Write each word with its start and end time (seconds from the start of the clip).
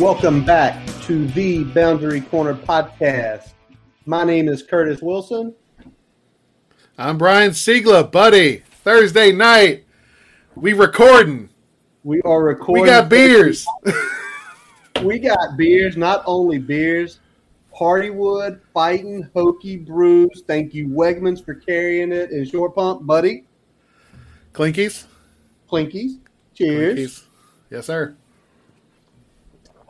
Welcome 0.00 0.46
back 0.46 0.82
to 1.02 1.26
the 1.26 1.62
Boundary 1.62 2.22
Corner 2.22 2.54
podcast. 2.54 3.52
My 4.06 4.24
name 4.24 4.48
is 4.48 4.62
Curtis 4.62 5.02
Wilson. 5.02 5.54
I'm 6.96 7.18
Brian 7.18 7.50
Siegler, 7.50 8.10
buddy. 8.10 8.62
Thursday 8.82 9.30
night, 9.30 9.84
we 10.54 10.72
recording. 10.72 11.50
We 12.02 12.22
are 12.22 12.42
recording. 12.42 12.84
We 12.84 12.88
got 12.88 13.10
beers. 13.10 13.66
we 15.02 15.18
got 15.18 15.58
beers. 15.58 15.98
Not 15.98 16.22
only 16.24 16.56
beers, 16.56 17.20
Hardywood, 17.78 18.58
Fighting, 18.72 19.28
Hokie 19.36 19.84
Brews. 19.84 20.44
Thank 20.46 20.72
you, 20.72 20.88
Wegmans, 20.88 21.44
for 21.44 21.54
carrying 21.54 22.10
it. 22.10 22.30
And 22.30 22.50
Pump, 22.74 23.04
buddy. 23.06 23.44
Clinkies. 24.54 25.04
Clinkies. 25.70 26.20
Cheers. 26.54 26.98
Clinkies. 26.98 27.22
Yes, 27.68 27.84
sir. 27.84 28.16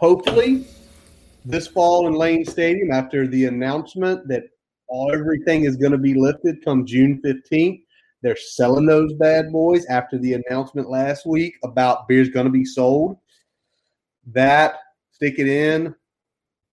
Hopefully, 0.01 0.65
this 1.45 1.67
fall 1.67 2.07
in 2.07 2.15
Lane 2.15 2.47
Stadium, 2.47 2.91
after 2.91 3.27
the 3.27 3.45
announcement 3.45 4.27
that 4.29 4.45
all 4.89 5.13
everything 5.13 5.65
is 5.65 5.77
going 5.77 5.93
to 5.93 5.99
be 5.99 6.15
lifted 6.15 6.65
come 6.65 6.87
June 6.87 7.21
15th, 7.23 7.83
they're 8.23 8.35
selling 8.35 8.87
those 8.87 9.13
bad 9.15 9.53
boys 9.53 9.85
after 9.87 10.17
the 10.17 10.33
announcement 10.35 10.89
last 10.89 11.27
week 11.27 11.55
about 11.65 12.09
beer's 12.09 12.31
going 12.31 12.47
to 12.47 12.51
be 12.51 12.65
sold. 12.65 13.19
That, 14.33 14.77
stick 15.13 15.39
it 15.39 15.47
in, 15.47 15.95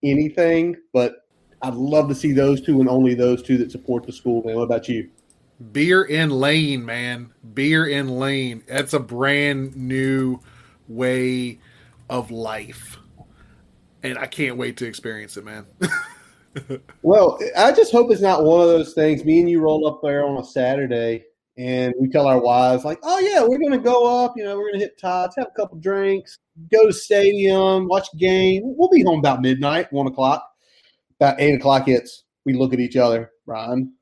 anything, 0.03 0.78
but 0.94 1.28
I'd 1.62 1.75
love 1.75 2.08
to 2.08 2.16
see 2.16 2.31
those 2.31 2.62
two 2.62 2.80
and 2.80 2.88
only 2.88 3.14
those 3.14 3.44
two 3.44 3.58
that 3.58 3.72
support 3.72 4.06
the 4.06 4.14
school. 4.14 4.41
Man, 4.44 4.56
what 4.56 4.64
about 4.64 4.88
you? 4.88 5.09
Beer 5.73 6.03
in 6.03 6.30
Lane, 6.30 6.86
man. 6.86 7.34
Beer 7.53 7.88
in 7.88 8.08
Lane. 8.08 8.64
That's 8.69 8.94
a 8.94 9.00
brand 9.00 9.75
new 9.75 10.39
way 10.88 11.59
of 12.09 12.31
life. 12.31 12.97
And 14.03 14.17
I 14.17 14.28
can't 14.28 14.58
wait 14.58 14.78
to 14.78 14.86
experience 14.86 15.38
it, 15.38 15.45
man. 15.45 15.66
well, 17.02 17.40
I 17.58 17.72
just 17.72 17.92
hope 17.92 18.12
it's 18.12 18.22
not 18.22 18.44
one 18.44 18.62
of 18.62 18.67
those 18.67 18.94
things. 18.94 19.26
Me 19.26 19.40
and 19.40 19.50
you 19.50 19.59
roll 19.59 19.88
up 19.88 20.02
there 20.03 20.26
on 20.26 20.38
a 20.38 20.44
Saturday 20.44 21.26
and 21.58 21.94
we 22.00 22.08
tell 22.08 22.28
our 22.28 22.40
wives, 22.40 22.86
like, 22.86 23.00
oh, 23.02 23.20
yeah, 23.20 23.42
we're 23.44 23.58
to 23.58 23.80
go 23.80 24.23
up. 24.23 24.34
You 24.38 24.44
know, 24.44 24.58
we're 24.58 24.72
to 24.72 24.78
hit 24.78 25.00
tots, 25.00 25.36
have 25.38 25.48
a 25.48 25.59
couple 25.59 25.80
drinks, 25.80 26.38
go 26.72 26.86
to 26.86 26.94
stadium, 26.94 27.88
watch 27.88 28.08
game. 28.18 28.62
We'll 28.64 28.90
be 28.90 29.03
home 29.03 29.20
about 29.20 29.42
midnight, 29.42 29.92
one 29.92 30.08
o'clock. 30.08 30.48
About 31.20 31.42
eight 31.42 31.56
o'clock 31.56 31.88
hits. 31.88 32.25
We 32.45 32.53
look 32.53 32.73
at 32.73 32.80
each 32.80 32.95
other, 32.95 33.31
Ryan. 33.48 33.94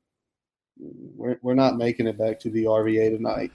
We're, 0.78 1.38
we're 1.40 1.54
not 1.54 1.78
making 1.78 2.06
it 2.06 2.18
back 2.18 2.38
to 2.40 2.50
the 2.50 2.64
RVA 2.64 3.16
tonight. 3.16 3.50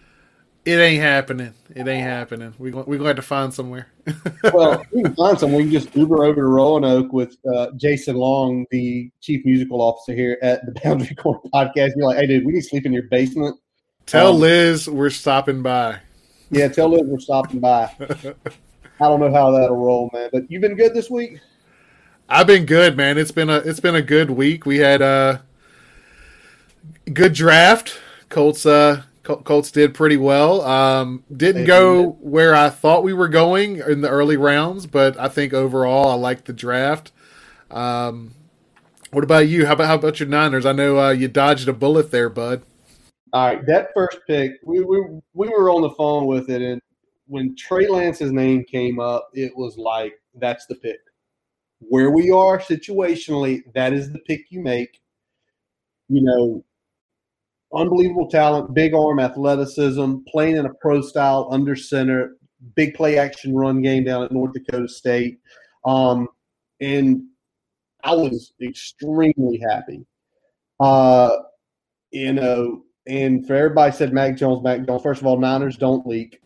It 0.63 0.77
ain't 0.77 1.01
happening. 1.01 1.53
It 1.75 1.87
ain't 1.87 2.03
happening. 2.03 2.53
We 2.59 2.71
we're 2.71 2.83
going 2.83 2.99
to 2.99 3.05
have 3.05 3.15
to 3.15 3.21
find 3.23 3.51
somewhere. 3.51 3.87
well, 4.53 4.85
we 4.91 5.01
can 5.01 5.15
find 5.15 5.39
some. 5.39 5.53
We 5.53 5.63
can 5.63 5.71
just 5.71 5.95
Uber 5.95 6.23
over 6.23 6.35
to 6.35 6.43
Roanoke 6.43 7.11
with 7.11 7.35
uh, 7.51 7.71
Jason 7.77 8.15
Long, 8.15 8.67
the 8.69 9.09
chief 9.21 9.43
musical 9.43 9.81
officer 9.81 10.13
here 10.13 10.37
at 10.43 10.63
the 10.65 10.79
Boundary 10.83 11.15
Corner 11.15 11.39
podcast. 11.51 11.93
You're 11.95 12.05
like, 12.05 12.17
hey, 12.17 12.27
dude, 12.27 12.45
we 12.45 12.53
need 12.53 12.61
to 12.61 12.67
sleep 12.67 12.85
in 12.85 12.93
your 12.93 13.03
basement. 13.03 13.59
Tell 14.05 14.33
um, 14.33 14.39
Liz 14.39 14.87
we're 14.87 15.09
stopping 15.09 15.63
by. 15.63 15.99
Yeah, 16.51 16.67
tell 16.67 16.89
Liz 16.89 17.03
we're 17.05 17.19
stopping 17.19 17.59
by. 17.59 17.91
I 17.99 19.05
don't 19.05 19.19
know 19.19 19.33
how 19.33 19.49
that'll 19.51 19.77
roll, 19.77 20.11
man. 20.13 20.29
But 20.31 20.43
you've 20.51 20.61
been 20.61 20.75
good 20.75 20.93
this 20.93 21.09
week. 21.09 21.39
I've 22.29 22.47
been 22.47 22.65
good, 22.65 22.95
man. 22.95 23.17
It's 23.17 23.31
been 23.31 23.49
a 23.49 23.57
it's 23.57 23.79
been 23.79 23.95
a 23.95 24.01
good 24.01 24.29
week. 24.29 24.67
We 24.67 24.77
had 24.77 25.01
a 25.01 25.41
good 27.11 27.33
draft. 27.33 27.99
Colts 28.29 28.65
uh 28.65 29.03
Colts 29.23 29.71
did 29.71 29.93
pretty 29.93 30.17
well. 30.17 30.61
Um, 30.61 31.23
didn't 31.35 31.65
go 31.65 32.11
where 32.21 32.55
I 32.55 32.69
thought 32.69 33.03
we 33.03 33.13
were 33.13 33.27
going 33.27 33.77
in 33.77 34.01
the 34.01 34.09
early 34.09 34.37
rounds, 34.37 34.87
but 34.87 35.17
I 35.19 35.27
think 35.27 35.53
overall 35.53 36.09
I 36.09 36.15
like 36.15 36.45
the 36.45 36.53
draft. 36.53 37.11
Um, 37.69 38.33
what 39.11 39.23
about 39.23 39.47
you? 39.47 39.65
How 39.65 39.73
about 39.73 39.87
how 39.87 39.95
about 39.95 40.19
your 40.19 40.29
Niners? 40.29 40.65
I 40.65 40.71
know 40.71 40.99
uh, 40.99 41.11
you 41.11 41.27
dodged 41.27 41.67
a 41.67 41.73
bullet 41.73 42.11
there, 42.11 42.29
bud. 42.29 42.63
All 43.33 43.45
right, 43.45 43.65
that 43.65 43.89
first 43.93 44.19
pick, 44.27 44.53
we, 44.63 44.81
we 44.81 45.21
we 45.33 45.47
were 45.47 45.69
on 45.69 45.81
the 45.81 45.91
phone 45.91 46.25
with 46.25 46.49
it, 46.49 46.61
and 46.61 46.81
when 47.27 47.55
Trey 47.55 47.87
Lance's 47.87 48.31
name 48.31 48.63
came 48.63 48.99
up, 48.99 49.29
it 49.33 49.55
was 49.55 49.77
like 49.77 50.13
that's 50.35 50.65
the 50.65 50.75
pick. 50.75 50.99
Where 51.79 52.11
we 52.11 52.31
are 52.31 52.59
situationally, 52.59 53.63
that 53.73 53.93
is 53.93 54.11
the 54.11 54.19
pick 54.19 54.45
you 54.49 54.61
make. 54.61 54.99
You 56.09 56.23
know, 56.23 56.63
unbelievable 57.73 58.27
talent, 58.27 58.73
big 58.73 58.93
arm 58.93 59.19
athleticism, 59.19 60.15
playing 60.27 60.57
in 60.57 60.65
a 60.65 60.73
pro 60.75 61.01
style 61.01 61.47
under 61.51 61.75
center, 61.75 62.35
big 62.75 62.93
play 62.93 63.17
action 63.17 63.55
run 63.55 63.81
game 63.81 64.03
down 64.03 64.23
at 64.23 64.31
North 64.31 64.53
Dakota 64.53 64.87
State. 64.87 65.39
Um, 65.85 66.27
and 66.79 67.23
I 68.03 68.13
was 68.13 68.53
extremely 68.61 69.61
happy. 69.69 70.05
Uh, 70.79 71.37
you 72.11 72.33
know, 72.33 72.83
and 73.07 73.45
for 73.45 73.55
everybody 73.55 73.91
said 73.91 74.13
Mac 74.13 74.37
Jones, 74.37 74.63
Mac 74.63 74.85
Jones. 74.85 75.01
First 75.01 75.21
of 75.21 75.27
all, 75.27 75.39
Niners 75.39 75.77
don't 75.77 76.05
leak. 76.05 76.41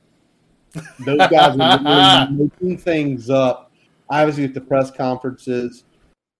Those 0.99 1.27
guys 1.29 1.57
are 1.59 2.29
making 2.31 2.77
things 2.77 3.29
up. 3.29 3.71
Obviously, 4.09 4.43
at 4.43 4.53
the 4.53 4.61
press 4.61 4.91
conferences, 4.91 5.85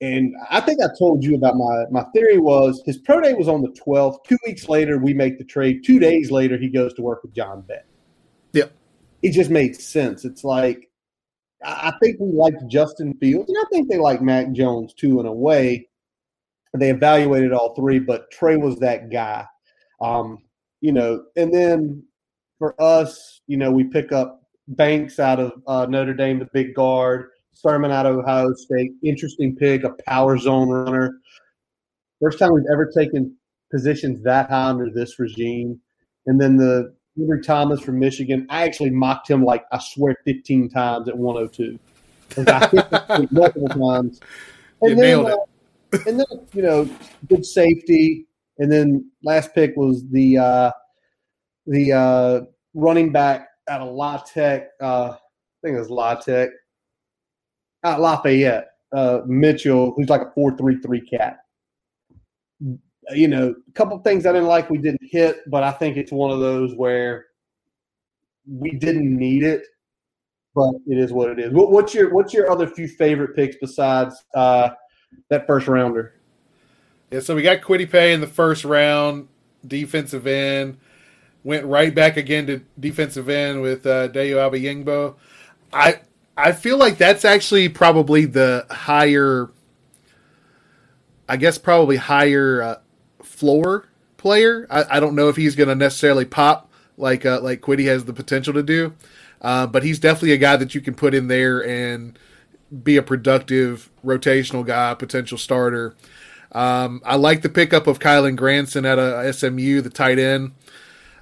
and 0.02 0.34
I 0.50 0.60
think 0.62 0.80
I 0.84 0.88
told 0.98 1.24
you 1.24 1.36
about 1.36 1.56
my 1.56 1.86
my 1.90 2.04
theory 2.14 2.38
was 2.38 2.82
his 2.86 2.98
pro 2.98 3.22
day 3.22 3.34
was 3.34 3.48
on 3.48 3.62
the 3.62 3.70
12th. 3.70 4.26
Two 4.28 4.38
weeks 4.46 4.68
later, 4.68 4.98
we 4.98 5.14
make 5.14 5.38
the 5.38 5.46
trade. 5.46 5.84
Two 5.86 6.00
days 6.00 6.32
later, 6.32 6.58
he 6.58 6.68
goes 6.68 6.94
to 6.96 7.02
work 7.02 7.24
with 7.24 7.34
John 7.34 7.62
Beck. 7.62 7.86
Yeah, 8.52 8.66
it 9.22 9.32
just 9.32 9.50
made 9.50 9.76
sense. 9.76 10.26
It's 10.26 10.44
like 10.44 10.90
I 11.64 11.94
think 12.02 12.18
we 12.20 12.32
liked 12.32 12.68
Justin 12.68 13.14
Fields, 13.16 13.50
and 13.50 13.58
I 13.58 13.66
think 13.72 13.90
they 13.90 13.98
like 13.98 14.22
Mac 14.22 14.52
Jones 14.52 14.94
too 14.94 15.20
in 15.20 15.26
a 15.26 15.34
way. 15.34 15.88
They 16.74 16.90
evaluated 16.90 17.54
all 17.54 17.74
three, 17.74 18.00
but 18.00 18.30
Trey 18.32 18.58
was 18.58 18.78
that 18.80 19.10
guy. 19.10 19.46
Um, 20.02 20.40
you 20.82 20.92
know, 20.92 21.24
and 21.38 21.54
then 21.54 22.04
for 22.60 22.80
us, 22.82 23.42
you 23.48 23.56
know, 23.56 23.72
we 23.72 23.86
pick 23.86 24.12
up 24.12 24.42
Banks 24.68 25.20
out 25.20 25.40
of 25.40 25.54
uh, 25.68 25.86
Notre 25.86 26.14
Dame, 26.14 26.40
the 26.40 26.50
big 26.52 26.74
guard. 26.74 27.30
Sermon 27.56 27.90
out 27.92 28.06
of 28.06 28.18
Ohio 28.18 28.54
State. 28.54 28.92
Interesting 29.04 29.56
pick, 29.56 29.84
a 29.84 29.92
power 30.06 30.38
zone 30.38 30.70
runner. 30.70 31.20
First 32.22 32.38
time 32.38 32.54
we've 32.54 32.66
ever 32.72 32.92
taken 32.92 33.36
positions 33.72 34.22
that 34.24 34.50
high 34.50 34.70
under 34.70 34.90
this 34.90 35.20
regime. 35.20 35.80
And 36.28 36.40
then 36.40 36.58
the 36.58 36.94
Ambry 37.18 37.44
Thomas 37.44 37.80
from 37.80 37.98
Michigan. 37.98 38.46
I 38.50 38.64
actually 38.64 38.90
mocked 38.90 39.30
him 39.30 39.44
like 39.44 39.66
I 39.72 39.80
swear 39.80 40.18
15 40.26 40.70
times 40.70 41.08
at 41.08 41.18
102. 41.18 41.80
I 42.48 43.18
hit 43.18 43.32
multiple 43.32 43.68
times. 43.70 44.20
And 44.82 44.90
you 44.90 44.96
then, 44.98 45.26
uh, 45.26 45.38
and 46.06 46.20
then 46.20 46.26
you 46.54 46.62
know, 46.62 46.90
good 47.30 47.46
safety. 47.46 48.28
And 48.60 48.70
then 48.70 49.10
last 49.24 49.56
pick 49.56 49.74
was 49.78 50.04
the 50.12 50.38
uh, 50.38 50.72
the 51.66 51.94
uh, 51.94 52.42
running 52.74 53.14
back 53.14 53.48
out 53.70 53.80
of 53.80 53.96
La 53.96 54.18
Tech. 54.18 54.68
Uh, 54.82 55.12
I 55.14 55.18
think 55.64 55.78
it 55.78 55.80
was 55.80 55.90
La 55.90 56.16
Tech 56.16 56.50
at 57.86 58.02
Lafayette, 58.02 58.72
uh, 58.92 59.22
Mitchell, 59.26 59.94
who's 59.96 60.10
like 60.10 60.22
a 60.22 60.32
four-three-three 60.32 61.02
cat. 61.02 61.40
You 63.12 63.28
know, 63.28 63.54
a 63.68 63.72
couple 63.74 63.98
things 64.00 64.26
I 64.26 64.34
didn't 64.34 64.48
like 64.48 64.70
we 64.70 64.80
didn't 64.80 65.02
hit, 65.04 65.50
but 65.50 65.64
I 65.64 65.72
think 65.72 65.96
it's 65.96 66.12
one 66.12 66.32
of 66.32 66.40
those 66.40 66.74
where 66.76 67.28
we 68.48 68.72
didn't 68.72 69.16
need 69.16 69.44
it, 69.44 69.64
but 70.56 70.74
it 70.88 70.98
is 70.98 71.14
what 71.14 71.30
it 71.30 71.40
is. 71.40 71.54
What, 71.54 71.72
what's 71.72 71.94
your 71.94 72.14
what's 72.14 72.34
your 72.34 72.50
other 72.50 72.68
few 72.68 72.88
favorite 72.88 73.36
picks 73.36 73.58
besides 73.62 74.16
uh, 74.34 74.70
that 75.30 75.46
first 75.46 75.68
rounder? 75.68 76.16
Yeah, 77.12 77.20
so 77.20 77.36
we 77.36 77.44
got 77.44 77.62
Kwity 77.62 77.90
Paye 77.90 78.14
in 78.14 78.22
the 78.22 78.28
first 78.28 78.66
round, 78.66 79.28
defensive 79.68 80.26
end. 80.26 80.78
Went 81.44 81.66
right 81.66 81.94
back 81.94 82.18
again 82.18 82.48
to 82.48 82.62
defensive 82.80 83.30
end 83.30 83.62
with 83.62 83.86
uh, 83.86 84.10
Dayo 84.10 84.38
Odeyingbo. 84.50 85.16
I 85.72 86.00
I 86.38 86.52
feel 86.52 86.78
like 86.78 86.98
that's 86.98 87.24
actually 87.24 87.70
probably 87.70 88.26
the 88.26 88.66
higher, 88.70 89.50
I 91.30 91.38
guess, 91.38 91.58
probably 91.58 91.96
higher 91.96 92.62
uh, 92.62 92.76
floor 93.24 93.88
player. 94.18 94.68
I, 94.70 94.98
I, 94.98 95.00
don't 95.00 95.16
know 95.16 95.30
if 95.30 95.38
he's 95.38 95.56
going 95.56 95.70
to 95.70 95.76
necessarily 95.76 96.26
pop 96.26 96.72
like 96.98 97.26
uh, 97.26 97.40
like 97.42 97.62
Kwity 97.62 97.86
has 97.86 98.06
the 98.06 98.14
potential 98.14 98.54
to 98.54 98.64
do, 98.64 98.94
uh, 99.42 99.68
but 99.68 99.84
he's 99.84 100.00
definitely 100.00 100.34
a 100.34 100.38
guy 100.38 100.58
that 100.58 100.76
you 100.76 100.82
can 100.82 100.94
put 100.94 101.14
in 101.14 101.28
there 101.28 101.66
and 101.66 102.20
be 102.84 102.98
a 102.98 103.02
productive 103.02 103.90
rotational 104.04 104.66
guy, 104.66 104.94
potential 104.94 105.38
starter. 105.38 105.96
Um, 106.52 107.02
I 107.06 107.16
like 107.16 107.44
the 107.44 107.50
pickup 107.50 107.88
of 107.88 108.00
Kylen 108.00 108.36
Granson 108.36 108.86
at 108.86 109.00
a 109.00 109.32
SMU, 109.32 109.82
the 109.82 109.90
tight 109.90 110.20
end. 110.20 110.54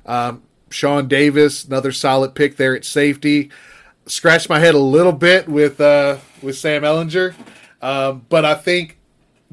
Um, 0.06 0.44
Sean 0.69 1.07
Davis, 1.07 1.66
another 1.66 1.92
solid 1.92 2.33
pick 2.33 2.57
there 2.57 2.75
at 2.75 2.86
safety 2.86 3.51
scratched 4.05 4.50
my 4.50 4.59
head 4.59 4.75
a 4.75 4.79
little 4.79 5.11
bit 5.11 5.47
with 5.47 5.79
uh, 5.79 6.17
with 6.41 6.57
Sam 6.57 6.83
Ehlinger, 6.83 7.33
um, 7.81 8.25
but 8.29 8.45
I 8.45 8.55
think 8.55 9.00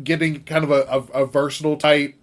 getting 0.03 0.43
kind 0.45 0.65
of 0.65 0.71
a, 0.71 0.83
a, 0.83 1.23
a, 1.23 1.27
versatile 1.27 1.77
type 1.77 2.15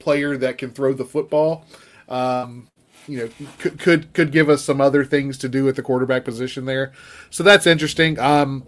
player 0.00 0.36
that 0.36 0.58
can 0.58 0.70
throw 0.70 0.92
the 0.92 1.04
football, 1.04 1.64
um, 2.08 2.68
you 3.06 3.18
know, 3.18 3.46
could, 3.58 3.78
could 3.78 4.12
could 4.12 4.32
give 4.32 4.48
us 4.48 4.64
some 4.64 4.80
other 4.80 5.04
things 5.04 5.38
to 5.38 5.48
do 5.48 5.68
at 5.68 5.76
the 5.76 5.82
quarterback 5.82 6.24
position 6.24 6.64
there. 6.64 6.92
So 7.30 7.42
that's 7.42 7.66
interesting. 7.66 8.18
Um, 8.18 8.64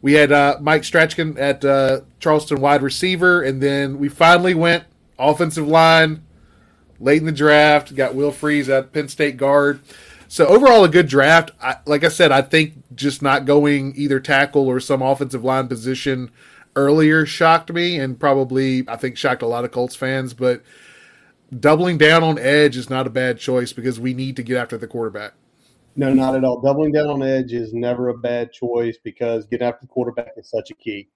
we 0.00 0.12
had 0.12 0.30
uh, 0.30 0.58
Mike 0.60 0.84
Strachan 0.84 1.36
at 1.38 1.64
uh, 1.64 2.02
Charleston 2.20 2.60
wide 2.60 2.82
receiver, 2.82 3.42
and 3.42 3.60
then 3.60 3.98
we 3.98 4.08
finally 4.08 4.54
went 4.54 4.84
offensive 5.18 5.66
line 5.66 6.22
late 7.00 7.18
in 7.18 7.26
the 7.26 7.32
draft. 7.32 7.94
Got 7.94 8.14
Will 8.14 8.30
Fries 8.30 8.68
at 8.68 8.92
Penn 8.92 9.08
State 9.08 9.36
guard. 9.36 9.80
So 10.28 10.46
overall, 10.46 10.84
a 10.84 10.88
good 10.88 11.08
draft. 11.08 11.52
I, 11.60 11.76
like 11.86 12.04
I 12.04 12.08
said, 12.08 12.32
I 12.32 12.42
think 12.42 12.74
just 12.94 13.22
not 13.22 13.46
going 13.46 13.94
either 13.96 14.20
tackle 14.20 14.68
or 14.68 14.78
some 14.78 15.00
offensive 15.00 15.42
line 15.42 15.68
position 15.68 16.30
earlier 16.76 17.24
shocked 17.24 17.72
me, 17.72 17.98
and 17.98 18.20
probably 18.20 18.84
I 18.88 18.96
think 18.96 19.16
shocked 19.16 19.42
a 19.42 19.46
lot 19.46 19.64
of 19.64 19.70
Colts 19.72 19.96
fans. 19.96 20.34
But 20.34 20.62
doubling 21.58 21.96
down 21.96 22.22
on 22.22 22.38
edge 22.38 22.76
is 22.76 22.90
not 22.90 23.06
a 23.06 23.10
bad 23.10 23.38
choice 23.38 23.72
because 23.72 23.98
we 23.98 24.12
need 24.12 24.36
to 24.36 24.42
get 24.42 24.58
after 24.58 24.76
the 24.76 24.86
quarterback. 24.86 25.32
No, 25.96 26.12
not 26.12 26.36
at 26.36 26.44
all. 26.44 26.60
Doubling 26.60 26.92
down 26.92 27.08
on 27.08 27.22
edge 27.22 27.52
is 27.52 27.72
never 27.72 28.10
a 28.10 28.16
bad 28.16 28.52
choice 28.52 28.98
because 29.02 29.46
getting 29.46 29.66
after 29.66 29.80
the 29.82 29.88
quarterback 29.88 30.32
is 30.36 30.48
such 30.48 30.70
a 30.70 30.74
key. 30.74 31.08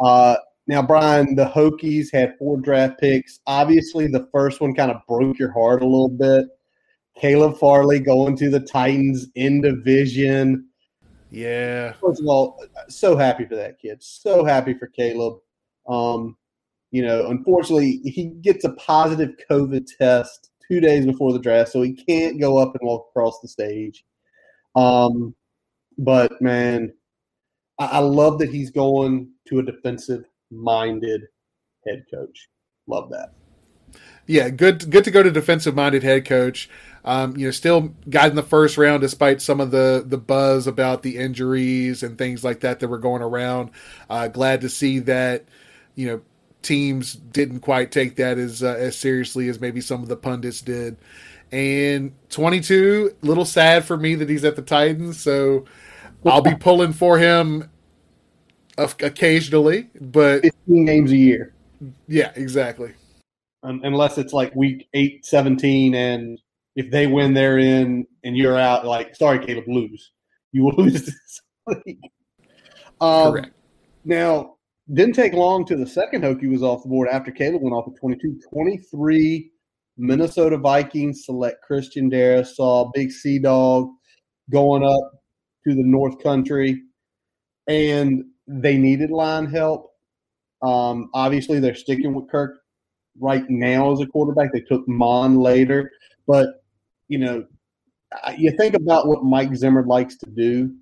Uh, 0.00 0.36
now, 0.66 0.82
Brian, 0.82 1.34
the 1.34 1.46
Hokies 1.46 2.12
had 2.12 2.36
four 2.38 2.58
draft 2.58 3.00
picks. 3.00 3.40
Obviously, 3.46 4.06
the 4.06 4.28
first 4.30 4.60
one 4.60 4.74
kind 4.74 4.90
of 4.90 5.00
broke 5.08 5.38
your 5.38 5.52
heart 5.52 5.80
a 5.80 5.86
little 5.86 6.10
bit. 6.10 6.48
Caleb 7.20 7.58
Farley 7.58 8.00
going 8.00 8.36
to 8.36 8.50
the 8.50 8.60
Titans 8.60 9.28
in 9.34 9.60
division. 9.60 10.68
Yeah. 11.30 11.92
First 12.00 12.20
of 12.20 12.26
all, 12.26 12.64
so 12.88 13.16
happy 13.16 13.44
for 13.44 13.56
that 13.56 13.78
kid. 13.80 14.02
So 14.02 14.44
happy 14.44 14.74
for 14.74 14.86
Caleb. 14.86 15.38
Um, 15.88 16.36
you 16.90 17.02
know, 17.02 17.28
unfortunately, 17.28 18.00
he 18.04 18.26
gets 18.40 18.64
a 18.64 18.72
positive 18.74 19.34
COVID 19.50 19.86
test 19.98 20.50
two 20.66 20.80
days 20.80 21.04
before 21.04 21.32
the 21.32 21.38
draft, 21.38 21.72
so 21.72 21.82
he 21.82 21.92
can't 21.92 22.40
go 22.40 22.58
up 22.58 22.74
and 22.74 22.86
walk 22.86 23.08
across 23.10 23.40
the 23.40 23.48
stage. 23.48 24.04
Um, 24.74 25.34
but 25.98 26.40
man, 26.40 26.92
I, 27.78 27.86
I 27.86 27.98
love 27.98 28.38
that 28.38 28.50
he's 28.50 28.70
going 28.70 29.30
to 29.48 29.58
a 29.58 29.62
defensive 29.62 30.24
minded 30.50 31.22
head 31.86 32.04
coach. 32.12 32.48
Love 32.86 33.10
that. 33.10 33.32
Yeah, 34.28 34.50
good 34.50 34.90
good 34.90 35.04
to 35.04 35.10
go 35.10 35.22
to 35.22 35.30
defensive 35.30 35.74
minded 35.74 36.02
head 36.02 36.26
coach. 36.26 36.68
Um, 37.02 37.34
you 37.38 37.46
know, 37.46 37.50
still 37.50 37.94
got 38.10 38.28
in 38.28 38.36
the 38.36 38.42
first 38.42 38.76
round 38.76 39.00
despite 39.00 39.40
some 39.40 39.58
of 39.58 39.70
the 39.70 40.04
the 40.06 40.18
buzz 40.18 40.66
about 40.66 41.02
the 41.02 41.16
injuries 41.16 42.02
and 42.02 42.18
things 42.18 42.44
like 42.44 42.60
that 42.60 42.78
that 42.80 42.88
were 42.88 42.98
going 42.98 43.22
around. 43.22 43.70
Uh, 44.10 44.28
glad 44.28 44.60
to 44.60 44.68
see 44.68 44.98
that 45.00 45.46
you 45.94 46.06
know 46.06 46.20
teams 46.60 47.14
didn't 47.14 47.60
quite 47.60 47.90
take 47.90 48.16
that 48.16 48.36
as 48.36 48.62
uh, 48.62 48.76
as 48.78 48.98
seriously 48.98 49.48
as 49.48 49.62
maybe 49.62 49.80
some 49.80 50.02
of 50.02 50.10
the 50.10 50.16
pundits 50.16 50.60
did. 50.60 50.98
And 51.50 52.12
22, 52.28 53.16
little 53.22 53.46
sad 53.46 53.86
for 53.86 53.96
me 53.96 54.14
that 54.16 54.28
he's 54.28 54.44
at 54.44 54.56
the 54.56 54.60
Titans, 54.60 55.18
so 55.18 55.64
I'll 56.26 56.42
be 56.42 56.54
pulling 56.54 56.92
for 56.92 57.16
him 57.18 57.70
occasionally, 58.76 59.88
but 59.98 60.42
15 60.42 60.84
games 60.84 61.12
a 61.12 61.16
year. 61.16 61.54
Yeah, 62.06 62.32
exactly. 62.34 62.92
Unless 63.62 64.18
it's 64.18 64.32
like 64.32 64.54
week 64.54 64.88
8, 64.94 65.24
17, 65.24 65.94
and 65.94 66.40
if 66.76 66.90
they 66.90 67.08
win, 67.08 67.34
they're 67.34 67.58
in, 67.58 68.06
and 68.22 68.36
you're 68.36 68.56
out. 68.56 68.86
Like, 68.86 69.16
sorry, 69.16 69.44
Caleb, 69.44 69.64
lose. 69.66 70.12
You 70.52 70.64
will 70.64 70.74
lose 70.78 71.04
this 71.04 71.40
week. 71.66 71.98
Um, 73.00 73.32
Correct. 73.32 73.50
Now, 74.04 74.54
didn't 74.92 75.14
take 75.14 75.32
long 75.32 75.66
to 75.66 75.76
the 75.76 75.86
second 75.86 76.22
Hokie 76.22 76.50
was 76.50 76.62
off 76.62 76.82
the 76.82 76.88
board 76.88 77.08
after 77.08 77.30
Caleb 77.30 77.62
went 77.62 77.74
off 77.74 77.88
at 77.88 77.98
22. 78.00 78.40
23, 78.50 79.50
Minnesota 79.98 80.56
Vikings 80.56 81.26
select 81.26 81.62
Christian 81.62 82.10
Darrisaw, 82.10 82.90
Big 82.94 83.10
Sea 83.10 83.38
Dog, 83.38 83.90
going 84.50 84.84
up 84.84 85.12
to 85.66 85.74
the 85.74 85.82
North 85.82 86.22
Country. 86.22 86.80
And 87.66 88.24
they 88.46 88.78
needed 88.78 89.10
line 89.10 89.46
help. 89.46 89.90
Um, 90.62 91.10
obviously, 91.12 91.60
they're 91.60 91.74
sticking 91.74 92.14
with 92.14 92.30
Kirk 92.30 92.57
right 93.20 93.48
now 93.48 93.92
as 93.92 94.00
a 94.00 94.06
quarterback. 94.06 94.52
They 94.52 94.60
took 94.60 94.86
Mond 94.88 95.40
later, 95.40 95.90
but 96.26 96.62
you 97.08 97.18
know, 97.18 97.44
you 98.36 98.50
think 98.56 98.74
about 98.74 99.06
what 99.06 99.24
Mike 99.24 99.54
Zimmer 99.54 99.84
likes 99.84 100.16
to 100.18 100.30
do. 100.30 100.74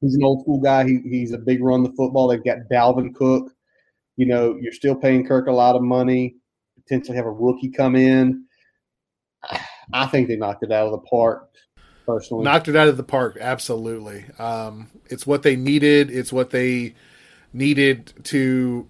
He's 0.00 0.14
an 0.14 0.22
old 0.22 0.42
school 0.42 0.60
guy. 0.60 0.86
He, 0.86 1.00
he's 1.04 1.32
a 1.32 1.38
big 1.38 1.62
run 1.62 1.82
the 1.82 1.92
football. 1.92 2.28
They've 2.28 2.44
got 2.44 2.58
Dalvin 2.70 3.14
Cook. 3.14 3.52
You 4.16 4.26
know, 4.26 4.56
you're 4.60 4.72
still 4.72 4.94
paying 4.94 5.26
Kirk 5.26 5.46
a 5.46 5.52
lot 5.52 5.76
of 5.76 5.82
money. 5.82 6.36
Potentially 6.76 7.16
have 7.16 7.26
a 7.26 7.30
rookie 7.30 7.70
come 7.70 7.96
in. 7.96 8.44
I 9.92 10.06
think 10.06 10.28
they 10.28 10.36
knocked 10.36 10.62
it 10.62 10.72
out 10.72 10.86
of 10.86 10.92
the 10.92 11.06
park 11.08 11.48
personally. 12.06 12.44
Knocked 12.44 12.68
it 12.68 12.76
out 12.76 12.88
of 12.88 12.96
the 12.96 13.02
park, 13.02 13.38
absolutely. 13.40 14.24
Um, 14.38 14.88
it's 15.06 15.26
what 15.26 15.42
they 15.42 15.56
needed. 15.56 16.10
It's 16.10 16.32
what 16.32 16.50
they 16.50 16.94
needed 17.52 18.12
to 18.24 18.88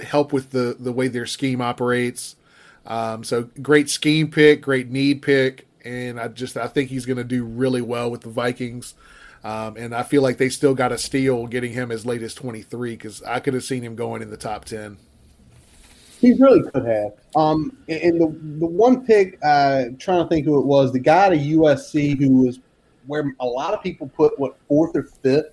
help 0.00 0.32
with 0.32 0.50
the 0.50 0.76
the 0.78 0.92
way 0.92 1.08
their 1.08 1.26
scheme 1.26 1.60
operates. 1.60 2.36
Um, 2.86 3.24
so 3.24 3.48
great 3.62 3.88
scheme 3.88 4.30
pick, 4.30 4.60
great 4.60 4.90
need 4.90 5.22
pick, 5.22 5.66
and 5.84 6.20
I 6.20 6.28
just 6.28 6.56
I 6.56 6.68
think 6.68 6.90
he's 6.90 7.06
going 7.06 7.16
to 7.16 7.24
do 7.24 7.44
really 7.44 7.82
well 7.82 8.10
with 8.10 8.22
the 8.22 8.30
Vikings. 8.30 8.94
Um, 9.42 9.76
and 9.76 9.94
I 9.94 10.02
feel 10.02 10.22
like 10.22 10.38
they 10.38 10.48
still 10.48 10.74
got 10.74 10.90
a 10.90 10.96
steal 10.96 11.46
getting 11.46 11.72
him 11.72 11.92
as 11.92 12.06
late 12.06 12.22
as 12.22 12.32
23 12.32 12.92
because 12.92 13.22
I 13.24 13.40
could 13.40 13.52
have 13.52 13.62
seen 13.62 13.82
him 13.82 13.94
going 13.94 14.22
in 14.22 14.30
the 14.30 14.38
top 14.38 14.64
10. 14.64 14.96
He 16.18 16.32
really 16.32 16.62
could 16.70 16.86
have. 16.86 17.12
Um, 17.36 17.76
and 17.86 18.18
the 18.18 18.28
the 18.58 18.66
one 18.66 19.04
pick, 19.04 19.38
uh, 19.44 19.84
trying 19.98 20.22
to 20.22 20.28
think 20.28 20.46
who 20.46 20.58
it 20.58 20.64
was, 20.64 20.92
the 20.92 20.98
guy 20.98 21.26
at 21.26 21.32
USC 21.32 22.18
who 22.18 22.46
was 22.46 22.60
where 23.06 23.34
a 23.40 23.46
lot 23.46 23.74
of 23.74 23.82
people 23.82 24.08
put 24.08 24.38
what 24.38 24.56
fourth 24.66 24.96
or 24.96 25.02
fifth 25.02 25.50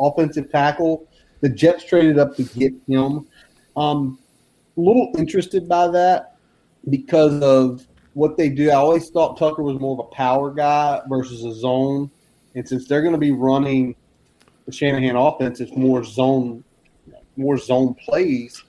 offensive 0.00 0.50
tackle. 0.50 1.06
The 1.42 1.50
Jets 1.50 1.84
traded 1.84 2.18
up 2.18 2.34
to 2.36 2.44
get 2.44 2.72
him. 2.88 3.26
Um, 3.76 4.18
a 4.76 4.80
little 4.80 5.12
interested 5.16 5.68
by 5.68 5.88
that 5.88 6.36
because 6.90 7.40
of 7.42 7.86
what 8.14 8.36
they 8.36 8.48
do. 8.48 8.70
I 8.70 8.74
always 8.74 9.10
thought 9.10 9.38
Tucker 9.38 9.62
was 9.62 9.78
more 9.78 9.92
of 9.92 10.06
a 10.06 10.14
power 10.14 10.50
guy 10.50 11.00
versus 11.08 11.44
a 11.44 11.54
zone, 11.54 12.10
and 12.54 12.66
since 12.66 12.86
they're 12.86 13.02
going 13.02 13.14
to 13.14 13.18
be 13.18 13.32
running 13.32 13.94
the 14.66 14.72
Shanahan 14.72 15.16
offense, 15.16 15.60
it's 15.60 15.76
more 15.76 16.02
zone, 16.04 16.64
more 17.36 17.58
zone 17.58 17.94
plays 17.94 18.62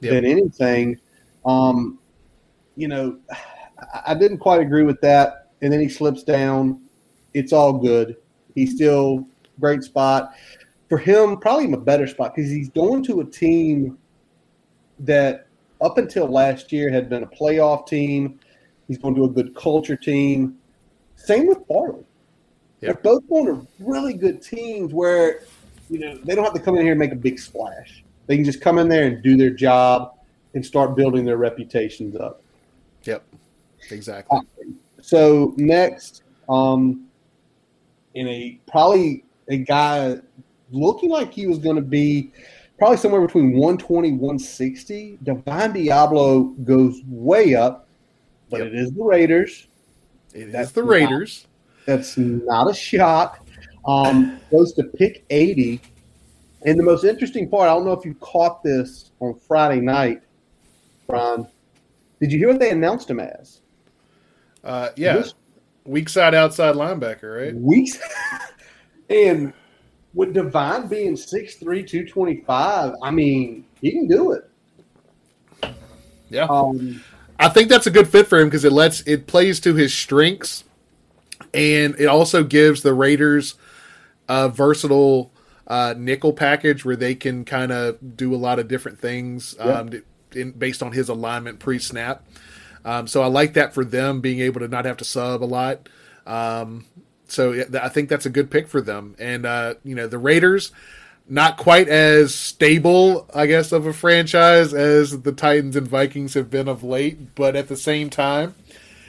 yep. 0.00 0.12
than 0.14 0.24
anything. 0.24 0.98
Um, 1.44 1.98
you 2.76 2.88
know, 2.88 3.18
I 4.06 4.14
didn't 4.14 4.38
quite 4.38 4.60
agree 4.60 4.82
with 4.82 5.00
that. 5.00 5.50
And 5.62 5.72
then 5.72 5.80
he 5.80 5.88
slips 5.88 6.22
down. 6.22 6.80
It's 7.32 7.52
all 7.52 7.72
good. 7.72 8.16
He's 8.54 8.74
still 8.74 9.26
great 9.60 9.82
spot 9.82 10.34
for 10.88 10.98
him. 10.98 11.38
Probably 11.38 11.72
a 11.72 11.76
better 11.76 12.06
spot 12.06 12.34
because 12.34 12.50
he's 12.50 12.68
going 12.70 13.02
to 13.04 13.20
a 13.20 13.24
team 13.24 13.98
that 15.00 15.48
up 15.80 15.98
until 15.98 16.26
last 16.26 16.72
year 16.72 16.90
had 16.90 17.08
been 17.08 17.22
a 17.22 17.26
playoff 17.26 17.86
team. 17.86 18.38
He's 18.88 18.98
going 18.98 19.14
to 19.14 19.20
do 19.20 19.24
a 19.26 19.30
good 19.30 19.54
culture 19.54 19.96
team. 19.96 20.56
Same 21.16 21.46
with 21.46 21.66
Farley. 21.66 22.04
Yep. 22.80 23.02
They're 23.02 23.12
both 23.12 23.28
going 23.28 23.46
to 23.46 23.66
really 23.78 24.14
good 24.14 24.42
teams 24.42 24.92
where 24.92 25.40
you 25.88 25.98
know 25.98 26.18
they 26.24 26.34
don't 26.34 26.44
have 26.44 26.54
to 26.54 26.60
come 26.60 26.76
in 26.76 26.82
here 26.82 26.92
and 26.92 26.98
make 26.98 27.12
a 27.12 27.16
big 27.16 27.38
splash. 27.38 28.04
They 28.26 28.36
can 28.36 28.44
just 28.44 28.60
come 28.60 28.78
in 28.78 28.88
there 28.88 29.06
and 29.06 29.22
do 29.22 29.36
their 29.36 29.50
job 29.50 30.14
and 30.54 30.64
start 30.64 30.96
building 30.96 31.24
their 31.24 31.36
reputations 31.36 32.16
up. 32.16 32.42
Yep, 33.04 33.24
exactly. 33.90 34.40
so 35.00 35.54
next, 35.56 36.22
um, 36.48 37.06
in 38.14 38.28
a 38.28 38.58
probably 38.66 39.24
a 39.48 39.58
guy 39.58 40.16
looking 40.70 41.10
like 41.10 41.32
he 41.32 41.46
was 41.46 41.58
going 41.58 41.76
to 41.76 41.82
be 41.82 42.32
probably 42.78 42.96
somewhere 42.96 43.20
between 43.20 43.52
120 43.52 44.12
160 44.12 45.18
divine 45.22 45.72
Deablo 45.72 46.62
goes 46.64 47.00
way 47.06 47.54
up 47.54 47.88
but 48.50 48.60
yep. 48.60 48.68
it 48.68 48.74
is 48.74 48.92
the 48.92 49.02
raiders 49.02 49.68
it 50.34 50.52
that's 50.52 50.72
the 50.72 50.82
raiders 50.82 51.46
not, 51.86 51.86
that's 51.86 52.16
not 52.16 52.70
a 52.70 52.74
shock 52.74 53.46
um, 53.86 54.40
goes 54.50 54.72
to 54.72 54.84
pick 54.84 55.24
80 55.30 55.80
and 56.64 56.78
the 56.78 56.82
most 56.82 57.04
interesting 57.04 57.48
part, 57.48 57.68
I 57.68 57.74
don't 57.74 57.84
know 57.84 57.92
if 57.92 58.04
you 58.04 58.14
caught 58.14 58.62
this 58.62 59.10
on 59.20 59.34
Friday 59.34 59.80
night, 59.80 60.22
Brian. 61.06 61.46
Did 62.20 62.32
you 62.32 62.38
hear 62.38 62.48
what 62.48 62.58
they 62.58 62.70
announced 62.70 63.10
him 63.10 63.20
as? 63.20 63.60
Uh, 64.62 64.88
yeah, 64.96 65.16
this, 65.16 65.34
weak 65.84 66.08
side 66.08 66.34
outside 66.34 66.74
linebacker, 66.74 67.44
right? 67.44 67.54
Weak, 67.54 67.90
and 69.10 69.52
with 70.14 70.32
Divine 70.32 70.86
being 70.86 71.14
6'3", 71.14 71.58
225, 71.60 72.94
I 73.02 73.10
mean, 73.10 73.64
he 73.80 73.90
can 73.90 74.06
do 74.06 74.32
it. 74.32 74.50
Yeah, 76.30 76.46
um, 76.48 77.02
I 77.38 77.48
think 77.48 77.68
that's 77.68 77.86
a 77.86 77.90
good 77.90 78.08
fit 78.08 78.26
for 78.26 78.38
him 78.38 78.48
because 78.48 78.64
it 78.64 78.72
lets 78.72 79.02
it 79.02 79.26
plays 79.26 79.60
to 79.60 79.74
his 79.74 79.92
strengths, 79.92 80.64
and 81.52 81.94
it 81.98 82.06
also 82.06 82.42
gives 82.42 82.82
the 82.82 82.94
Raiders 82.94 83.54
a 84.28 84.48
versatile 84.48 85.30
uh, 85.66 85.94
nickel 85.96 86.32
package 86.32 86.84
where 86.84 86.96
they 86.96 87.14
can 87.14 87.44
kind 87.44 87.72
of 87.72 88.16
do 88.16 88.34
a 88.34 88.36
lot 88.36 88.58
of 88.58 88.68
different 88.68 88.98
things 88.98 89.56
um, 89.58 89.88
yep. 89.88 90.02
in, 90.34 90.50
based 90.52 90.82
on 90.82 90.92
his 90.92 91.08
alignment 91.08 91.58
pre 91.58 91.78
snap. 91.78 92.26
Um, 92.84 93.06
so 93.06 93.22
I 93.22 93.26
like 93.26 93.54
that 93.54 93.72
for 93.72 93.84
them 93.84 94.20
being 94.20 94.40
able 94.40 94.60
to 94.60 94.68
not 94.68 94.84
have 94.84 94.98
to 94.98 95.04
sub 95.04 95.42
a 95.42 95.46
lot. 95.46 95.88
Um, 96.26 96.84
so 97.28 97.64
I 97.80 97.88
think 97.88 98.08
that's 98.08 98.26
a 98.26 98.30
good 98.30 98.50
pick 98.50 98.68
for 98.68 98.80
them. 98.80 99.14
And 99.18 99.46
uh, 99.46 99.74
you 99.84 99.94
know 99.94 100.06
the 100.06 100.18
Raiders, 100.18 100.72
not 101.28 101.56
quite 101.56 101.88
as 101.88 102.34
stable, 102.34 103.28
I 103.34 103.46
guess, 103.46 103.72
of 103.72 103.86
a 103.86 103.92
franchise 103.92 104.74
as 104.74 105.22
the 105.22 105.32
Titans 105.32 105.76
and 105.76 105.88
Vikings 105.88 106.34
have 106.34 106.50
been 106.50 106.68
of 106.68 106.82
late, 106.82 107.34
but 107.34 107.56
at 107.56 107.68
the 107.68 107.76
same 107.76 108.10
time, 108.10 108.54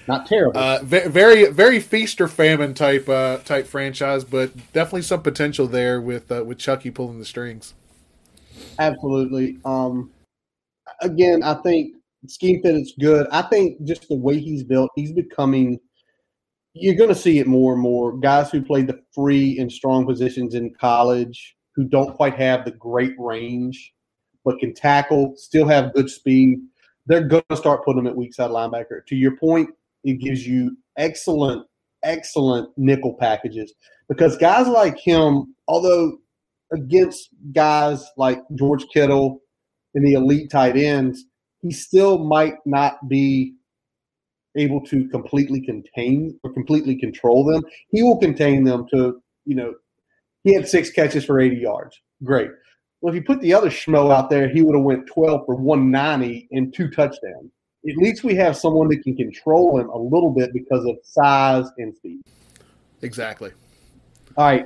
not 0.07 0.27
terrible. 0.27 0.59
Uh, 0.59 0.79
very, 0.83 1.45
very 1.51 1.79
feast 1.79 2.21
or 2.21 2.27
famine 2.27 2.73
type 2.73 3.09
uh, 3.09 3.37
type 3.39 3.65
franchise, 3.65 4.23
but 4.23 4.55
definitely 4.71 5.01
some 5.01 5.21
potential 5.21 5.67
there 5.67 5.99
with 5.99 6.31
uh, 6.31 6.43
with 6.43 6.59
Chucky 6.59 6.91
pulling 6.91 7.19
the 7.19 7.25
strings. 7.25 7.73
Absolutely. 8.77 9.57
Um, 9.65 10.11
again, 11.01 11.41
I 11.43 11.55
think 11.55 11.95
scheme 12.27 12.61
fit 12.61 12.75
is 12.75 12.93
good. 12.99 13.27
I 13.31 13.41
think 13.43 13.83
just 13.83 14.07
the 14.07 14.15
way 14.15 14.39
he's 14.39 14.63
built, 14.63 14.91
he's 14.95 15.11
becoming. 15.11 15.79
You're 16.77 16.95
going 16.95 17.09
to 17.09 17.15
see 17.15 17.39
it 17.39 17.47
more 17.47 17.71
and 17.71 17.81
more. 17.81 18.17
Guys 18.17 18.51
who 18.51 18.61
play 18.61 18.81
the 18.81 18.99
free 19.13 19.57
and 19.59 19.71
strong 19.71 20.05
positions 20.05 20.55
in 20.55 20.73
college 20.73 21.55
who 21.73 21.85
don't 21.85 22.13
quite 22.15 22.35
have 22.35 22.65
the 22.65 22.71
great 22.71 23.13
range, 23.17 23.93
but 24.43 24.59
can 24.59 24.73
tackle, 24.73 25.33
still 25.37 25.67
have 25.67 25.93
good 25.93 26.09
speed. 26.09 26.59
They're 27.05 27.27
going 27.27 27.43
to 27.49 27.55
start 27.55 27.85
putting 27.85 28.03
them 28.03 28.11
at 28.11 28.17
weak 28.17 28.33
side 28.33 28.51
linebacker. 28.51 29.05
To 29.07 29.15
your 29.15 29.37
point, 29.37 29.69
it 30.03 30.19
gives 30.19 30.45
you 30.45 30.75
excellent, 30.97 31.65
excellent 32.03 32.69
nickel 32.75 33.15
packages 33.19 33.73
because 34.09 34.35
guys 34.37 34.67
like 34.67 34.99
him, 34.99 35.55
although 35.69 36.17
against 36.73 37.29
guys 37.53 38.05
like 38.17 38.39
George 38.55 38.85
Kittle 38.93 39.39
and 39.93 40.05
the 40.05 40.13
elite 40.13 40.51
tight 40.51 40.75
ends, 40.75 41.23
he 41.61 41.71
still 41.71 42.25
might 42.25 42.55
not 42.65 43.07
be 43.07 43.55
able 44.55 44.81
to 44.85 45.07
completely 45.09 45.61
contain 45.61 46.39
or 46.43 46.53
completely 46.53 46.95
control 46.95 47.43
them. 47.45 47.63
He 47.89 48.03
will 48.03 48.17
contain 48.17 48.63
them 48.63 48.87
to, 48.93 49.21
you 49.45 49.55
know, 49.55 49.73
he 50.43 50.53
had 50.53 50.67
six 50.67 50.89
catches 50.91 51.25
for 51.25 51.39
80 51.39 51.57
yards. 51.57 51.99
Great. 52.23 52.51
Well, 53.01 53.13
if 53.13 53.15
you 53.15 53.23
put 53.23 53.41
the 53.41 53.53
other 53.53 53.69
schmo 53.69 54.13
out 54.13 54.29
there, 54.29 54.47
he 54.47 54.61
would 54.61 54.75
have 54.75 54.83
went 54.83 55.07
12 55.07 55.45
for 55.45 55.55
190 55.55 56.47
and 56.51 56.73
two 56.73 56.89
touchdowns. 56.89 57.51
At 57.87 57.97
least 57.97 58.23
we 58.23 58.35
have 58.35 58.57
someone 58.57 58.87
that 58.89 59.03
can 59.03 59.15
control 59.15 59.79
him 59.79 59.89
a 59.89 59.97
little 59.97 60.31
bit 60.31 60.53
because 60.53 60.85
of 60.85 60.97
size 61.03 61.65
and 61.77 61.95
speed. 61.95 62.21
Exactly. 63.01 63.51
All 64.37 64.45
right. 64.45 64.65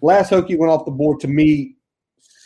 Last 0.00 0.30
Hokie 0.30 0.56
went 0.58 0.72
off 0.72 0.84
the 0.84 0.90
board 0.90 1.20
to 1.20 1.28
me. 1.28 1.76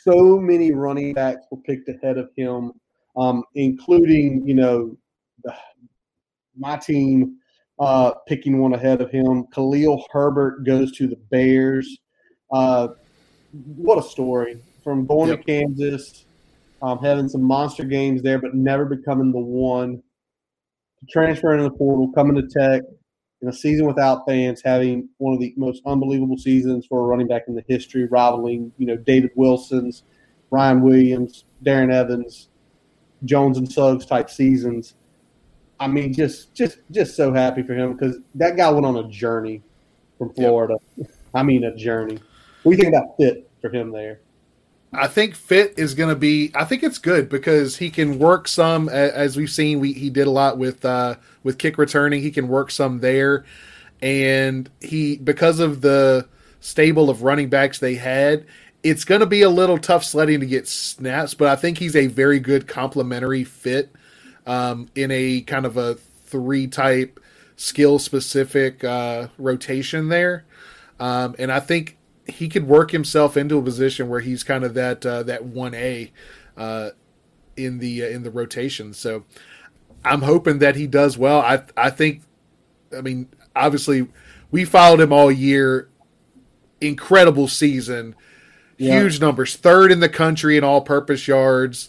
So 0.02 0.38
many 0.38 0.72
running 0.72 1.14
backs 1.14 1.46
were 1.50 1.58
picked 1.58 1.88
ahead 1.88 2.18
of 2.18 2.30
him, 2.36 2.72
um, 3.16 3.44
including, 3.54 4.46
you 4.46 4.54
know, 4.54 4.96
the, 5.44 5.54
my 6.58 6.76
team 6.76 7.36
uh, 7.78 8.12
picking 8.26 8.58
one 8.58 8.74
ahead 8.74 9.00
of 9.00 9.10
him. 9.10 9.46
Khalil 9.52 10.04
Herbert 10.10 10.64
goes 10.64 10.92
to 10.92 11.06
the 11.06 11.16
Bears. 11.30 11.98
Uh, 12.52 12.88
what 13.52 13.98
a 13.98 14.02
story 14.02 14.60
from 14.82 15.06
going 15.06 15.30
yep. 15.30 15.40
to 15.40 15.44
Kansas, 15.44 16.26
um, 16.82 16.98
having 16.98 17.28
some 17.28 17.42
monster 17.42 17.84
games 17.84 18.22
there, 18.22 18.38
but 18.38 18.54
never 18.54 18.84
becoming 18.84 19.32
the 19.32 19.38
one. 19.38 20.02
Transferring 21.10 21.58
in 21.58 21.64
the 21.64 21.76
portal, 21.76 22.10
coming 22.12 22.36
to 22.36 22.48
Tech 22.48 22.82
in 23.42 23.48
a 23.48 23.52
season 23.52 23.86
without 23.86 24.26
fans, 24.26 24.62
having 24.64 25.08
one 25.18 25.34
of 25.34 25.40
the 25.40 25.52
most 25.56 25.82
unbelievable 25.86 26.38
seasons 26.38 26.86
for 26.86 27.00
a 27.00 27.02
running 27.02 27.28
back 27.28 27.42
in 27.48 27.54
the 27.54 27.64
history, 27.68 28.06
rivaling 28.06 28.72
you 28.78 28.86
know 28.86 28.96
David 28.96 29.30
Wilson's, 29.36 30.04
Ryan 30.50 30.82
Williams, 30.82 31.44
Darren 31.64 31.92
Evans, 31.92 32.48
Jones 33.24 33.58
and 33.58 33.70
Suggs 33.70 34.06
type 34.06 34.30
seasons. 34.30 34.94
I 35.78 35.88
mean, 35.88 36.12
just 36.12 36.54
just 36.54 36.78
just 36.90 37.16
so 37.16 37.32
happy 37.32 37.62
for 37.62 37.74
him 37.74 37.92
because 37.92 38.18
that 38.34 38.56
guy 38.56 38.70
went 38.70 38.86
on 38.86 38.96
a 38.96 39.08
journey 39.08 39.62
from 40.18 40.32
Florida. 40.34 40.76
Yep. 40.96 41.10
I 41.34 41.42
mean, 41.42 41.64
a 41.64 41.74
journey. 41.76 42.18
What 42.62 42.72
do 42.72 42.76
you 42.76 42.82
think 42.82 42.94
about 42.94 43.16
fit 43.16 43.50
for 43.60 43.70
him 43.70 43.90
there? 43.92 44.20
I 44.92 45.08
think 45.08 45.34
fit 45.34 45.74
is 45.76 45.94
going 45.94 46.08
to 46.08 46.16
be. 46.16 46.50
I 46.54 46.64
think 46.64 46.82
it's 46.82 46.98
good 46.98 47.28
because 47.28 47.76
he 47.76 47.90
can 47.90 48.18
work 48.18 48.48
some, 48.48 48.88
as 48.88 49.36
we've 49.36 49.50
seen. 49.50 49.80
We 49.80 49.92
he 49.92 50.08
did 50.08 50.26
a 50.26 50.30
lot 50.30 50.56
with 50.58 50.84
uh, 50.84 51.16
with 51.42 51.58
kick 51.58 51.76
returning. 51.76 52.22
He 52.22 52.30
can 52.30 52.48
work 52.48 52.70
some 52.70 53.00
there, 53.00 53.44
and 54.00 54.70
he 54.80 55.18
because 55.18 55.60
of 55.60 55.82
the 55.82 56.28
stable 56.60 57.10
of 57.10 57.22
running 57.22 57.48
backs 57.48 57.78
they 57.78 57.96
had, 57.96 58.46
it's 58.82 59.04
going 59.04 59.20
to 59.20 59.26
be 59.26 59.42
a 59.42 59.50
little 59.50 59.78
tough 59.78 60.04
sledding 60.04 60.40
to 60.40 60.46
get 60.46 60.66
snaps. 60.66 61.34
But 61.34 61.48
I 61.48 61.56
think 61.56 61.78
he's 61.78 61.96
a 61.96 62.06
very 62.06 62.40
good 62.40 62.66
complementary 62.66 63.44
fit 63.44 63.92
um, 64.46 64.88
in 64.94 65.10
a 65.10 65.40
kind 65.42 65.66
of 65.66 65.76
a 65.76 65.94
three 65.94 66.66
type 66.66 67.20
skill 67.56 67.98
specific 67.98 68.84
uh, 68.84 69.28
rotation 69.38 70.08
there. 70.08 70.44
Um, 70.98 71.34
and 71.38 71.52
I 71.52 71.60
think 71.60 71.98
he 72.26 72.48
could 72.48 72.66
work 72.66 72.90
himself 72.90 73.36
into 73.36 73.58
a 73.58 73.62
position 73.62 74.08
where 74.08 74.20
he's 74.20 74.42
kind 74.42 74.64
of 74.64 74.74
that 74.74 75.04
uh, 75.04 75.22
that 75.24 75.44
one 75.44 75.74
A 75.74 76.12
uh, 76.56 76.90
in 77.56 77.78
the 77.78 78.04
uh, 78.04 78.08
in 78.08 78.22
the 78.22 78.30
rotation. 78.30 78.94
So 78.94 79.24
I'm 80.04 80.22
hoping 80.22 80.58
that 80.60 80.76
he 80.76 80.86
does 80.86 81.18
well. 81.18 81.40
I 81.40 81.62
I 81.76 81.90
think, 81.90 82.22
I 82.96 83.00
mean, 83.00 83.28
obviously 83.54 84.08
we 84.50 84.64
followed 84.64 85.00
him 85.00 85.12
all 85.12 85.30
year. 85.30 85.88
Incredible 86.78 87.48
season, 87.48 88.14
yeah. 88.76 89.00
huge 89.00 89.18
numbers, 89.18 89.56
third 89.56 89.90
in 89.90 90.00
the 90.00 90.10
country 90.10 90.58
in 90.58 90.62
all-purpose 90.62 91.26
yards. 91.26 91.88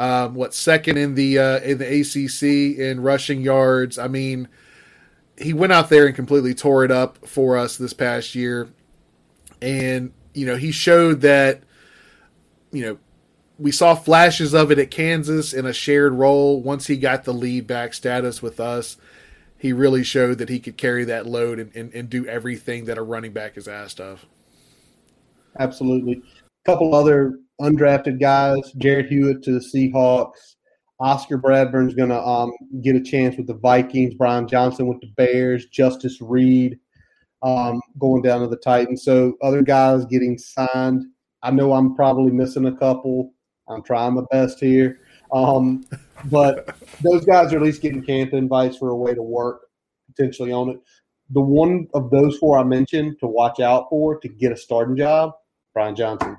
Um, 0.00 0.34
what 0.34 0.54
second 0.54 0.96
in 0.96 1.14
the 1.14 1.38
uh, 1.38 1.58
in 1.60 1.78
the 1.78 2.00
ACC 2.00 2.78
in 2.78 3.00
rushing 3.00 3.42
yards? 3.42 3.98
I 3.98 4.08
mean, 4.08 4.48
he 5.36 5.52
went 5.52 5.72
out 5.72 5.90
there 5.90 6.06
and 6.06 6.16
completely 6.16 6.54
tore 6.54 6.84
it 6.84 6.90
up 6.90 7.26
for 7.26 7.56
us 7.56 7.76
this 7.76 7.92
past 7.92 8.34
year 8.34 8.70
and 9.62 10.12
you 10.34 10.46
know 10.46 10.56
he 10.56 10.72
showed 10.72 11.20
that 11.20 11.62
you 12.72 12.84
know 12.84 12.98
we 13.58 13.72
saw 13.72 13.94
flashes 13.94 14.54
of 14.54 14.70
it 14.70 14.78
at 14.78 14.90
Kansas 14.90 15.52
in 15.52 15.66
a 15.66 15.72
shared 15.72 16.14
role. 16.14 16.62
Once 16.62 16.86
he 16.86 16.96
got 16.96 17.24
the 17.24 17.34
lead 17.34 17.66
back 17.66 17.92
status 17.92 18.40
with 18.40 18.58
us, 18.58 18.96
he 19.58 19.70
really 19.74 20.02
showed 20.02 20.38
that 20.38 20.48
he 20.48 20.58
could 20.58 20.78
carry 20.78 21.04
that 21.04 21.26
load 21.26 21.58
and, 21.58 21.70
and, 21.76 21.92
and 21.92 22.08
do 22.08 22.26
everything 22.26 22.86
that 22.86 22.96
a 22.96 23.02
running 23.02 23.34
back 23.34 23.58
is 23.58 23.68
asked 23.68 24.00
of. 24.00 24.24
Absolutely. 25.58 26.22
A 26.64 26.64
couple 26.64 26.94
other 26.94 27.38
undrafted 27.60 28.20
guys, 28.20 28.72
Jared 28.78 29.06
Hewitt 29.06 29.42
to 29.44 29.52
the 29.52 29.58
Seahawks. 29.58 30.56
Oscar 31.00 31.38
Bradburn's 31.38 31.94
going 31.94 32.10
to 32.10 32.20
um, 32.20 32.52
get 32.82 32.94
a 32.94 33.00
chance 33.00 33.36
with 33.36 33.46
the 33.46 33.54
Vikings. 33.54 34.14
Brian 34.14 34.46
Johnson 34.46 34.86
with 34.86 35.00
the 35.00 35.10
Bears. 35.16 35.66
Justice 35.66 36.20
Reed 36.20 36.78
um, 37.42 37.80
going 37.98 38.22
down 38.22 38.40
to 38.40 38.48
the 38.48 38.56
Titans. 38.56 39.02
So 39.02 39.36
other 39.42 39.62
guys 39.62 40.04
getting 40.04 40.36
signed. 40.36 41.04
I 41.42 41.50
know 41.50 41.72
I'm 41.72 41.94
probably 41.94 42.32
missing 42.32 42.66
a 42.66 42.76
couple. 42.76 43.32
I'm 43.68 43.82
trying 43.82 44.14
my 44.14 44.22
best 44.30 44.60
here. 44.60 44.98
Um, 45.32 45.86
but 46.26 46.76
those 47.02 47.24
guys 47.24 47.52
are 47.52 47.56
at 47.56 47.62
least 47.62 47.82
getting 47.82 48.04
camp 48.04 48.34
invites 48.34 48.76
for 48.76 48.90
a 48.90 48.96
way 48.96 49.14
to 49.14 49.22
work 49.22 49.62
potentially 50.06 50.52
on 50.52 50.70
it. 50.70 50.80
The 51.30 51.40
one 51.40 51.88
of 51.94 52.10
those 52.10 52.36
four 52.38 52.58
I 52.58 52.64
mentioned 52.64 53.18
to 53.20 53.26
watch 53.26 53.60
out 53.60 53.86
for 53.88 54.18
to 54.18 54.28
get 54.28 54.52
a 54.52 54.56
starting 54.56 54.96
job, 54.96 55.32
Brian 55.72 55.94
Johnson. 55.94 56.36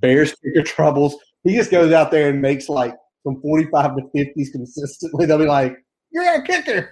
Bears 0.00 0.34
kicker 0.34 0.62
troubles. 0.62 1.16
He 1.44 1.54
just 1.54 1.70
goes 1.70 1.92
out 1.92 2.10
there 2.10 2.30
and 2.30 2.40
makes 2.40 2.68
like 2.68 2.94
from 3.22 3.40
45 3.40 3.96
to 3.96 4.02
50s 4.14 4.52
consistently. 4.52 5.26
They'll 5.26 5.38
be 5.38 5.46
like, 5.46 5.76
you're 6.10 6.34
a 6.34 6.42
kicker 6.42 6.90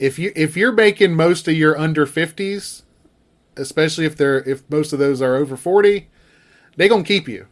if 0.00 0.18
you 0.18 0.32
if 0.34 0.56
you're 0.56 0.72
making 0.72 1.14
most 1.14 1.46
of 1.46 1.54
your 1.54 1.78
under 1.78 2.06
50s 2.06 2.82
especially 3.56 4.06
if 4.06 4.16
they're 4.16 4.38
if 4.48 4.68
most 4.70 4.92
of 4.92 4.98
those 4.98 5.22
are 5.22 5.36
over 5.36 5.56
40 5.56 6.08
they're 6.76 6.88
gonna 6.88 7.04
keep 7.04 7.28
you 7.28 7.46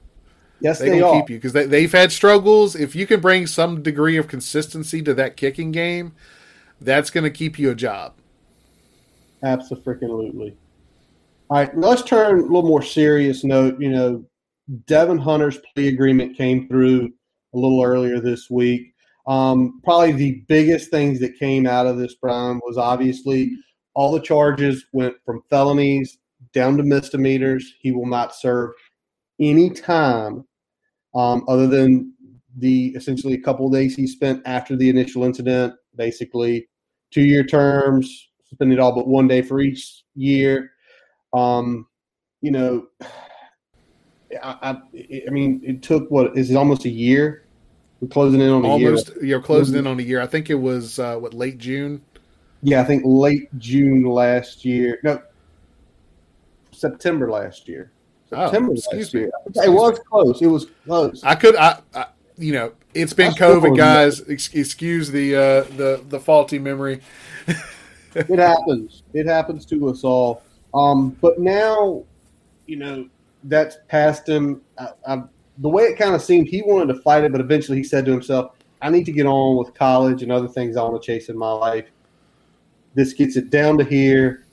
yes 0.61 0.79
they, 0.79 0.89
they 0.89 0.99
gonna 0.99 1.13
are. 1.13 1.21
keep 1.21 1.31
you 1.31 1.37
because 1.37 1.53
they, 1.53 1.67
they've 1.67 1.93
had 1.93 2.11
struggles 2.11 2.75
if 2.75 2.97
you 2.97 3.07
can 3.07 3.21
bring 3.21 3.47
some 3.47 3.83
degree 3.83 4.17
of 4.17 4.27
consistency 4.27 5.03
to 5.03 5.15
that 5.15 5.37
kicking 5.37 5.71
game 5.71 6.15
that's 6.81 7.11
gonna 7.11 7.31
keep 7.31 7.59
you 7.59 7.71
a 7.71 7.75
job 7.75 8.15
absolutely 9.43 10.57
all 11.51 11.59
right 11.59 11.77
let's 11.77 12.03
turn 12.03 12.39
a 12.39 12.43
little 12.43 12.63
more 12.63 12.83
serious 12.83 13.45
note 13.45 13.79
you 13.79 13.91
know 13.91 14.25
devon 14.87 15.19
hunter's 15.19 15.59
plea 15.75 15.89
agreement 15.89 16.37
came 16.37 16.69
through 16.69 17.11
a 17.55 17.59
little 17.59 17.83
earlier 17.83 18.21
this 18.21 18.51
week 18.51 18.95
um, 19.29 19.83
probably 19.85 20.13
the 20.13 20.43
biggest 20.49 20.91
things 20.91 21.21
that 21.21 21.39
came 21.39 21.67
out 21.67 21.87
of 21.87 21.99
this, 21.99 22.15
Brian, 22.15 22.61
was 22.65 22.79
obviously 22.79 23.53
all 23.93 24.11
the 24.11 24.21
charges 24.21 24.87
went 24.93 25.17
from 25.25 25.43
felonies 25.51 26.19
down 26.55 26.79
to 26.79 26.83
misdemeanors. 26.83 27.75
He 27.79 27.93
will 27.93 28.07
not 28.07 28.35
serve 28.35 28.71
any 29.39 29.69
time 29.69 30.47
um, 31.15 31.45
other 31.47 31.67
than 31.67 32.15
the 32.57 32.87
essentially 32.97 33.35
a 33.35 33.41
couple 33.41 33.69
days 33.69 33.95
he 33.95 34.07
spent 34.07 34.41
after 34.47 34.77
the 34.77 34.89
initial 34.89 35.25
incident. 35.25 35.75
Basically, 35.95 36.67
two 37.13 37.23
year 37.23 37.45
terms, 37.45 38.31
suspended 38.49 38.79
all 38.79 38.95
but 38.95 39.09
one 39.09 39.29
day 39.29 39.43
for 39.43 39.61
each 39.61 40.05
year. 40.15 40.71
Um, 41.35 41.87
you 42.41 42.51
know, 42.51 42.87
I, 44.43 44.57
I, 44.63 44.71
I 45.27 45.31
mean, 45.31 45.61
it 45.65 45.83
took 45.83 46.11
what 46.11 46.37
is 46.37 46.51
it 46.51 46.57
almost 46.57 46.85
a 46.85 46.91
year 46.91 47.45
we're 48.01 48.09
closing 48.09 48.41
in 48.41 48.51
on 48.51 48.65
a 48.65 48.69
almost. 48.69 49.09
year. 49.17 49.25
You're 49.25 49.43
closing 49.43 49.77
in 49.77 49.87
on 49.87 49.99
a 49.99 50.03
year. 50.03 50.21
I 50.21 50.27
think 50.27 50.51
it 50.51 50.55
was 50.55 50.99
uh, 50.99 51.17
what 51.17 51.35
late 51.35 51.59
June. 51.59 52.03
Yeah, 52.63 52.81
I 52.81 52.85
think 52.85 53.03
late 53.05 53.49
June 53.59 54.05
last 54.05 54.65
year. 54.65 55.01
No, 55.03 55.21
September 56.71 57.31
last 57.31 57.69
year. 57.69 57.91
September 58.29 58.73
oh, 58.73 58.97
last 58.97 59.15
year. 59.15 59.27
Me. 59.27 59.63
It 59.65 59.71
was 59.71 59.99
close. 59.99 60.43
It 60.43 60.47
was 60.47 60.67
close. 60.85 61.25
I 61.25 61.35
could. 61.35 61.57
I, 61.57 61.81
I 61.95 62.07
you 62.37 62.53
know, 62.53 62.73
it's 62.95 63.13
been 63.13 63.33
COVID, 63.33 63.77
guys. 63.77 64.21
Excuse 64.21 65.11
the 65.11 65.35
uh, 65.35 65.63
the 65.77 66.05
the 66.09 66.21
faulty 66.21 66.61
memory. 66.61 67.01
it 68.15 68.39
happens. 68.39 69.03
It 69.13 69.27
happens 69.27 69.67
to 69.67 69.89
us 69.89 70.05
all. 70.05 70.43
Um, 70.73 71.17
but 71.21 71.41
now, 71.41 72.05
you 72.67 72.77
know, 72.77 73.09
that's 73.49 73.79
past 73.89 74.29
him. 74.29 74.61
I, 74.79 74.89
I, 75.07 75.23
the 75.59 75.69
way 75.69 75.85
it 75.85 75.99
kind 75.99 76.15
of 76.15 76.23
seemed, 76.23 76.49
he 76.49 76.63
wanted 76.63 76.93
to 76.95 77.01
fight 77.01 77.25
it, 77.25 77.33
but 77.33 77.41
eventually 77.41 77.79
he 77.79 77.85
said 77.85 78.05
to 78.05 78.13
himself, 78.13 78.55
"I 78.81 78.91
need 78.91 79.05
to 79.07 79.13
get 79.13 79.27
on 79.27 79.57
with 79.57 79.75
college 79.75 80.23
and 80.23 80.31
other 80.31 80.49
things 80.49 80.77
I 80.77 80.83
want 80.83 81.03
to 81.03 81.07
chase 81.07 81.29
in 81.29 81.37
my 81.37 81.51
life. 81.51 81.87
This 82.95 83.13
gets 83.13 83.37
it 83.37 83.51
down 83.51 83.79
to 83.79 83.85
here, 83.85 84.47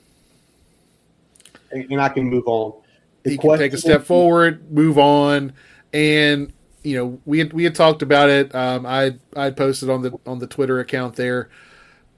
and, 1.70 1.90
and 1.90 2.00
I 2.00 2.08
can 2.08 2.24
move 2.24 2.44
on." 2.46 2.80
The 3.22 3.30
he 3.30 3.38
can 3.38 3.58
take 3.58 3.72
a 3.72 3.78
step 3.78 4.04
forward, 4.04 4.70
move 4.72 4.98
on, 4.98 5.52
and 5.92 6.52
you 6.82 6.96
know 6.96 7.20
we 7.24 7.38
had, 7.38 7.52
we 7.52 7.64
had 7.64 7.74
talked 7.74 8.02
about 8.02 8.30
it. 8.30 8.54
Um, 8.54 8.86
I 8.86 9.16
I 9.36 9.50
posted 9.50 9.90
on 9.90 10.02
the 10.02 10.18
on 10.26 10.38
the 10.38 10.46
Twitter 10.46 10.80
account 10.80 11.16
there. 11.16 11.50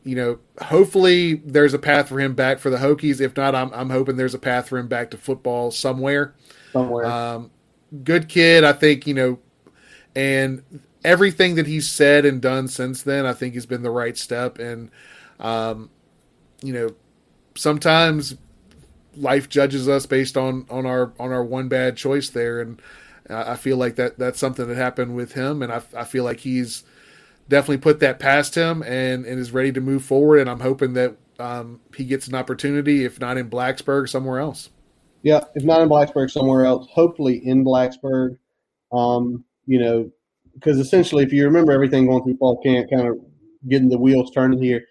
You 0.04 0.16
know, 0.16 0.38
hopefully 0.62 1.34
there's 1.44 1.74
a 1.74 1.78
path 1.78 2.08
for 2.08 2.18
him 2.18 2.34
back 2.34 2.60
for 2.60 2.70
the 2.70 2.78
Hokies. 2.78 3.20
If 3.20 3.36
not, 3.36 3.54
I'm 3.54 3.72
I'm 3.74 3.90
hoping 3.90 4.16
there's 4.16 4.34
a 4.34 4.38
path 4.38 4.68
for 4.68 4.78
him 4.78 4.86
back 4.88 5.10
to 5.10 5.18
football 5.18 5.70
somewhere. 5.70 6.34
Somewhere. 6.72 7.06
Um, 7.06 7.50
good 8.04 8.28
kid, 8.28 8.64
I 8.64 8.72
think. 8.72 9.06
You 9.06 9.14
know, 9.14 9.38
and 10.14 10.62
everything 11.04 11.54
that 11.56 11.66
he's 11.66 11.88
said 11.88 12.24
and 12.24 12.40
done 12.40 12.68
since 12.68 13.02
then, 13.02 13.26
I 13.26 13.32
think 13.32 13.54
he's 13.54 13.66
been 13.66 13.82
the 13.82 13.90
right 13.90 14.16
step. 14.16 14.58
And 14.58 14.90
um, 15.40 15.90
you 16.62 16.72
know, 16.72 16.88
sometimes 17.54 18.36
life 19.16 19.48
judges 19.48 19.88
us 19.88 20.06
based 20.06 20.36
on 20.36 20.66
on 20.70 20.86
our 20.86 21.12
on 21.18 21.32
our 21.32 21.44
one 21.44 21.68
bad 21.68 21.96
choice 21.96 22.30
there, 22.30 22.60
and 22.60 22.80
I 23.28 23.56
feel 23.56 23.76
like 23.76 23.96
that 23.96 24.18
that's 24.18 24.38
something 24.38 24.66
that 24.66 24.76
happened 24.76 25.14
with 25.14 25.32
him, 25.32 25.62
and 25.62 25.72
I, 25.72 25.82
I 25.96 26.04
feel 26.04 26.24
like 26.24 26.40
he's 26.40 26.84
definitely 27.48 27.78
put 27.78 28.00
that 28.00 28.18
past 28.18 28.54
him 28.54 28.82
and, 28.82 29.24
and 29.24 29.40
is 29.40 29.52
ready 29.52 29.72
to 29.72 29.80
move 29.80 30.04
forward. 30.04 30.38
And 30.40 30.50
I'm 30.50 30.60
hoping 30.60 30.92
that 30.94 31.16
um, 31.38 31.80
he 31.96 32.04
gets 32.04 32.28
an 32.28 32.34
opportunity, 32.34 33.04
if 33.04 33.20
not 33.20 33.38
in 33.38 33.48
Blacksburg, 33.48 34.08
somewhere 34.08 34.38
else. 34.38 34.68
Yeah, 35.22 35.40
if 35.54 35.64
not 35.64 35.82
in 35.82 35.88
Blacksburg, 35.88 36.30
somewhere 36.30 36.64
else. 36.64 36.88
Hopefully 36.92 37.46
in 37.46 37.64
Blacksburg. 37.64 38.38
Um, 38.92 39.44
you 39.66 39.78
know, 39.78 40.10
because 40.54 40.78
essentially, 40.78 41.24
if 41.24 41.32
you 41.32 41.44
remember 41.44 41.72
everything 41.72 42.06
going 42.06 42.22
through 42.22 42.36
fall 42.36 42.60
camp, 42.62 42.90
kind 42.90 43.08
of 43.08 43.18
getting 43.68 43.88
the 43.88 43.98
wheels 43.98 44.30
turning 44.30 44.62
here, 44.62 44.84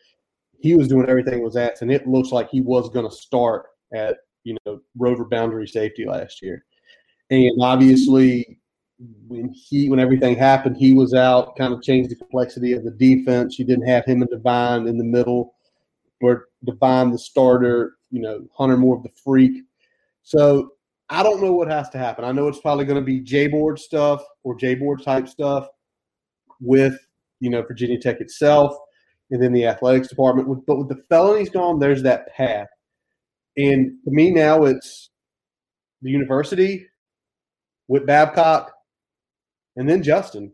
he 0.60 0.76
was 0.76 0.88
doing 0.88 1.10
everything 1.10 1.44
was 1.44 1.56
at, 1.56 1.82
and 1.82 1.92
it 1.92 2.08
looks 2.08 2.32
like 2.32 2.50
he 2.50 2.62
was 2.62 2.90
going 2.90 3.10
to 3.10 3.16
start 3.16 3.66
at 3.94 4.18
you 4.44 4.58
know 4.66 4.80
Rover 4.98 5.26
boundary 5.26 5.68
safety 5.68 6.06
last 6.06 6.42
year. 6.42 6.66
And 7.30 7.62
obviously, 7.62 8.60
when 9.28 9.50
he 9.54 9.90
when 9.90 10.00
everything 10.00 10.36
happened, 10.36 10.78
he 10.78 10.94
was 10.94 11.14
out, 11.14 11.56
kind 11.58 11.74
of 11.74 11.82
changed 11.82 12.10
the 12.10 12.16
complexity 12.16 12.74
of 12.74 12.84
the 12.84 12.92
defense. 12.92 13.60
You 13.60 13.66
didn't 13.66 13.88
have 13.88 14.06
him 14.06 14.22
and 14.22 14.30
Divine 14.30 14.88
in 14.88 14.98
the 14.98 15.04
middle, 15.04 15.56
where 16.20 16.46
Divine 16.64 17.12
the 17.12 17.20
starter, 17.20 17.98
you 18.12 18.22
know, 18.22 18.48
Hunter 18.58 18.78
more 18.78 18.98
of 18.98 19.04
the 19.04 19.12
freak. 19.24 19.64
So 20.28 20.72
I 21.10 21.24
don't 21.24 21.42
know 21.42 21.54
what 21.54 21.70
has 21.70 21.88
to 21.92 21.98
happen. 21.98 22.26
I 22.26 22.34
know 22.34 22.50
it's 22.50 22.60
probably 22.60 22.84
going 22.84 23.00
to 23.00 23.06
be 23.06 23.22
J 23.22 23.48
board 23.48 23.80
stuff 23.80 24.22
or 24.44 24.58
J 24.58 24.76
board 24.76 25.02
type 25.02 25.30
stuff 25.30 25.66
with 26.60 27.00
you 27.40 27.50
know 27.50 27.62
Virginia 27.62 27.98
Tech 27.98 28.20
itself, 28.20 28.76
and 29.32 29.42
then 29.42 29.54
the 29.54 29.66
athletics 29.66 30.10
department. 30.10 30.66
But 30.68 30.80
with 30.80 30.90
the 30.90 31.02
felonies 31.08 31.50
gone, 31.50 31.80
there's 31.80 32.04
that 32.04 32.28
path. 32.36 32.68
And 33.56 33.94
to 34.04 34.12
me 34.12 34.32
now, 34.32 34.66
it's 34.66 35.12
the 36.02 36.12
university 36.12 36.86
with 37.88 38.06
Babcock, 38.06 38.74
and 39.78 39.90
then 39.90 40.04
Justin. 40.04 40.52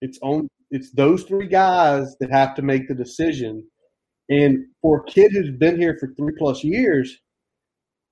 It's 0.00 0.20
on. 0.22 0.46
It's 0.70 0.92
those 0.92 1.24
three 1.24 1.48
guys 1.48 2.14
that 2.20 2.30
have 2.30 2.54
to 2.54 2.62
make 2.62 2.86
the 2.86 2.94
decision. 2.94 3.66
And 4.28 4.66
for 4.80 5.00
a 5.00 5.10
kid 5.10 5.32
who's 5.32 5.50
been 5.50 5.76
here 5.76 5.96
for 5.98 6.14
three 6.14 6.34
plus 6.38 6.62
years, 6.62 7.18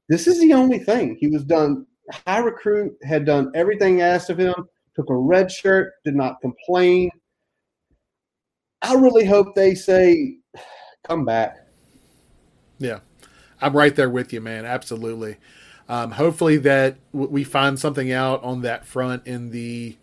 this 0.09 0.27
is 0.27 0.40
the 0.40 0.53
only 0.53 0.79
thing 0.79 1.16
he 1.18 1.29
was 1.29 1.44
done. 1.44 1.87
High 2.27 2.38
recruit 2.38 2.97
had 3.03 3.25
done 3.25 3.53
everything 3.55 4.01
asked 4.01 4.31
of 4.31 4.38
him. 4.38 4.55
Took 4.97 5.11
a 5.11 5.16
red 5.16 5.51
shirt, 5.51 5.92
did 6.05 6.16
not 6.16 6.40
complain. 6.40 7.11
I 8.83 8.94
really 8.94 9.25
hope 9.25 9.55
they 9.55 9.75
say, 9.75 10.38
"Come 11.07 11.25
back." 11.25 11.57
Yeah, 12.79 13.01
I'm 13.61 13.77
right 13.77 13.94
there 13.94 14.11
with 14.11 14.33
you, 14.33 14.40
man. 14.40 14.64
Absolutely. 14.64 15.37
Um, 15.88 16.12
hopefully 16.12 16.59
that 16.59 16.97
w- 17.12 17.31
we 17.31 17.44
find 17.44 17.79
something 17.79 18.12
out 18.12 18.42
on 18.44 18.62
that 18.62 18.87
front 18.87 19.27
in 19.27 19.51
the 19.51 19.97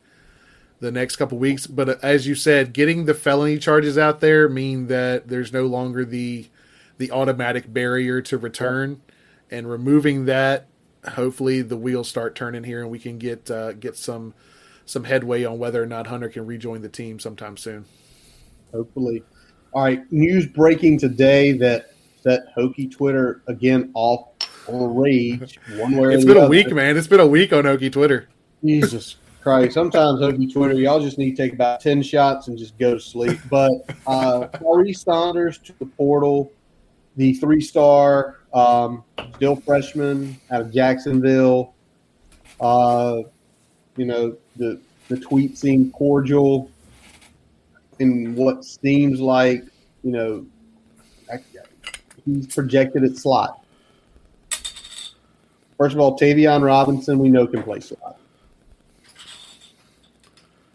the 0.79 0.91
next 0.91 1.15
couple 1.15 1.37
weeks. 1.37 1.67
But 1.67 1.89
uh, 1.89 1.95
as 2.01 2.27
you 2.27 2.35
said, 2.35 2.73
getting 2.73 3.05
the 3.05 3.13
felony 3.13 3.57
charges 3.57 3.97
out 3.97 4.19
there 4.19 4.49
mean 4.49 4.87
that 4.87 5.27
there's 5.27 5.53
no 5.53 5.65
longer 5.65 6.03
the 6.03 6.47
the 6.97 7.11
automatic 7.11 7.71
barrier 7.71 8.21
to 8.21 8.37
return, 8.37 9.01
and 9.51 9.69
removing 9.69 10.25
that, 10.25 10.67
hopefully 11.07 11.61
the 11.61 11.77
wheels 11.77 12.07
start 12.07 12.35
turning 12.35 12.63
here, 12.63 12.81
and 12.81 12.89
we 12.89 12.99
can 12.99 13.17
get 13.17 13.49
uh, 13.49 13.73
get 13.73 13.95
some 13.97 14.33
some 14.85 15.03
headway 15.03 15.43
on 15.43 15.57
whether 15.57 15.81
or 15.81 15.85
not 15.85 16.07
Hunter 16.07 16.29
can 16.29 16.45
rejoin 16.45 16.81
the 16.81 16.89
team 16.89 17.19
sometime 17.19 17.57
soon. 17.57 17.85
Hopefully. 18.71 19.23
All 19.73 19.83
right, 19.83 20.09
news 20.11 20.45
breaking 20.45 20.99
today 20.99 21.51
that 21.53 21.91
set 22.23 22.55
Hokie 22.55 22.89
Twitter 22.89 23.41
again 23.47 23.91
off 23.93 24.29
on 24.67 24.95
rage 24.95 25.59
one 25.77 25.95
way 25.95 26.15
It's 26.15 26.25
been 26.25 26.37
a 26.37 26.47
week, 26.47 26.73
man. 26.73 26.97
It's 26.97 27.07
been 27.07 27.19
a 27.19 27.27
week 27.27 27.53
on 27.53 27.63
Hokie 27.63 27.91
Twitter. 27.91 28.27
Jesus 28.63 29.17
Christ. 29.43 29.73
Sometimes 29.73 30.19
Hokie 30.21 30.51
Twitter, 30.51 30.73
y'all 30.73 30.99
just 30.99 31.19
need 31.19 31.35
to 31.35 31.43
take 31.43 31.53
about 31.53 31.79
10 31.79 32.01
shots 32.01 32.47
and 32.47 32.57
just 32.57 32.77
go 32.79 32.95
to 32.95 32.99
sleep. 32.99 33.37
But 33.49 33.71
uh, 34.07 34.47
Maurice 34.59 35.01
Saunders 35.01 35.59
to 35.59 35.73
the 35.77 35.85
portal, 35.85 36.51
the 37.15 37.35
three 37.35 37.61
star, 37.61 38.39
um, 38.55 39.03
still 39.35 39.57
freshman 39.57 40.37
out 40.49 40.61
of 40.61 40.73
Jacksonville. 40.73 41.75
Uh, 42.59 43.21
you 43.97 44.05
know, 44.05 44.35
the, 44.55 44.79
the 45.09 45.17
tweet 45.17 45.57
seemed 45.57 45.93
cordial 45.93 46.71
in 47.99 48.33
what 48.35 48.63
seems 48.63 49.19
like, 49.19 49.63
you 50.03 50.11
know, 50.11 50.45
he's 52.25 52.47
projected 52.47 53.03
at 53.03 53.17
slot. 53.17 53.63
First 55.77 55.93
of 55.93 55.99
all, 55.99 56.17
Tayvion 56.17 56.63
Robinson, 56.63 57.19
we 57.19 57.29
know 57.29 57.45
can 57.45 57.61
play 57.61 57.81
slot. 57.81 58.17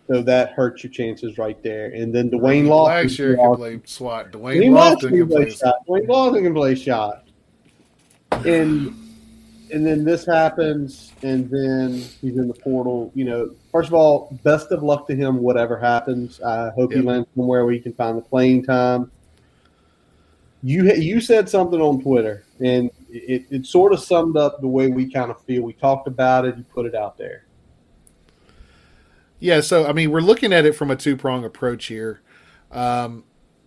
So 0.06 0.22
that 0.22 0.52
hurts 0.52 0.82
your 0.82 0.92
chances 0.92 1.38
right 1.38 1.62
there. 1.62 1.86
And 1.86 2.14
then 2.14 2.30
Da'Wain 2.30 2.64
Lofton. 2.64 2.86
Last 2.86 3.18
year 3.18 3.36
can 3.36 3.56
play 3.56 3.80
slot. 3.84 4.32
Da'Wain 4.32 4.70
Lofton 4.70 5.10
can 5.10 5.28
play 5.28 5.50
shot. 5.50 5.76
Da'Wain 5.88 6.06
Lofton 6.06 6.42
can 6.42 6.54
play 6.54 6.74
shot. 6.74 7.24
And 8.46 8.94
and 9.72 9.86
then 9.86 10.04
this 10.04 10.26
happens, 10.26 11.12
and 11.22 11.48
then 11.48 11.94
he's 11.94 12.36
in 12.36 12.48
the 12.48 12.54
portal. 12.54 13.12
You 13.14 13.24
know, 13.24 13.54
first 13.70 13.88
of 13.88 13.94
all, 13.94 14.36
best 14.42 14.72
of 14.72 14.82
luck 14.82 15.06
to 15.08 15.14
him, 15.14 15.38
whatever 15.38 15.78
happens. 15.78 16.40
I 16.40 16.70
hope 16.70 16.90
yep. 16.90 17.00
he 17.00 17.06
lands 17.06 17.28
somewhere 17.34 17.64
where 17.64 17.74
he 17.74 17.80
can 17.80 17.92
find 17.92 18.18
the 18.18 18.22
playing 18.22 18.64
time. 18.64 19.10
You 20.62 20.92
you 20.94 21.20
said 21.20 21.48
something 21.48 21.80
on 21.80 22.02
Twitter, 22.02 22.44
and 22.58 22.90
it, 23.08 23.46
it 23.50 23.66
sort 23.66 23.92
of 23.92 24.00
summed 24.00 24.36
up 24.36 24.60
the 24.60 24.68
way 24.68 24.88
we 24.88 25.10
kind 25.10 25.30
of 25.30 25.40
feel. 25.42 25.62
We 25.62 25.72
talked 25.72 26.06
about 26.06 26.44
it, 26.44 26.56
you 26.56 26.64
put 26.64 26.86
it 26.86 26.94
out 26.94 27.16
there. 27.16 27.44
Yeah, 29.38 29.60
so 29.60 29.86
I 29.86 29.92
mean, 29.92 30.10
we're 30.10 30.20
looking 30.20 30.52
at 30.52 30.66
it 30.66 30.74
from 30.74 30.90
a 30.90 30.96
two 30.96 31.16
prong 31.16 31.44
approach 31.44 31.86
here. 31.86 32.20
Um, 32.70 33.24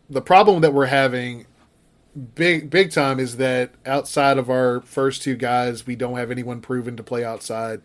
the 0.10 0.22
problem 0.22 0.62
that 0.62 0.74
we're 0.74 0.86
having, 0.86 1.48
big 2.36 2.70
big 2.70 2.92
time, 2.92 3.20
is 3.20 3.38
that 3.38 3.72
outside 3.86 4.38
of 4.38 4.50
our 4.50 4.82
first 4.82 5.22
two 5.22 5.36
guys, 5.36 5.86
we 5.88 5.96
don't 5.96 6.18
have 6.18 6.32
anyone 6.32 6.62
proven 6.62 6.96
to 6.98 7.04
play 7.04 7.24
outside. 7.24 7.82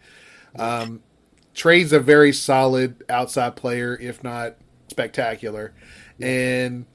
Um, 0.58 1.02
Trey's 1.54 1.92
a 1.92 2.00
very 2.00 2.32
solid 2.32 3.04
outside 3.08 3.56
player, 3.56 3.96
if 4.00 4.22
not 4.22 4.56
spectacular, 4.88 5.72
and 6.20 6.86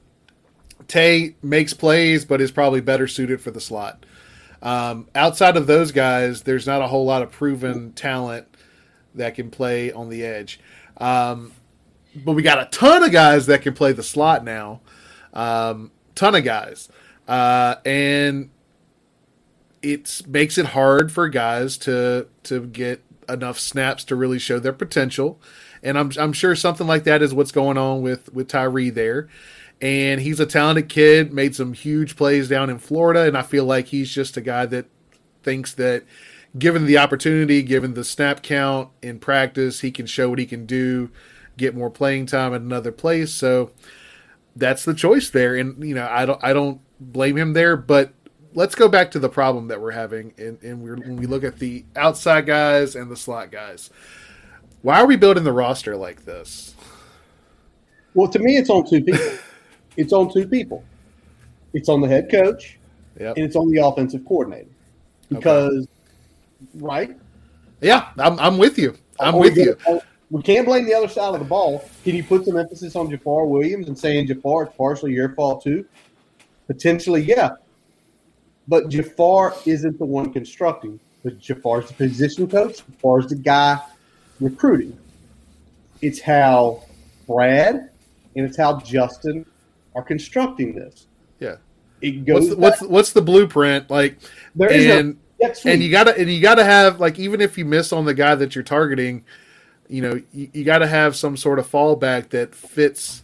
Tay 0.88 1.36
makes 1.42 1.74
plays, 1.74 2.24
but 2.24 2.40
is 2.40 2.50
probably 2.50 2.80
better 2.80 3.06
suited 3.06 3.40
for 3.40 3.50
the 3.50 3.60
slot. 3.60 4.04
Um, 4.62 5.08
outside 5.14 5.56
of 5.56 5.66
those 5.66 5.92
guys, 5.92 6.42
there's 6.42 6.66
not 6.66 6.82
a 6.82 6.86
whole 6.86 7.04
lot 7.04 7.22
of 7.22 7.30
proven 7.30 7.92
talent 7.92 8.46
that 9.14 9.34
can 9.34 9.50
play 9.50 9.92
on 9.92 10.08
the 10.08 10.24
edge. 10.24 10.58
Um, 10.96 11.52
but 12.16 12.32
we 12.32 12.42
got 12.42 12.60
a 12.60 12.66
ton 12.66 13.02
of 13.02 13.12
guys 13.12 13.46
that 13.46 13.62
can 13.62 13.74
play 13.74 13.92
the 13.92 14.02
slot 14.02 14.44
now. 14.44 14.80
Um, 15.32 15.90
ton 16.14 16.34
of 16.34 16.44
guys. 16.44 16.88
Uh, 17.26 17.76
and 17.84 18.50
it 19.82 20.22
makes 20.26 20.58
it 20.58 20.66
hard 20.66 21.12
for 21.12 21.28
guys 21.28 21.76
to 21.78 22.28
to 22.44 22.66
get 22.66 23.02
enough 23.28 23.58
snaps 23.58 24.04
to 24.04 24.16
really 24.16 24.38
show 24.38 24.58
their 24.58 24.72
potential. 24.72 25.40
And 25.82 25.98
I'm 25.98 26.10
I'm 26.18 26.32
sure 26.32 26.54
something 26.54 26.86
like 26.86 27.04
that 27.04 27.22
is 27.22 27.34
what's 27.34 27.52
going 27.52 27.78
on 27.78 28.02
with 28.02 28.32
with 28.32 28.48
Tyree 28.48 28.90
there 28.90 29.28
and 29.80 30.20
he's 30.20 30.40
a 30.40 30.46
talented 30.46 30.88
kid, 30.88 31.32
made 31.32 31.54
some 31.54 31.72
huge 31.72 32.16
plays 32.16 32.48
down 32.48 32.70
in 32.70 32.78
Florida, 32.78 33.22
and 33.22 33.36
I 33.36 33.42
feel 33.42 33.64
like 33.64 33.88
he's 33.88 34.10
just 34.10 34.36
a 34.36 34.40
guy 34.40 34.66
that 34.66 34.86
thinks 35.42 35.74
that 35.74 36.04
given 36.58 36.86
the 36.86 36.98
opportunity, 36.98 37.62
given 37.62 37.94
the 37.94 38.04
snap 38.04 38.42
count 38.42 38.90
in 39.02 39.18
practice, 39.18 39.80
he 39.80 39.90
can 39.90 40.06
show 40.06 40.30
what 40.30 40.38
he 40.38 40.46
can 40.46 40.64
do, 40.64 41.10
get 41.56 41.74
more 41.74 41.90
playing 41.90 42.26
time 42.26 42.54
at 42.54 42.60
another 42.60 42.92
place. 42.92 43.32
So 43.32 43.72
that's 44.56 44.84
the 44.84 44.94
choice 44.94 45.28
there, 45.30 45.56
and 45.56 45.86
you 45.86 45.94
know 45.94 46.08
I 46.10 46.24
don't 46.24 46.42
I 46.42 46.52
don't 46.52 46.80
blame 47.00 47.36
him 47.36 47.52
there, 47.52 47.76
but. 47.76 48.12
Let's 48.56 48.76
go 48.76 48.88
back 48.88 49.10
to 49.10 49.18
the 49.18 49.28
problem 49.28 49.66
that 49.66 49.80
we're 49.80 49.90
having, 49.90 50.32
and, 50.38 50.62
and 50.62 50.80
we're, 50.80 50.94
when 50.94 51.16
we 51.16 51.26
look 51.26 51.42
at 51.42 51.58
the 51.58 51.84
outside 51.96 52.46
guys 52.46 52.94
and 52.94 53.10
the 53.10 53.16
slot 53.16 53.50
guys. 53.50 53.90
Why 54.82 55.00
are 55.00 55.06
we 55.06 55.16
building 55.16 55.42
the 55.42 55.50
roster 55.52 55.96
like 55.96 56.24
this? 56.24 56.76
Well, 58.14 58.28
to 58.28 58.38
me, 58.38 58.56
it's 58.56 58.70
on 58.70 58.88
two 58.88 59.02
people. 59.02 59.38
it's 59.96 60.12
on 60.12 60.32
two 60.32 60.46
people. 60.46 60.84
It's 61.72 61.88
on 61.88 62.00
the 62.00 62.06
head 62.06 62.30
coach, 62.30 62.78
Yep. 63.18 63.36
and 63.38 63.44
it's 63.44 63.56
on 63.56 63.72
the 63.72 63.84
offensive 63.84 64.24
coordinator. 64.24 64.70
Because, 65.30 65.88
right? 66.76 67.16
Yeah, 67.80 68.10
I'm, 68.18 68.38
I'm 68.38 68.56
with 68.56 68.78
you. 68.78 68.94
I'm 69.18 69.34
Or 69.34 69.40
with 69.40 69.56
you. 69.56 69.76
We 70.30 70.42
can't 70.42 70.64
blame 70.64 70.84
the 70.86 70.94
other 70.94 71.08
side 71.08 71.34
of 71.34 71.40
the 71.40 71.44
ball. 71.44 71.88
Can 72.04 72.14
you 72.14 72.22
put 72.22 72.44
some 72.44 72.56
emphasis 72.56 72.94
on 72.94 73.10
Jafar 73.10 73.46
Williams 73.46 73.88
and 73.88 73.98
saying 73.98 74.28
Jafar, 74.28 74.62
it's 74.64 74.76
partially 74.76 75.12
your 75.12 75.34
fault 75.34 75.64
too? 75.64 75.84
Potentially, 76.66 77.22
yeah. 77.22 77.50
But 78.66 78.88
Jafar 78.88 79.54
isn't 79.66 79.98
the 79.98 80.04
one 80.04 80.32
constructing. 80.32 80.98
But 81.22 81.38
Jafar's 81.38 81.88
the 81.88 81.94
position 81.94 82.48
coach. 82.48 82.78
Jafar's 82.86 83.26
the 83.26 83.36
guy 83.36 83.78
recruiting. 84.40 84.96
It's 86.02 86.20
how 86.20 86.82
Brad 87.26 87.90
and 88.36 88.46
it's 88.46 88.56
how 88.56 88.80
Justin 88.80 89.46
are 89.94 90.02
constructing 90.02 90.74
this. 90.74 91.06
Yeah. 91.40 91.56
It 92.00 92.24
goes. 92.26 92.34
What's 92.34 92.48
the, 92.50 92.56
what's 92.56 92.80
what's 92.82 93.12
the 93.12 93.22
blueprint 93.22 93.90
like? 93.90 94.18
there 94.54 94.70
is 94.70 94.86
no- 94.86 94.98
And 94.98 95.56
sweet. 95.56 95.72
and 95.72 95.82
you 95.82 95.90
gotta 95.90 96.16
and 96.18 96.30
you 96.30 96.40
gotta 96.40 96.64
have 96.64 97.00
like 97.00 97.18
even 97.18 97.40
if 97.40 97.56
you 97.58 97.64
miss 97.64 97.92
on 97.92 98.04
the 98.04 98.14
guy 98.14 98.34
that 98.34 98.54
you're 98.54 98.64
targeting, 98.64 99.24
you 99.88 100.02
know 100.02 100.20
you, 100.32 100.48
you 100.52 100.64
gotta 100.64 100.86
have 100.86 101.16
some 101.16 101.36
sort 101.36 101.58
of 101.58 101.70
fallback 101.70 102.30
that 102.30 102.54
fits 102.54 103.22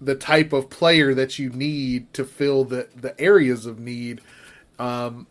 the 0.00 0.14
type 0.14 0.52
of 0.52 0.70
player 0.70 1.14
that 1.14 1.38
you 1.38 1.50
need 1.50 2.12
to 2.14 2.24
fill 2.24 2.64
the 2.64 2.88
the 2.94 3.18
areas 3.20 3.66
of 3.66 3.78
need. 3.78 4.20
Um, 4.78 5.26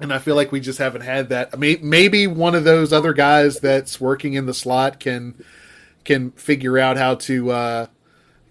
and 0.00 0.12
I 0.12 0.18
feel 0.18 0.34
like 0.34 0.50
we 0.50 0.60
just 0.60 0.78
haven't 0.78 1.02
had 1.02 1.28
that. 1.28 1.50
I 1.52 1.56
mean, 1.56 1.78
maybe 1.82 2.26
one 2.26 2.54
of 2.54 2.64
those 2.64 2.92
other 2.92 3.12
guys 3.12 3.60
that's 3.60 4.00
working 4.00 4.34
in 4.34 4.46
the 4.46 4.54
slot 4.54 4.98
can 4.98 5.42
can 6.04 6.32
figure 6.32 6.78
out 6.78 6.96
how 6.96 7.14
to 7.14 7.50
uh, 7.50 7.86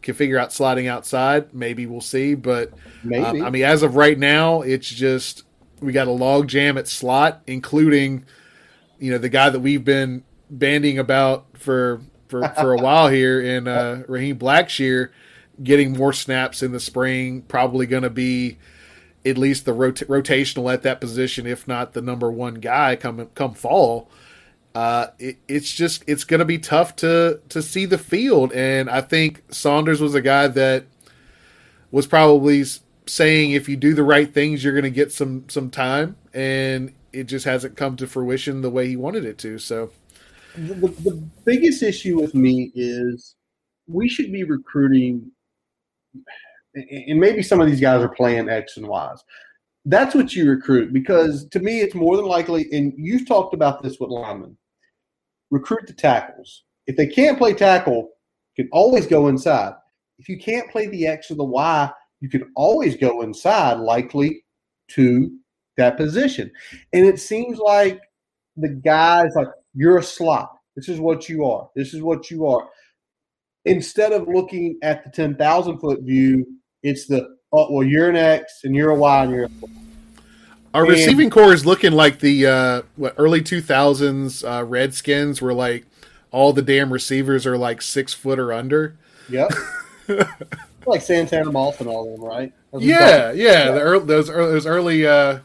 can 0.02 0.16
figure 0.16 0.38
out 0.38 0.54
sliding 0.54 0.88
outside. 0.88 1.54
Maybe 1.54 1.86
we'll 1.86 2.02
see, 2.02 2.36
but 2.36 2.72
Maybe. 3.04 3.24
um, 3.24 3.44
I 3.44 3.50
mean, 3.50 3.64
as 3.64 3.84
of 3.84 3.96
right 3.96 4.18
now, 4.18 4.62
it's 4.62 4.90
just 4.90 5.44
we 5.82 5.92
got 5.92 6.08
a 6.08 6.12
log 6.12 6.48
jam 6.48 6.78
at 6.78 6.88
slot, 6.88 7.42
including 7.48 8.26
you 9.00 9.12
know 9.12 9.18
the 9.18 9.30
guy 9.30 9.50
that 9.50 9.60
we've 9.60 9.84
been 9.84 10.24
bandying 10.50 11.00
about 11.00 11.46
for 11.58 12.02
for, 12.28 12.48
for 12.50 12.74
a 12.74 12.78
while 12.78 13.10
here 13.10 13.42
in 13.42 13.68
uh, 13.68 14.04
Raheem 14.08 14.40
Blackshear, 14.40 15.10
getting 15.62 15.94
more 15.94 16.14
snaps 16.14 16.64
in 16.64 16.72
the 16.72 16.80
spring. 16.80 17.42
Probably 17.44 17.86
going 17.86 18.04
to 18.04 18.10
be 18.10 18.58
at 19.26 19.38
least 19.38 19.66
the 19.66 19.74
rota- 19.74 20.06
rotational 20.06 20.74
at 20.74 20.84
that 20.84 21.00
position, 21.00 21.46
if 21.46 21.68
not 21.68 21.94
the 21.94 22.02
number 22.02 22.32
one 22.32 22.56
guy 22.56 22.96
come 22.96 23.30
come 23.36 23.54
fall. 23.54 24.10
Uh, 24.76 25.08
it, 25.20 25.38
it's 25.48 25.72
just 25.72 26.04
it's 26.08 26.24
going 26.24 26.40
to 26.40 26.46
be 26.46 26.58
tough 26.58 26.96
to 26.98 27.40
to 27.50 27.62
see 27.62 27.86
the 27.86 27.98
field, 27.98 28.52
and 28.54 28.90
I 28.90 29.02
think 29.02 29.44
Saunders 29.50 30.02
was 30.02 30.16
a 30.16 30.22
guy 30.22 30.48
that 30.48 30.86
was 31.92 32.08
probably 32.08 32.64
saying 33.06 33.52
if 33.52 33.70
you 33.70 33.76
do 33.76 33.94
the 33.94 34.04
right 34.04 34.34
things, 34.34 34.64
you're 34.64 34.74
going 34.74 34.84
to 34.84 34.90
get 34.90 35.12
some 35.12 35.48
some 35.48 35.70
time, 35.70 36.16
and 36.34 36.94
it 37.12 37.26
just 37.26 37.46
hasn't 37.46 37.78
come 37.78 37.96
to 37.98 38.08
fruition 38.08 38.62
the 38.62 38.70
way 38.72 38.88
he 38.88 38.96
wanted 38.96 39.26
it 39.26 39.38
to. 39.40 39.60
So 39.60 39.92
the, 40.56 40.74
the 40.74 41.24
biggest 41.46 41.84
issue 41.84 42.20
with 42.20 42.34
me 42.34 42.72
is 42.76 43.36
we 43.88 44.10
should 44.10 44.32
be 44.32 44.44
recruiting, 44.44 45.32
and 46.76 47.20
maybe 47.20 47.44
some 47.44 47.62
of 47.62 47.68
these 47.68 47.82
guys 47.82 48.02
are 48.02 48.10
playing 48.10 48.50
X 48.50 48.78
and 48.78 48.88
Y's. 48.88 49.24
That's 49.86 50.16
what 50.16 50.34
you 50.34 50.50
recruit 50.50 50.94
because 50.94 51.48
to 51.50 51.60
me, 51.60 51.82
it's 51.82 51.96
more 51.96 52.16
than 52.16 52.26
likely, 52.26 52.68
and 52.72 52.94
you've 52.96 53.28
talked 53.28 53.54
about 53.54 53.84
this 53.84 54.00
with 54.00 54.10
linemen 54.10 54.58
recruit 55.54 55.86
the 55.86 55.94
tackles. 55.94 56.64
If 56.88 56.98
they 56.98 57.08
can't 57.08 57.38
play 57.38 57.54
tackle, 57.54 58.10
you 58.56 58.64
can 58.64 58.70
always 58.74 59.06
go 59.06 59.28
inside. 59.28 59.74
If 60.18 60.28
you 60.28 60.38
can't 60.38 60.70
play 60.70 60.88
the 60.88 61.06
X 61.08 61.30
or 61.30 61.36
the 61.36 61.44
Y, 61.44 61.92
you 62.22 62.30
can 62.30 62.52
always 62.56 62.98
go 62.98 63.22
inside, 63.22 63.76
likely 63.76 64.44
to 64.90 65.32
that 65.78 65.96
position. 65.96 66.52
And 66.92 67.06
it 67.06 67.20
seems 67.20 67.60
like 67.60 68.02
the 68.58 68.70
guys 68.70 69.32
like 69.36 69.48
you're 69.76 70.00
a 70.00 70.04
slot. 70.04 70.58
This 70.76 70.90
is 70.90 71.00
what 71.00 71.30
you 71.30 71.46
are. 71.46 71.70
This 71.76 71.94
is 71.94 72.02
what 72.02 72.32
you 72.32 72.48
are. 72.48 72.68
Instead 73.66 74.12
of 74.12 74.28
looking 74.28 74.78
at 74.82 75.04
the 75.04 75.10
ten 75.10 75.36
thousand 75.36 75.80
foot 75.80 76.02
view, 76.02 76.46
it's 76.82 77.08
the 77.08 77.36
oh 77.52 77.72
well 77.72 77.88
you're 77.88 78.10
an 78.10 78.16
X 78.16 78.62
and 78.64 78.76
you're 78.76 78.90
a 78.92 78.96
Y 78.96 79.24
and 79.24 79.32
you're 79.32 79.46
a 79.46 79.50
our 80.74 80.82
And- 80.84 80.92
receiving 80.92 81.30
core 81.30 81.54
is 81.54 81.66
looking 81.66 81.92
like 81.92 82.20
the 82.20 82.48
uh, 82.48 82.82
what 82.96 83.14
early 83.18 83.42
two 83.42 83.62
thousands 83.62 84.44
uh, 84.44 84.64
Redskins, 84.68 85.42
were 85.42 85.54
like 85.54 85.86
all 86.32 86.52
the 86.52 86.64
damn 86.64 86.92
receivers 86.92 87.46
are 87.46 87.58
like 87.58 87.82
six 87.82 88.14
foot 88.14 88.40
or 88.40 88.52
under. 88.52 88.98
Yep. 89.30 89.52
like 90.88 91.02
Santana 91.02 91.52
Moss 91.52 91.80
and 91.80 91.88
all 91.88 92.12
of 92.12 92.20
them, 92.20 92.28
right? 92.28 92.52
Those 92.72 92.84
Yeah, 92.84 93.32
yeah, 93.32 93.72
the 93.72 93.80
early, 93.80 94.06
those 94.06 94.30
early, 94.30 94.52
those 94.52 94.66
early 94.66 95.06
uh, 95.06 95.40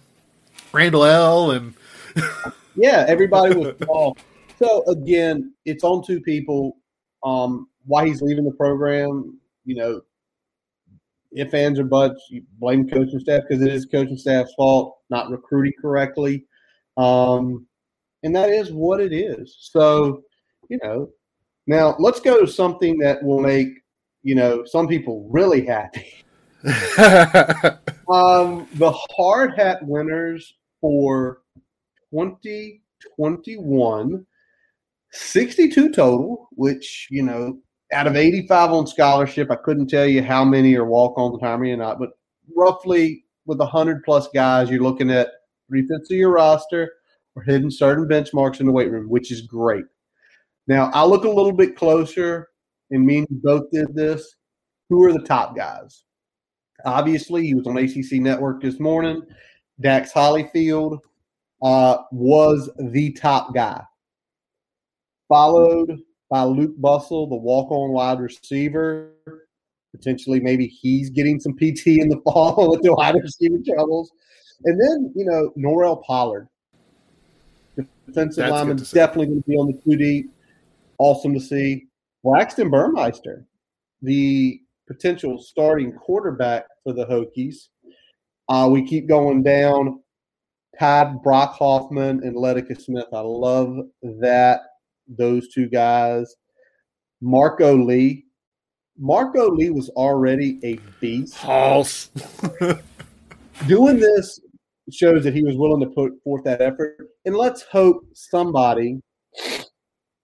Randle 0.73 1.05
El 1.05 1.51
and 1.53 1.75
Yeah, 2.75 3.05
everybody 3.07 3.55
was 3.55 3.77
small. 3.83 4.17
So 4.59 4.85
again, 4.87 5.53
it's 5.65 5.85
on 5.85 6.03
two 6.05 6.21
people. 6.21 6.79
Um, 7.23 7.69
why 7.89 8.07
he's 8.07 8.23
leaving 8.23 8.45
the 8.45 8.53
program, 8.53 9.39
you 9.65 9.75
know, 9.75 10.01
if 11.33 11.53
ands 11.53 11.79
or 11.79 11.85
buts, 11.85 12.27
you 12.31 12.43
blame 12.59 12.89
coaching 12.89 13.19
staff 13.19 13.43
because 13.47 13.63
it 13.63 13.73
is 13.73 13.87
coaching 13.87 14.17
staff's 14.17 14.55
fault 14.55 14.97
not 15.11 15.31
recruiting 15.31 15.73
correctly, 15.81 16.45
um, 16.97 17.67
and 18.23 18.35
that 18.37 18.51
is 18.51 18.71
what 18.71 19.01
it 19.01 19.13
is. 19.13 19.57
So, 19.73 20.23
you 20.69 20.79
know, 20.83 21.11
now 21.67 21.97
let's 21.99 22.21
go 22.21 22.41
to 22.41 22.47
something 22.47 22.99
that 22.99 23.23
will 23.23 23.41
make 23.41 23.69
you 24.23 24.35
know 24.35 24.65
some 24.65 24.87
people 24.87 25.29
really 25.31 25.67
happy. 25.67 26.15
Um, 28.09 28.67
the 28.75 28.91
hard 28.91 29.55
hat 29.57 29.79
winners 29.83 30.55
for 30.81 31.43
2021, 32.11 34.27
62 35.13 35.93
total, 35.93 36.49
which, 36.53 37.07
you 37.11 37.23
know, 37.23 37.59
out 37.93 38.07
of 38.07 38.17
85 38.17 38.71
on 38.71 38.87
scholarship, 38.87 39.51
I 39.51 39.57
couldn't 39.57 39.89
tell 39.89 40.07
you 40.07 40.23
how 40.23 40.45
many 40.45 40.75
are 40.77 40.85
walk 40.85 41.17
on 41.17 41.33
the 41.33 41.39
time 41.39 41.63
or 41.63 41.77
not, 41.77 41.99
but 41.99 42.11
roughly 42.55 43.25
with 43.47 43.59
100 43.59 44.05
plus 44.05 44.29
guys, 44.35 44.71
you're 44.71 44.83
looking 44.83 45.11
at 45.11 45.29
three 45.69 45.87
fifths 45.87 46.11
of 46.11 46.17
your 46.17 46.31
roster 46.31 46.93
or 47.35 47.43
hitting 47.43 47.71
certain 47.71 48.07
benchmarks 48.07 48.61
in 48.61 48.67
the 48.67 48.73
weight 48.73 48.91
room, 48.91 49.09
which 49.09 49.33
is 49.33 49.43
great. 49.43 49.85
Now, 50.67 50.91
I 50.93 51.05
look 51.05 51.25
a 51.25 51.31
little 51.31 51.53
bit 51.53 51.77
closer, 51.77 52.49
and 52.91 53.07
me 53.07 53.19
and 53.19 53.27
you 53.31 53.41
both 53.43 53.71
did 53.71 53.95
this. 53.95 54.37
Who 54.91 55.03
are 55.05 55.13
the 55.13 55.21
top 55.21 55.57
guys? 55.57 56.05
Obviously, 56.85 57.47
he 57.47 57.55
was 57.55 57.67
on 57.67 57.79
ACC 57.79 58.21
Network 58.21 58.63
this 58.63 58.79
morning. 58.79 59.23
Dax 59.81 60.13
Hollifield 60.13 60.99
uh, 61.63 61.99
was 62.13 62.71
the 62.79 63.13
top 63.13 63.55
guy, 63.55 63.83
followed 65.29 65.99
by 66.31 66.43
Luke 66.43 66.75
Bustle, 66.79 67.27
the 67.27 67.37
walk-on 67.37 67.91
wide 67.91 68.21
receiver. 68.21 69.13
Potentially, 69.93 70.41
maybe 70.41 70.67
he's 70.67 71.11
getting 71.11 71.41
some 71.41 71.55
PT 71.55 71.87
in 71.99 72.09
the 72.09 72.21
fall 72.25 72.71
with 72.71 72.83
the 72.83 72.93
wide 72.93 73.15
receiver 73.15 73.59
troubles. 73.67 74.11
And 74.65 74.81
then, 74.81 75.13
you 75.15 75.25
know, 75.25 75.53
Norell 75.57 76.03
Pollard, 76.05 76.49
defensive 77.77 78.43
That's 78.43 78.51
lineman, 78.51 78.77
good 78.77 78.85
to 78.85 78.91
see. 78.91 78.95
definitely 78.97 79.27
going 79.27 79.43
to 79.43 79.49
be 79.49 79.57
on 79.57 79.67
the 79.69 79.81
two 79.83 79.97
deep. 79.97 80.31
Awesome 80.99 81.33
to 81.33 81.41
see. 81.41 81.87
Braxton 82.25 82.71
Burmeister, 82.71 83.47
the 84.03 84.61
potential 84.89 85.41
starting 85.41 85.93
quarterback 85.93 86.67
for 86.83 86.93
the 86.93 87.07
Hokies. 87.07 87.69
Uh, 88.49 88.69
we 88.71 88.87
keep 88.87 89.07
going 89.07 89.43
down. 89.43 90.03
Todd 90.79 91.23
Brock 91.23 91.55
Hoffman 91.55 92.23
and 92.25 92.37
Lecitus 92.37 92.83
Smith. 92.83 93.07
I 93.13 93.21
love 93.21 93.79
that. 94.03 94.61
Those 95.09 95.49
two 95.49 95.69
guys. 95.69 96.35
Marco 97.21 97.77
Lee. 97.77 98.25
Marco 98.99 99.51
Lee 99.51 99.71
was 99.71 99.89
already 99.91 100.59
a 100.65 100.79
beast. 101.01 101.37
False. 101.37 102.11
Doing 103.67 103.99
this 103.99 104.41
shows 104.91 105.25
that 105.25 105.35
he 105.35 105.43
was 105.43 105.57
willing 105.57 105.81
to 105.81 105.95
put 105.95 106.13
forth 106.23 106.45
that 106.45 106.61
effort. 106.61 106.97
And 107.25 107.37
let's 107.37 107.63
hope 107.63 108.05
somebody, 108.15 109.01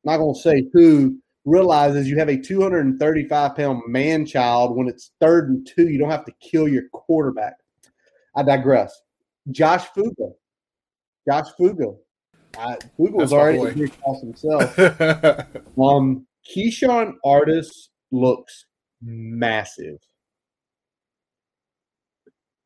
not 0.05 0.19
going 0.19 0.35
to 0.35 0.41
say 0.41 0.67
who, 0.73 1.19
realizes 1.45 2.09
you 2.09 2.19
have 2.19 2.29
a 2.29 2.41
235 2.41 3.57
pound 3.57 3.83
man 3.87 4.25
child 4.25 4.77
when 4.77 4.89
it's 4.89 5.13
third 5.21 5.51
and 5.51 5.67
two. 5.67 5.89
You 5.89 5.99
don't 5.99 6.11
have 6.11 6.25
to 6.25 6.33
kill 6.41 6.69
your 6.69 6.85
quarterback. 6.93 7.55
I 8.37 8.43
digress. 8.43 9.03
Josh 9.51 9.87
Fuga. 9.95 10.31
Josh 11.29 11.49
Fuga. 11.57 11.93
I, 12.59 12.77
Fuga 12.97 13.17
was 13.17 13.31
That's 13.31 13.41
already 13.41 13.59
a 13.59 13.73
big 13.75 13.93
toss 14.01 14.21
himself. 14.21 14.79
Um, 15.77 16.27
Keyshawn 16.49 17.15
Artis 17.25 17.91
looks 18.13 18.67
massive. 19.03 19.99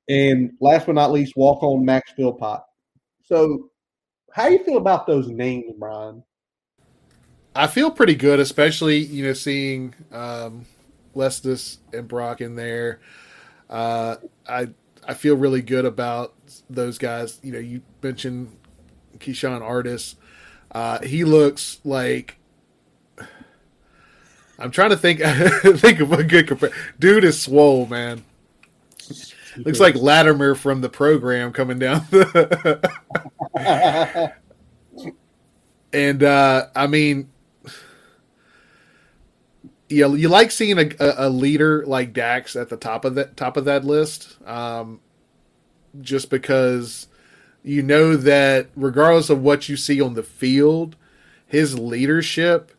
And 0.09 0.53
last 0.61 0.87
but 0.87 0.95
not 0.95 1.13
least, 1.13 1.37
walk 1.37 1.63
on 1.63 1.85
Max 1.85 2.13
Philpott. 2.13 2.61
So, 3.25 3.71
how 4.33 4.49
you 4.49 4.63
feel 4.65 4.79
about 4.79 5.07
those 5.07 5.29
names, 5.29 5.75
Brian? 5.79 6.23
I 7.55 7.67
feel 7.67 7.91
pretty 7.91 8.15
good, 8.15 8.41
especially 8.41 8.99
you 8.99 9.25
know 9.25 9.33
seeing 9.33 9.95
um, 10.13 10.65
Lecitus 11.15 11.79
and 11.93 12.09
Brock 12.09 12.41
in 12.41 12.57
there. 12.57 13.01
Uh, 13.69 14.17
I 14.49 14.69
I 15.07 15.15
feel 15.15 15.37
really 15.37 15.63
good 15.63 15.85
about 15.85 16.35
those 16.71 16.99
guys. 16.99 17.39
You 17.43 17.53
know, 17.53 17.59
you 17.59 17.83
mentioned 18.03 18.57
Keyshawn 19.19 19.63
Artis. 19.63 20.17
Uh, 20.71 21.01
he 21.01 21.25
looks 21.25 21.81
like 21.85 22.39
I'm 24.59 24.71
trying 24.71 24.91
to 24.91 24.97
think 24.97 25.21
think 25.81 26.01
of 26.01 26.13
a 26.13 26.25
good. 26.25 26.73
Dude 26.99 27.25
is 27.25 27.41
swole, 27.41 27.87
man. 27.87 28.25
Looks 29.57 29.81
like 29.81 29.97
Latimer 29.97 30.55
from 30.55 30.81
the 30.81 30.89
program 30.89 31.53
coming 31.53 31.79
down. 31.79 32.07
And 35.93 36.23
uh, 36.23 36.67
I 36.77 36.87
mean, 36.87 37.31
yeah, 39.89 40.09
you 40.09 40.29
like 40.29 40.51
seeing 40.51 40.79
a, 40.79 40.91
a 41.01 41.31
leader 41.31 41.85
like 41.87 42.13
Dax 42.13 42.57
at 42.57 42.69
the 42.69 42.77
top 42.77 43.05
of 43.05 43.15
that 43.15 43.37
top 43.37 43.57
of 43.57 43.65
that 43.65 43.85
list, 43.85 44.37
um, 44.47 45.01
just 46.01 46.29
because 46.29 47.09
you 47.63 47.83
know 47.83 48.17
that 48.17 48.69
regardless 48.77 49.31
of 49.31 49.43
what 49.43 49.69
you 49.69 49.77
see 49.77 50.01
on 50.01 50.15
the 50.15 50.23
field, 50.23 50.97
his 51.47 51.79
leadership 51.79 52.73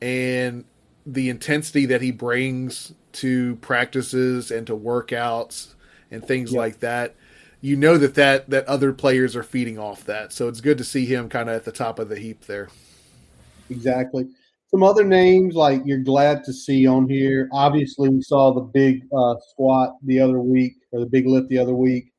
and 0.00 0.64
the 1.06 1.28
intensity 1.28 1.86
that 1.86 2.02
he 2.02 2.10
brings 2.10 2.92
to 3.12 3.56
practices 3.56 4.50
and 4.50 4.66
to 4.66 4.76
workouts 4.76 5.74
and 6.10 6.24
things 6.24 6.52
like 6.52 6.80
that 6.80 7.14
you 7.60 7.76
know 7.76 7.98
that, 7.98 8.14
that 8.14 8.48
that 8.48 8.64
other 8.66 8.92
players 8.92 9.34
are 9.34 9.42
feeding 9.42 9.78
off 9.78 10.04
that 10.04 10.32
so 10.32 10.46
it's 10.46 10.60
good 10.60 10.78
to 10.78 10.84
see 10.84 11.06
him 11.06 11.28
kind 11.28 11.48
of 11.48 11.56
at 11.56 11.64
the 11.64 11.72
top 11.72 11.98
of 11.98 12.08
the 12.08 12.18
heap 12.18 12.46
there 12.46 12.68
Exactly. 13.70 14.28
Some 14.66 14.82
other 14.82 15.04
names 15.04 15.54
like 15.54 15.82
you're 15.84 15.98
glad 15.98 16.44
to 16.44 16.52
see 16.52 16.86
on 16.86 17.08
here. 17.08 17.48
Obviously, 17.52 18.08
we 18.08 18.22
saw 18.22 18.52
the 18.52 18.60
big 18.60 19.02
uh, 19.16 19.34
squat 19.48 19.96
the 20.04 20.20
other 20.20 20.40
week 20.40 20.74
or 20.92 21.00
the 21.00 21.06
big 21.06 21.26
lift 21.26 21.48
the 21.48 21.58
other 21.58 21.74
week. 21.74 22.12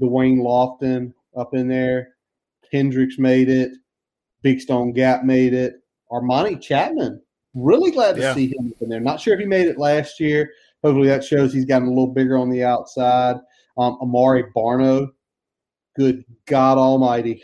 Da'Wain 0.00 0.38
Lofton 0.40 1.12
up 1.36 1.54
in 1.54 1.68
there. 1.68 2.14
Hendricks 2.72 3.18
made 3.18 3.48
it. 3.48 3.72
Big 4.42 4.60
Stone 4.60 4.92
Gap 4.92 5.24
made 5.24 5.54
it. 5.54 5.74
Armani 6.10 6.60
Chapman. 6.60 7.20
Really 7.54 7.90
glad 7.90 8.16
to 8.16 8.22
Yeah. 8.22 8.34
see 8.34 8.48
him 8.48 8.72
up 8.74 8.82
in 8.82 8.88
there. 8.88 9.00
Not 9.00 9.20
sure 9.20 9.34
if 9.34 9.40
he 9.40 9.46
made 9.46 9.66
it 9.66 9.78
last 9.78 10.20
year. 10.20 10.50
Hopefully 10.82 11.08
that 11.08 11.24
shows 11.24 11.52
he's 11.52 11.64
gotten 11.64 11.88
a 11.88 11.90
little 11.90 12.12
bigger 12.12 12.36
on 12.36 12.50
the 12.50 12.62
outside. 12.62 13.36
Um, 13.78 13.98
Amaré 14.00 14.52
Barno. 14.54 15.08
Good 15.96 16.24
God 16.46 16.78
Almighty. 16.78 17.42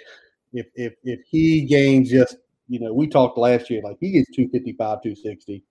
If 0.52 0.66
if 0.74 0.94
if 1.04 1.20
he 1.30 1.62
gains 1.64 2.10
just 2.10 2.36
you 2.68 2.80
know, 2.80 2.92
we 2.94 3.06
talked 3.06 3.36
last 3.36 3.68
year, 3.68 3.82
like 3.82 3.96
he 4.00 4.12
gets 4.12 4.30
255, 4.34 5.02
260. 5.02 5.64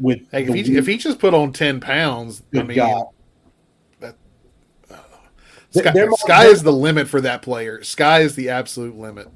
With 0.00 0.20
Hey, 0.30 0.44
if 0.44 0.66
he, 0.66 0.76
if 0.76 0.86
he 0.86 0.96
just 0.96 1.18
put 1.18 1.34
on 1.34 1.52
10 1.52 1.80
pounds 1.80 2.42
i 2.54 2.62
mean 2.62 2.76
God. 2.76 3.04
Sky, 5.70 5.92
might- 5.94 6.18
sky 6.18 6.46
is 6.46 6.62
the 6.62 6.72
limit 6.72 7.08
for 7.08 7.20
that 7.20 7.42
player 7.42 7.82
sky 7.82 8.20
is 8.20 8.34
the 8.34 8.48
absolute 8.48 8.96
limit 8.96 9.28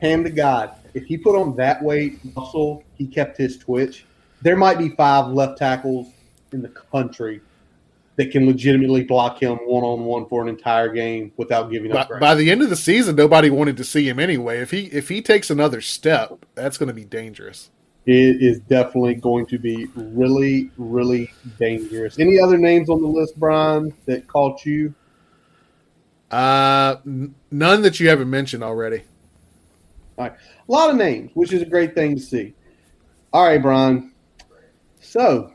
hand 0.00 0.24
to 0.24 0.30
God, 0.30 0.70
if 0.94 1.04
he 1.06 1.18
put 1.18 1.36
on 1.36 1.56
that 1.56 1.82
weight 1.82 2.18
muscle, 2.36 2.84
he 2.94 3.06
kept 3.06 3.36
his 3.36 3.58
twitch. 3.58 4.04
There 4.42 4.56
might 4.56 4.78
be 4.78 4.90
five 4.90 5.26
left 5.28 5.58
tackles 5.58 6.08
in 6.52 6.62
the 6.62 6.68
country 6.68 7.40
that 8.16 8.30
can 8.30 8.46
legitimately 8.46 9.04
block 9.04 9.40
him 9.42 9.56
one 9.58 9.84
on 9.84 10.04
one 10.04 10.26
for 10.28 10.42
an 10.42 10.48
entire 10.48 10.88
game 10.92 11.32
without 11.36 11.70
giving 11.70 11.92
up. 11.92 12.08
ground. 12.08 12.20
by 12.20 12.34
the 12.34 12.50
end 12.50 12.62
of 12.62 12.70
the 12.70 12.76
season 12.76 13.14
nobody 13.14 13.48
wanted 13.48 13.76
to 13.76 13.84
see 13.84 14.08
him 14.08 14.18
anyway 14.18 14.58
if 14.58 14.72
he 14.72 14.86
if 14.86 15.08
he 15.08 15.22
takes 15.22 15.50
another 15.50 15.80
step 15.80 16.44
that's 16.56 16.76
going 16.78 16.88
to 16.88 16.92
be 16.94 17.04
dangerous 17.04 17.70
It 18.06 18.42
is 18.42 18.58
definitely 18.60 19.14
going 19.14 19.46
to 19.46 19.58
be 19.58 19.86
really, 19.94 20.70
really 20.78 21.30
dangerous. 21.58 22.18
Any 22.18 22.40
other 22.40 22.56
names 22.58 22.88
on 22.88 23.02
the 23.02 23.06
list, 23.06 23.38
Brian, 23.38 23.92
that 24.06 24.26
caught 24.26 24.64
you? 24.64 24.94
Uh 26.30 26.96
n- 27.06 27.34
none 27.50 27.82
that 27.82 27.98
you 28.00 28.08
haven't 28.08 28.28
mentioned 28.30 28.62
already 28.62 29.02
All 30.18 30.24
right, 30.24 30.32
A 30.68 30.72
lot 30.72 30.90
of 30.90 30.96
names, 30.96 31.30
which 31.34 31.52
is 31.52 31.62
a 31.62 31.66
great 31.66 31.94
thing 31.94 32.14
to 32.16 32.20
see. 32.20 32.54
All 33.32 33.46
right, 33.46 33.60
Brian. 33.60 34.12
So, 35.00 35.52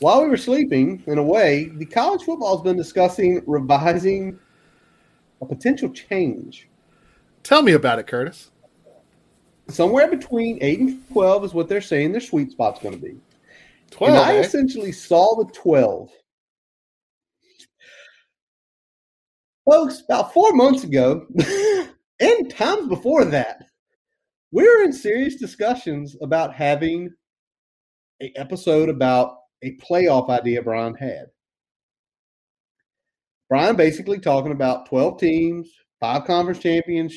while 0.00 0.22
we 0.22 0.28
were 0.28 0.36
sleeping, 0.36 1.02
in 1.06 1.18
a 1.18 1.22
way, 1.22 1.66
the 1.74 1.84
college 1.84 2.22
football 2.22 2.56
has 2.56 2.64
been 2.64 2.76
discussing 2.76 3.42
revising 3.46 4.38
a 5.40 5.46
potential 5.46 5.90
change. 5.90 6.68
tell 7.42 7.62
me 7.62 7.72
about 7.72 7.98
it 7.98 8.06
curtis 8.06 8.50
Somewhere 9.68 10.08
between 10.08 10.58
8 10.60 10.80
and 10.80 11.08
12 11.12 11.44
is 11.44 11.54
what 11.54 11.68
they're 11.68 11.80
saying 11.80 12.12
their 12.12 12.20
sweet 12.20 12.50
spot's 12.50 12.80
going 12.82 12.94
to 12.94 13.00
be. 13.00 13.16
12 13.92 14.14
and 14.14 14.22
I 14.22 14.36
eh? 14.36 14.40
essentially 14.40 14.90
saw 14.92 15.36
the 15.36 15.50
12. 15.52 16.10
Folks, 19.68 20.02
about 20.08 20.32
four 20.32 20.52
months 20.52 20.82
ago, 20.84 21.26
and 22.20 22.50
times 22.50 22.88
before 22.88 23.24
that, 23.26 23.64
we 24.50 24.64
were 24.64 24.82
in 24.82 24.92
serious 24.92 25.36
discussions 25.36 26.16
about 26.20 26.54
having 26.54 27.10
a 28.20 28.32
episode 28.36 28.88
about 28.88 29.36
a 29.62 29.76
playoff 29.76 30.28
idea 30.30 30.62
Brian 30.62 30.94
had. 30.94 31.26
Brian 33.48 33.76
basically 33.76 34.18
talking 34.18 34.52
about 34.52 34.86
12 34.86 35.20
teams, 35.20 35.70
five 36.00 36.24
conference 36.24 36.58
champions. 36.58 37.16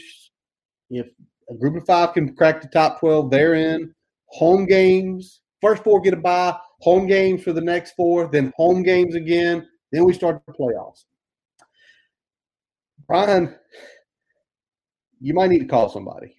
If 0.89 1.07
a 1.49 1.55
group 1.55 1.77
of 1.77 1.85
five 1.87 2.13
can 2.13 2.35
crack 2.35 2.61
the 2.61 2.67
top 2.67 2.99
12, 2.99 3.31
they're 3.31 3.55
in. 3.55 3.93
Home 4.27 4.65
games, 4.65 5.41
first 5.61 5.83
four 5.83 6.01
get 6.01 6.13
a 6.13 6.17
bye, 6.17 6.55
home 6.81 7.07
games 7.07 7.43
for 7.43 7.53
the 7.53 7.61
next 7.61 7.93
four, 7.93 8.29
then 8.31 8.53
home 8.55 8.83
games 8.83 9.15
again. 9.15 9.67
Then 9.91 10.05
we 10.05 10.13
start 10.13 10.41
the 10.45 10.53
playoffs. 10.53 11.05
Brian, 13.07 13.55
you 15.19 15.33
might 15.33 15.49
need 15.49 15.59
to 15.59 15.65
call 15.65 15.89
somebody. 15.89 16.35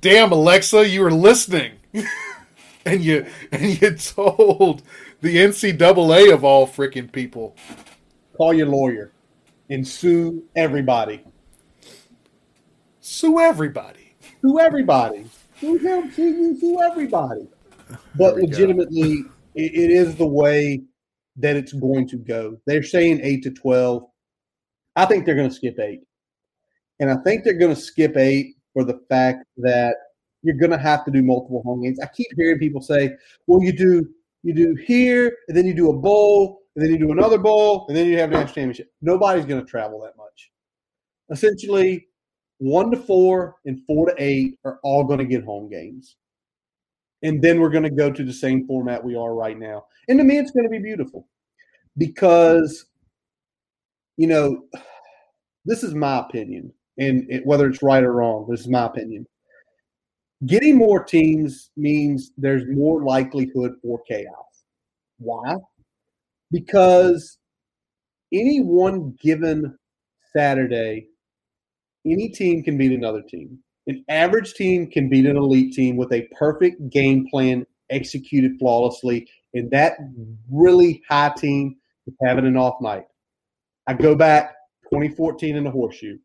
damn 0.00 0.32
alexa 0.32 0.88
you 0.88 1.02
were 1.02 1.10
listening 1.12 1.72
and 2.86 3.02
you 3.02 3.26
and 3.52 3.80
you 3.80 3.94
told 3.96 4.82
the 5.20 5.36
ncaa 5.36 6.32
of 6.32 6.44
all 6.44 6.66
freaking 6.66 7.10
people 7.10 7.54
Call 8.36 8.54
your 8.54 8.68
lawyer 8.68 9.12
and 9.68 9.86
sue 9.86 10.42
everybody. 10.56 11.22
sue 13.00 13.38
everybody 13.38 14.10
Sue 14.40 14.58
everybody. 14.58 15.26
Sue 15.60 15.76
him, 15.76 16.10
sue 16.12 16.22
you, 16.22 16.58
sue 16.58 16.80
everybody. 16.82 17.46
But 18.16 18.36
legitimately, 18.36 19.24
it, 19.54 19.74
it 19.74 19.90
is 19.90 20.16
the 20.16 20.26
way 20.26 20.82
that 21.36 21.56
it's 21.56 21.72
going 21.74 22.08
to 22.08 22.16
go. 22.16 22.56
They're 22.66 22.82
saying 22.82 23.20
8 23.22 23.42
to 23.42 23.50
12. 23.50 24.09
I 24.96 25.06
think 25.06 25.24
they're 25.24 25.34
going 25.34 25.48
to 25.48 25.54
skip 25.54 25.78
8. 25.78 26.00
And 27.00 27.10
I 27.10 27.16
think 27.16 27.44
they're 27.44 27.54
going 27.54 27.74
to 27.74 27.80
skip 27.80 28.16
8 28.16 28.54
for 28.72 28.84
the 28.84 29.00
fact 29.08 29.44
that 29.58 29.96
you're 30.42 30.56
going 30.56 30.70
to 30.70 30.78
have 30.78 31.04
to 31.04 31.10
do 31.10 31.22
multiple 31.22 31.62
home 31.62 31.82
games. 31.82 32.00
I 32.00 32.06
keep 32.06 32.28
hearing 32.36 32.58
people 32.58 32.80
say, 32.80 33.14
"Well, 33.46 33.62
you 33.62 33.72
do 33.72 34.08
you 34.42 34.54
do 34.54 34.74
here, 34.74 35.36
and 35.48 35.56
then 35.56 35.66
you 35.66 35.74
do 35.74 35.90
a 35.90 35.96
bowl, 35.96 36.62
and 36.74 36.84
then 36.84 36.90
you 36.90 36.98
do 36.98 37.12
another 37.12 37.38
bowl, 37.38 37.86
and 37.88 37.96
then 37.96 38.06
you 38.06 38.18
have 38.18 38.30
a 38.30 38.34
national 38.34 38.54
championship." 38.54 38.92
Nobody's 39.02 39.44
going 39.44 39.60
to 39.60 39.70
travel 39.70 40.00
that 40.00 40.16
much. 40.16 40.50
Essentially, 41.30 42.06
1 42.58 42.90
to 42.90 42.96
4 42.96 43.56
and 43.66 43.80
4 43.86 44.10
to 44.10 44.14
8 44.18 44.58
are 44.64 44.80
all 44.82 45.04
going 45.04 45.18
to 45.18 45.24
get 45.24 45.44
home 45.44 45.68
games. 45.68 46.16
And 47.22 47.42
then 47.42 47.60
we're 47.60 47.70
going 47.70 47.84
to 47.84 47.90
go 47.90 48.10
to 48.10 48.24
the 48.24 48.32
same 48.32 48.66
format 48.66 49.04
we 49.04 49.14
are 49.14 49.34
right 49.34 49.58
now. 49.58 49.84
And 50.08 50.18
to 50.18 50.24
me, 50.24 50.38
it's 50.38 50.50
going 50.50 50.64
to 50.64 50.70
be 50.70 50.78
beautiful 50.78 51.28
because, 51.98 52.86
you 54.20 54.26
know, 54.26 54.64
this 55.64 55.82
is 55.82 55.94
my 55.94 56.18
opinion. 56.18 56.70
And 56.98 57.24
it, 57.30 57.46
whether 57.46 57.66
it's 57.66 57.82
right 57.82 58.04
or 58.04 58.12
wrong, 58.12 58.46
this 58.50 58.60
is 58.60 58.68
my 58.68 58.84
opinion. 58.84 59.24
Getting 60.44 60.76
more 60.76 61.02
teams 61.02 61.70
means 61.74 62.30
there's 62.36 62.64
more 62.68 63.02
likelihood 63.02 63.72
for 63.82 64.02
chaos. 64.06 64.64
Why? 65.16 65.56
Because 66.52 67.38
any 68.30 68.60
one 68.60 69.16
given 69.22 69.78
Saturday, 70.36 71.06
any 72.04 72.28
team 72.28 72.62
can 72.62 72.76
beat 72.76 72.92
another 72.92 73.22
team. 73.22 73.58
An 73.86 74.04
average 74.10 74.52
team 74.52 74.90
can 74.90 75.08
beat 75.08 75.24
an 75.24 75.38
elite 75.38 75.72
team 75.72 75.96
with 75.96 76.12
a 76.12 76.28
perfect 76.38 76.90
game 76.90 77.26
plan 77.30 77.64
executed 77.88 78.58
flawlessly, 78.58 79.26
and 79.54 79.70
that 79.70 79.94
really 80.50 81.02
high 81.08 81.32
team 81.38 81.76
is 82.06 82.14
having 82.22 82.44
an 82.44 82.58
off 82.58 82.82
night. 82.82 83.04
I 83.90 83.94
go 83.94 84.14
back 84.14 84.54
2014 84.92 85.56
in 85.56 85.64
the 85.64 85.70
horseshoe. 85.72 86.16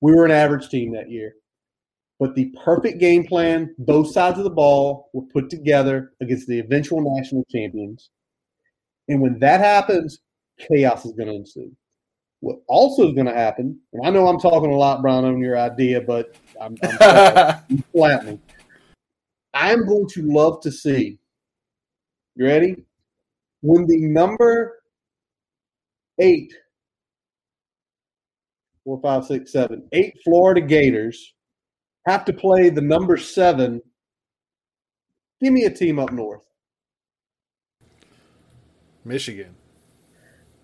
We 0.00 0.14
were 0.14 0.24
an 0.24 0.30
average 0.30 0.70
team 0.70 0.94
that 0.94 1.10
year. 1.10 1.34
But 2.18 2.34
the 2.34 2.50
perfect 2.64 2.98
game 2.98 3.26
plan, 3.26 3.74
both 3.76 4.10
sides 4.10 4.38
of 4.38 4.44
the 4.44 4.50
ball 4.50 5.10
were 5.12 5.26
put 5.34 5.50
together 5.50 6.12
against 6.22 6.48
the 6.48 6.58
eventual 6.58 7.02
national 7.14 7.44
champions. 7.50 8.08
And 9.06 9.20
when 9.20 9.38
that 9.40 9.60
happens, 9.60 10.20
chaos 10.58 11.04
is 11.04 11.12
going 11.12 11.28
to 11.28 11.34
ensue. 11.34 11.76
What 12.40 12.60
also 12.68 13.08
is 13.08 13.12
going 13.12 13.26
to 13.26 13.34
happen, 13.34 13.78
and 13.92 14.06
I 14.06 14.08
know 14.08 14.26
I'm 14.26 14.40
talking 14.40 14.72
a 14.72 14.78
lot, 14.78 15.02
Brian, 15.02 15.26
on 15.26 15.42
your 15.42 15.58
idea, 15.58 16.00
but 16.00 16.36
I'm, 16.58 16.74
I'm 16.82 17.84
flattening. 17.92 18.40
I'm 19.52 19.86
going 19.86 20.08
to 20.14 20.22
love 20.22 20.62
to 20.62 20.72
see. 20.72 21.18
You 22.34 22.46
ready? 22.46 22.76
When 23.60 23.86
the 23.86 23.98
number 23.98 24.79
eight, 26.20 26.52
four, 28.84 29.00
five, 29.00 29.24
six, 29.24 29.52
seven, 29.52 29.88
eight 29.92 30.14
Florida 30.24 30.60
Gators 30.60 31.34
have 32.06 32.24
to 32.24 32.32
play 32.32 32.70
the 32.70 32.80
number 32.80 33.16
seven. 33.16 33.80
Give 35.42 35.52
me 35.52 35.64
a 35.64 35.70
team 35.70 35.98
up 35.98 36.12
north. 36.12 36.46
Michigan. 39.04 39.54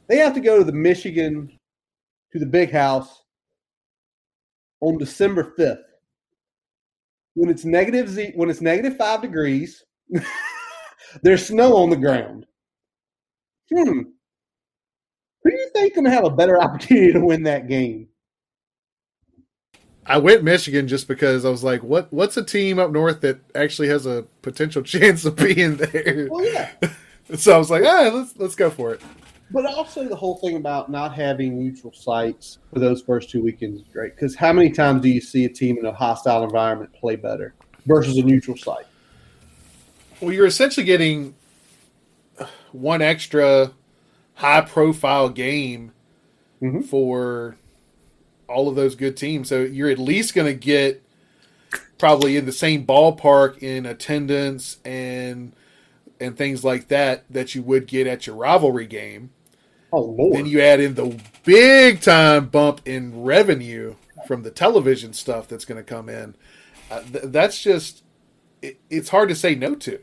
They 0.09 0.19
have 0.19 0.35
to 0.35 0.41
go 0.41 0.59
to 0.59 0.65
the 0.65 0.73
Michigan 0.73 1.59
to 2.33 2.39
the 2.39 2.47
big 2.47 2.71
house 2.71 3.23
on 4.81 4.99
December 4.99 5.55
5th. 5.59 5.83
When 7.35 7.51
it's 7.51 7.65
negative 7.65 8.09
Z, 8.09 8.33
when 8.35 8.49
it's 8.49 8.61
negative 8.61 8.97
five 8.97 9.21
degrees, 9.21 9.85
there's 11.23 11.47
snow 11.47 11.77
on 11.77 11.91
the 11.91 11.97
ground. 11.97 12.47
Hmm. 13.75 14.03
Who 15.47 15.53
do 15.53 15.59
you 15.59 15.71
think 15.73 15.95
going 15.95 16.07
to 16.07 16.11
have 16.11 16.25
a 16.25 16.31
better 16.31 16.61
opportunity 16.61 17.13
to 17.13 17.21
win 17.21 17.45
that 17.45 17.69
game? 17.69 18.09
I 20.05 20.19
went 20.19 20.43
Michigan 20.43 20.89
just 20.89 21.07
because 21.07 21.45
I 21.45 21.51
was 21.51 21.63
like, 21.63 21.85
what 21.85 22.13
what's 22.13 22.37
a 22.37 22.43
team 22.43 22.81
up 22.81 22.91
north 22.91 23.21
that 23.21 23.39
actually 23.55 23.87
has 23.89 24.07
a 24.07 24.25
potential 24.43 24.83
chance 24.83 25.25
of 25.25 25.37
being 25.37 25.77
there? 25.77 26.27
Well, 26.29 26.45
yeah. 26.45 26.73
so 27.37 27.55
I 27.55 27.59
was 27.59 27.71
like, 27.71 27.85
ah, 27.85 28.11
let's 28.13 28.37
let's 28.37 28.57
go 28.57 28.71
for 28.71 28.93
it. 28.93 29.01
But 29.53 29.67
also 29.67 30.09
the 30.09 30.17
whole 30.17 30.39
thing 30.39 30.57
about 30.57 30.91
not 30.91 31.15
having 31.15 31.57
neutral 31.57 31.93
sites 31.93 32.59
for 32.73 32.81
those 32.81 33.01
first 33.03 33.31
two 33.31 33.45
weekends 33.45 33.83
is 33.83 33.87
great. 33.93 34.17
Because 34.17 34.35
how 34.35 34.53
many 34.53 34.71
times 34.71 35.03
do 35.03 35.09
you 35.09 35.21
see 35.21 35.45
a 35.45 35.49
team 35.49 35.79
in 35.79 35.87
a 35.87 35.93
hostile 35.93 36.43
environment 36.43 36.93
play 36.93 37.15
better 37.15 37.55
versus 37.87 38.19
a 38.19 38.23
neutral 38.23 38.57
site? 38.57 38.87
Well, 40.21 40.33
you're 40.33 40.47
essentially 40.47 40.85
getting 40.85 41.37
one 42.73 43.01
extra 43.01 43.71
high 44.37 44.61
profile 44.61 45.29
game 45.29 45.93
mm-hmm. 46.63 46.83
for 46.83 47.57
all 48.49 48.69
of 48.69 48.77
those 48.77 48.95
good 48.95 49.17
teams. 49.17 49.49
So 49.49 49.63
you're 49.63 49.91
at 49.91 49.99
least 49.99 50.35
going 50.35 50.47
to 50.47 50.55
get 50.55 51.03
probably 51.99 52.37
in 52.37 52.47
the 52.47 52.53
same 52.53 52.87
ballpark 52.87 53.59
in 53.59 53.87
attendance 53.87 54.79
and 54.85 55.53
and 56.19 56.37
things 56.37 56.65
like 56.65 56.89
that 56.89 57.25
that 57.29 57.55
you 57.55 57.63
would 57.63 57.87
get 57.87 58.07
at 58.07 58.27
your 58.27 58.37
rivalry 58.37 58.87
game. 58.87 59.31
Oh 59.93 60.01
Lord! 60.01 60.35
Then 60.35 60.47
you 60.47 60.61
add 60.61 60.81
in 60.81 60.95
the 60.95 61.21
big 61.45 62.01
time 62.01 62.49
bump 62.49 62.81
in 62.85 63.23
revenue 63.23 63.97
from 64.27 64.43
the 64.43 64.51
television 64.51 65.13
stuff 65.13 65.47
that's 65.49 65.65
going 65.65 65.83
to 65.83 65.85
come 65.85 66.09
in. 66.09 66.35
Uh, 66.91 67.03
th- 67.03 67.25
that's 67.27 67.63
just 67.63 68.03
it, 68.63 68.81
it's 68.91 69.11
hard 69.11 69.29
to 69.29 69.35
say 69.35 69.55
no 69.55 69.75
to. 69.75 69.99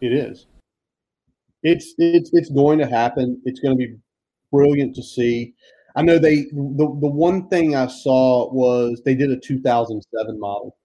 It 0.00 0.12
is. 0.12 0.46
It's 1.62 1.94
it's 1.98 2.30
it's 2.32 2.50
going 2.50 2.78
to 2.78 2.86
happen. 2.86 3.40
It's 3.44 3.60
going 3.60 3.76
to 3.76 3.86
be 3.86 3.96
brilliant 4.52 4.94
to 4.96 5.02
see. 5.02 5.54
I 5.96 6.02
know 6.02 6.18
they 6.18 6.42
the 6.52 6.98
the 7.00 7.10
one 7.10 7.48
thing 7.48 7.74
I 7.74 7.88
saw 7.88 8.52
was 8.52 9.02
they 9.04 9.14
did 9.14 9.30
a 9.30 9.36
2007 9.36 10.38
model, 10.38 10.76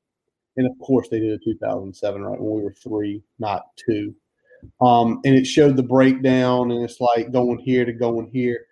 and 0.57 0.65
of 0.65 0.73
course 0.79 1.09
they 1.09 1.19
did 1.19 1.31
a 1.31 1.43
2007 1.43 2.21
right 2.21 2.39
when 2.39 2.55
we 2.55 2.63
were 2.63 2.73
three, 2.73 3.23
not 3.39 3.65
two. 3.77 4.15
Um, 4.81 5.19
and 5.25 5.36
it 5.36 5.45
showed 5.45 5.75
the 5.75 5.83
breakdown, 5.83 6.71
and 6.71 6.83
it's 6.83 6.99
like 6.99 7.31
going 7.31 7.59
here 7.59 7.86
to 7.86 7.93
going 7.93 8.29
here. 8.33 8.65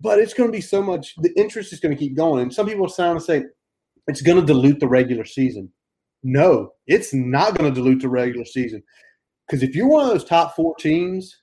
But 0.00 0.18
it's 0.18 0.34
going 0.34 0.48
to 0.48 0.56
be 0.56 0.60
so 0.60 0.82
much. 0.82 1.14
The 1.16 1.32
interest 1.40 1.72
is 1.72 1.80
going 1.80 1.96
to 1.96 1.98
keep 1.98 2.16
going, 2.16 2.42
and 2.42 2.52
some 2.52 2.66
people 2.66 2.88
sound 2.88 3.16
and 3.16 3.24
say 3.24 3.44
it's 4.08 4.22
going 4.22 4.38
to 4.38 4.46
dilute 4.46 4.80
the 4.80 4.88
regular 4.88 5.24
season. 5.24 5.70
No, 6.22 6.72
it's 6.86 7.14
not 7.14 7.56
going 7.56 7.72
to 7.72 7.74
dilute 7.74 8.02
the 8.02 8.08
regular 8.08 8.44
season 8.44 8.82
because 9.46 9.62
if 9.62 9.74
you're 9.74 9.88
one 9.88 10.04
of 10.04 10.10
those 10.10 10.24
top 10.24 10.56
four 10.56 10.74
teams, 10.76 11.42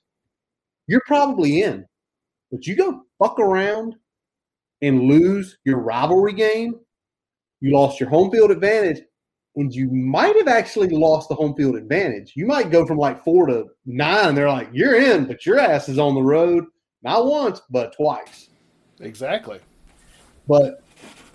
you're 0.86 1.02
probably 1.06 1.62
in. 1.62 1.86
But 2.50 2.66
you 2.66 2.76
go 2.76 3.02
fuck 3.18 3.38
around 3.38 3.94
and 4.82 5.02
lose 5.02 5.58
your 5.64 5.78
rivalry 5.78 6.34
game, 6.34 6.74
you 7.60 7.72
lost 7.72 7.98
your 7.98 8.08
home 8.08 8.30
field 8.30 8.50
advantage, 8.50 9.00
and 9.56 9.74
you 9.74 9.90
might 9.90 10.36
have 10.36 10.48
actually 10.48 10.88
lost 10.88 11.28
the 11.28 11.34
home 11.34 11.54
field 11.54 11.76
advantage. 11.76 12.32
You 12.36 12.46
might 12.46 12.70
go 12.70 12.84
from 12.86 12.98
like 12.98 13.24
four 13.24 13.46
to 13.46 13.66
nine, 13.86 14.28
and 14.28 14.36
they're 14.36 14.48
like, 14.48 14.68
"You're 14.72 14.96
in," 14.96 15.24
but 15.24 15.46
your 15.46 15.58
ass 15.58 15.88
is 15.88 15.98
on 15.98 16.14
the 16.14 16.22
road 16.22 16.64
not 17.02 17.26
once 17.26 17.60
but 17.70 17.94
twice. 17.94 18.48
Exactly. 19.00 19.60
But 20.48 20.82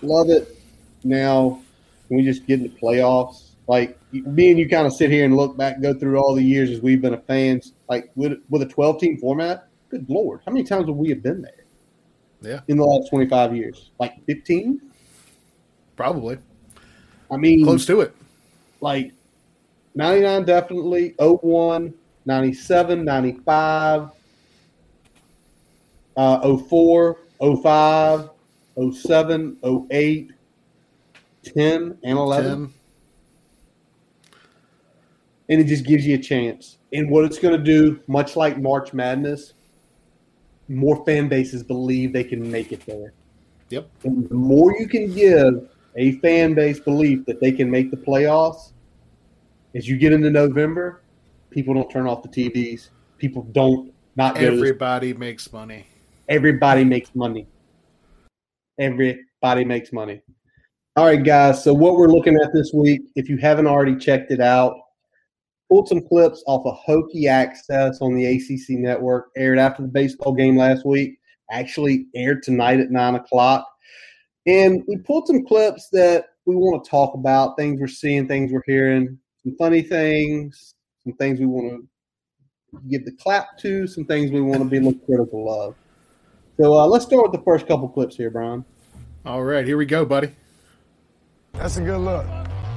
love 0.01 0.29
it. 0.29 0.57
Now, 1.03 1.61
can 2.07 2.17
we 2.17 2.23
just 2.23 2.45
get 2.45 2.59
into 2.59 2.75
playoffs? 2.77 3.51
Like 3.67 3.98
me 4.11 4.49
and 4.49 4.59
you, 4.59 4.67
kind 4.67 4.87
of 4.87 4.93
sit 4.93 5.11
here 5.11 5.25
and 5.25 5.35
look 5.35 5.57
back, 5.57 5.81
go 5.81 5.93
through 5.93 6.17
all 6.17 6.33
the 6.33 6.43
years 6.43 6.69
as 6.69 6.81
we've 6.81 7.01
been 7.01 7.13
a 7.13 7.21
fans. 7.21 7.73
Like 7.87 8.11
with 8.15 8.39
with 8.49 8.61
a 8.61 8.65
twelve 8.65 8.99
team 8.99 9.17
format, 9.17 9.67
good 9.89 10.09
lord, 10.09 10.41
how 10.45 10.51
many 10.51 10.63
times 10.63 10.87
have 10.87 10.95
we 10.95 11.09
have 11.09 11.23
been 11.23 11.41
there? 11.41 11.65
Yeah. 12.41 12.59
In 12.67 12.77
the 12.77 12.83
last 12.83 13.09
twenty 13.09 13.27
five 13.27 13.55
years, 13.55 13.91
like 13.99 14.13
fifteen. 14.25 14.81
Probably. 15.95 16.37
I 17.31 17.37
mean, 17.37 17.63
close 17.63 17.85
to 17.87 18.01
it. 18.01 18.15
Like 18.81 19.13
99 19.95 20.45
definitely, 20.45 21.13
01, 21.19 21.93
97, 22.25 23.03
95, 23.03 24.09
uh, 26.15 26.57
04, 26.57 27.17
05, 27.61 28.29
07, 28.93 29.57
08, 29.91 30.31
10, 31.43 31.97
and 32.03 32.17
11. 32.17 32.67
10. 32.67 32.73
And 35.49 35.59
it 35.59 35.65
just 35.65 35.85
gives 35.85 36.05
you 36.05 36.15
a 36.15 36.19
chance. 36.19 36.77
And 36.93 37.09
what 37.09 37.25
it's 37.25 37.39
going 37.39 37.57
to 37.57 37.63
do, 37.63 37.99
much 38.07 38.35
like 38.35 38.59
March 38.59 38.93
Madness, 38.93 39.53
more 40.67 41.03
fan 41.05 41.27
bases 41.27 41.63
believe 41.63 42.13
they 42.13 42.23
can 42.23 42.49
make 42.49 42.71
it 42.71 42.85
there. 42.85 43.13
Yep. 43.69 43.89
And 44.03 44.29
the 44.29 44.35
more 44.35 44.75
you 44.79 44.87
can 44.87 45.13
give 45.13 45.69
a 45.95 46.13
fan 46.19 46.53
base 46.53 46.79
belief 46.79 47.25
that 47.25 47.39
they 47.39 47.51
can 47.51 47.69
make 47.69 47.91
the 47.91 47.97
playoffs, 47.97 48.73
as 49.75 49.87
you 49.87 49.97
get 49.97 50.13
into 50.13 50.29
November, 50.29 51.01
people 51.49 51.73
don't 51.73 51.89
turn 51.89 52.07
off 52.07 52.23
the 52.23 52.29
TVs. 52.29 52.89
People 53.17 53.43
don't 53.51 53.93
not 54.15 54.37
everybody 54.37 55.13
makes 55.13 55.51
money. 55.53 55.87
Everybody 56.27 56.83
makes 56.83 57.15
money. 57.15 57.47
Everybody 58.79 59.65
makes 59.65 59.93
money. 59.93 60.21
All 60.95 61.05
right, 61.05 61.23
guys. 61.23 61.63
So 61.63 61.73
what 61.73 61.95
we're 61.95 62.09
looking 62.09 62.35
at 62.35 62.51
this 62.53 62.71
week, 62.73 63.01
if 63.15 63.29
you 63.29 63.37
haven't 63.37 63.67
already 63.67 63.95
checked 63.95 64.31
it 64.31 64.41
out, 64.41 64.75
pulled 65.69 65.87
some 65.87 66.01
clips 66.01 66.43
off 66.47 66.65
of 66.65 66.77
Hokie 66.87 67.29
Access 67.29 68.01
on 68.01 68.15
the 68.15 68.25
ACC 68.25 68.79
network. 68.79 69.29
Aired 69.37 69.59
after 69.59 69.83
the 69.83 69.87
baseball 69.87 70.33
game 70.33 70.57
last 70.57 70.85
week. 70.85 71.19
Actually 71.51 72.07
aired 72.15 72.43
tonight 72.43 72.79
at 72.79 72.91
nine 72.91 73.15
o'clock. 73.15 73.67
And 74.45 74.83
we 74.87 74.97
pulled 74.97 75.27
some 75.27 75.45
clips 75.45 75.89
that 75.91 76.25
we 76.45 76.55
want 76.55 76.83
to 76.83 76.89
talk 76.89 77.13
about, 77.13 77.57
things 77.57 77.79
we're 77.79 77.87
seeing, 77.87 78.27
things 78.27 78.51
we're 78.51 78.63
hearing, 78.65 79.17
some 79.43 79.55
funny 79.57 79.81
things, 79.81 80.73
some 81.03 81.13
things 81.13 81.39
we 81.39 81.45
want 81.45 81.69
to 81.69 82.79
give 82.89 83.05
the 83.05 83.11
clap 83.11 83.57
to, 83.59 83.87
some 83.87 84.05
things 84.05 84.31
we 84.31 84.41
want 84.41 84.59
to 84.59 84.65
be 84.65 84.77
a 84.77 84.81
little 84.81 84.99
critical 85.05 85.61
of. 85.61 85.75
So 86.57 86.73
uh, 86.73 86.87
let's 86.87 87.05
start 87.05 87.23
with 87.23 87.39
the 87.39 87.43
first 87.43 87.67
couple 87.67 87.87
clips 87.89 88.15
here, 88.15 88.29
Brian. 88.31 88.65
All 89.25 89.43
right, 89.43 89.65
here 89.65 89.77
we 89.77 89.85
go, 89.85 90.05
buddy. 90.05 90.31
That's 91.53 91.77
a 91.77 91.81
good 91.81 91.99
look. 91.99 92.25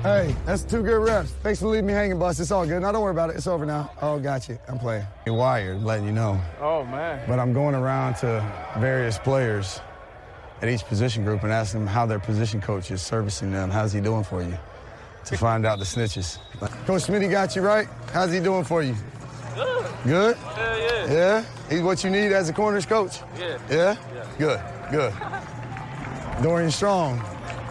Hey, 0.03 0.35
that's 0.45 0.65
two 0.65 0.83
good 0.83 0.99
reps. 0.99 1.31
Thanks 1.45 1.61
for 1.61 1.69
leaving 1.69 1.87
me 1.87 1.93
hanging, 1.93 2.19
boss. 2.19 2.41
It's 2.41 2.51
all 2.51 2.67
good. 2.67 2.83
Now 2.83 2.91
don't 2.91 3.03
worry 3.03 3.13
about 3.13 3.31
it. 3.31 3.37
It's 3.37 3.47
over 3.47 3.65
now. 3.65 3.89
Oh, 4.03 4.19
got 4.19 4.49
you. 4.49 4.59
I'm 4.67 4.77
playing. 4.77 5.07
You're 5.25 5.37
wired, 5.37 5.85
letting 5.85 6.07
you 6.07 6.11
know. 6.11 6.41
Oh 6.61 6.85
man. 6.85 7.23
But 7.29 7.39
I'm 7.39 7.53
going 7.53 7.77
around 7.77 8.17
to 8.17 8.45
various 8.79 9.17
players 9.17 9.81
at 10.61 10.69
each 10.69 10.85
position 10.87 11.23
group 11.23 11.45
and 11.45 11.53
asking 11.53 11.83
them 11.83 11.87
how 11.87 12.05
their 12.05 12.19
position 12.19 12.61
coach 12.61 12.91
is 12.91 13.01
servicing 13.01 13.53
them. 13.53 13.71
How's 13.71 13.93
he 13.93 14.01
doing 14.01 14.25
for 14.25 14.43
you? 14.43 14.59
To 15.27 15.37
find 15.37 15.65
out 15.65 15.79
the 15.79 15.85
snitches. 15.85 16.39
Coach 16.85 17.03
Smitty 17.03 17.31
got 17.31 17.55
you 17.55 17.63
right. 17.63 17.87
How's 18.13 18.33
he 18.33 18.41
doing 18.41 18.65
for 18.65 18.83
you? 18.83 18.97
Good. 19.55 19.87
Good? 20.05 20.37
Yeah, 20.57 20.77
yeah. 20.77 21.13
Yeah? 21.13 21.45
He's 21.71 21.81
what 21.81 22.03
you 22.03 22.11
need 22.11 22.33
as 22.33 22.49
a 22.49 22.53
corners 22.53 22.87
coach? 22.87 23.19
Yeah. 23.39 23.57
Yeah? 23.71 23.97
yeah. 24.13 24.27
Good, 24.37 24.61
good. 24.91 26.43
Dorian 26.43 26.73
Strong, 26.73 27.23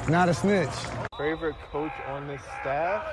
not 0.08 0.30
a 0.30 0.34
snitch. 0.34 0.70
Favorite 1.22 1.56
coach 1.72 1.92
on 2.08 2.28
this 2.28 2.42
staff? 2.62 3.04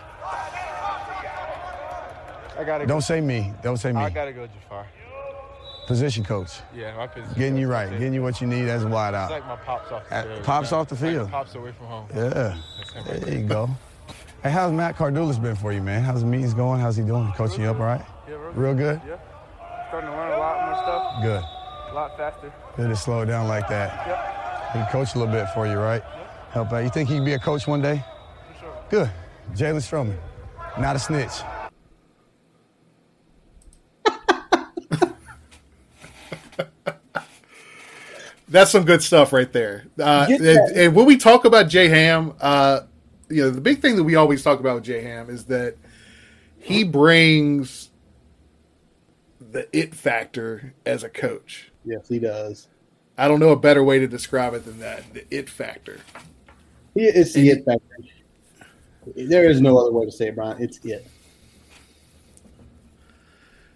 I 2.59 2.65
gotta 2.65 2.87
Don't 2.87 2.97
go. 2.97 3.01
say 3.01 3.21
me. 3.21 3.53
Don't 3.63 3.77
say 3.77 3.93
me. 3.93 4.01
I 4.01 4.09
gotta 4.09 4.33
go 4.33 4.47
Jafar. 4.47 4.87
position 5.87 6.25
coach, 6.25 6.61
Yeah, 6.75 6.97
my 6.97 7.07
position. 7.07 7.35
getting 7.39 7.57
you 7.59 7.69
right, 7.71 7.91
getting 7.91 8.15
you 8.15 8.23
what 8.23 8.41
you 8.41 8.47
need 8.47 8.67
as 8.69 8.83
a 8.85 8.89
It's 9.25 9.31
like 9.33 9.47
my 9.47 9.57
pops 9.57 9.93
off 9.93 10.09
the 10.09 10.15
At- 10.15 10.27
field. 10.27 10.43
pops 10.45 10.71
man. 10.73 10.81
off 10.81 10.89
the 10.89 10.95
It's 10.95 11.03
like 11.03 11.31
pops 11.31 11.55
away 11.55 11.73
from 11.73 11.87
home. 11.87 12.07
Yeah, 12.15 12.57
right 13.07 13.21
there 13.21 13.35
you 13.35 13.47
go. 13.47 13.69
Hey, 14.43 14.51
how's 14.53 14.73
Matt 14.73 14.97
Cardulis 14.97 15.41
been 15.41 15.55
for 15.57 15.73
you, 15.73 15.83
man? 15.83 16.03
How's 16.03 16.21
the 16.23 16.27
meetings 16.27 16.55
going? 16.55 16.81
How's 16.81 16.97
he 16.97 17.03
doing? 17.05 17.31
Coaching 17.33 17.61
you 17.63 17.69
up 17.71 17.79
all 17.79 17.85
right? 17.87 18.01
Yeah, 18.27 18.37
real 18.37 18.53
Real 18.53 18.75
good? 18.75 19.01
Yeah. 19.07 19.17
Starting 19.89 20.09
to 20.11 20.17
learn 20.17 20.33
a 20.33 20.39
lot 20.39 20.67
more 20.67 20.77
stuff. 20.83 21.23
Good. 21.23 21.45
A 21.91 21.95
lot 21.95 22.17
faster. 22.17 22.53
Good 22.77 22.89
to 22.89 22.97
slow 22.97 23.21
it 23.21 23.27
down 23.27 23.49
like 23.49 23.69
that. 23.69 24.07
Yep. 24.07 24.73
He 24.73 24.79
can 24.81 24.89
coach 24.93 25.15
a 25.15 25.19
little 25.19 25.33
bit 25.33 25.47
for 25.51 25.67
you, 25.67 25.79
right? 25.79 26.03
Help 26.51 26.73
out. 26.73 26.85
You 26.85 26.91
think 26.91 27.09
he 27.09 27.17
can 27.17 27.25
be 27.25 27.35
a 27.35 27.39
coach 27.39 27.67
one 27.67 27.83
day? 27.83 28.03
For 28.55 28.61
sure. 28.61 28.73
Good. 28.91 29.11
Jalen 29.55 29.81
Stroman, 29.81 30.17
not 30.79 30.97
a 30.97 30.99
snitch. 30.99 31.31
That's 38.49 38.71
some 38.71 38.85
good 38.85 39.03
stuff 39.03 39.33
right 39.33 39.53
there. 39.53 39.87
Uh, 39.99 40.27
and, 40.29 40.43
and 40.47 40.95
when 40.95 41.07
we 41.07 41.17
talk 41.17 41.45
about 41.45 41.69
Jay 41.69 41.89
Ham, 41.89 42.35
uh, 42.41 42.81
you 43.29 43.43
know, 43.43 43.51
the 43.51 43.61
big 43.61 43.81
thing 43.81 43.97
that 43.97 44.05
we 44.05 44.15
always 44.15 44.43
talk 44.43 44.61
about 44.61 44.77
with 44.77 44.85
J 44.85 45.03
Ham 45.03 45.29
is 45.29 45.45
that 45.47 45.77
he 46.59 46.85
brings 46.85 47.91
the 49.41 49.69
it 49.77 49.95
factor 49.95 50.75
as 50.87 51.03
a 51.03 51.09
coach. 51.09 51.71
Yes, 51.85 52.09
he 52.09 52.19
does. 52.19 52.69
I 53.17 53.29
don't 53.29 53.41
know 53.41 53.51
a 53.51 53.57
better 53.57 53.83
way 53.83 53.99
to 53.99 54.07
describe 54.07 54.55
it 54.55 54.65
than 54.65 54.79
that. 54.81 55.13
The 55.13 55.27
it 55.31 55.51
factor. 55.51 56.01
It's 57.01 57.33
the 57.33 57.51
it 57.51 57.65
factor. 57.65 57.85
There 59.17 59.49
is 59.49 59.61
no 59.61 59.79
other 59.79 59.93
way 59.93 60.05
to 60.05 60.13
say 60.13 60.29
it, 60.29 60.35
Brian. 60.35 60.61
It's 60.61 60.79
it. 60.85 61.07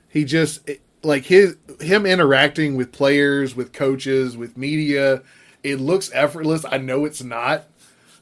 He 0.09 0.25
just 0.25 0.69
like 1.03 1.25
his 1.25 1.57
him 1.81 2.07
interacting 2.07 2.77
with 2.77 2.93
players, 2.93 3.55
with 3.55 3.73
coaches, 3.73 4.37
with 4.37 4.57
media. 4.57 5.23
It 5.63 5.77
looks 5.77 6.11
effortless. 6.13 6.65
I 6.65 6.79
know 6.79 7.05
it's 7.05 7.23
not. 7.23 7.65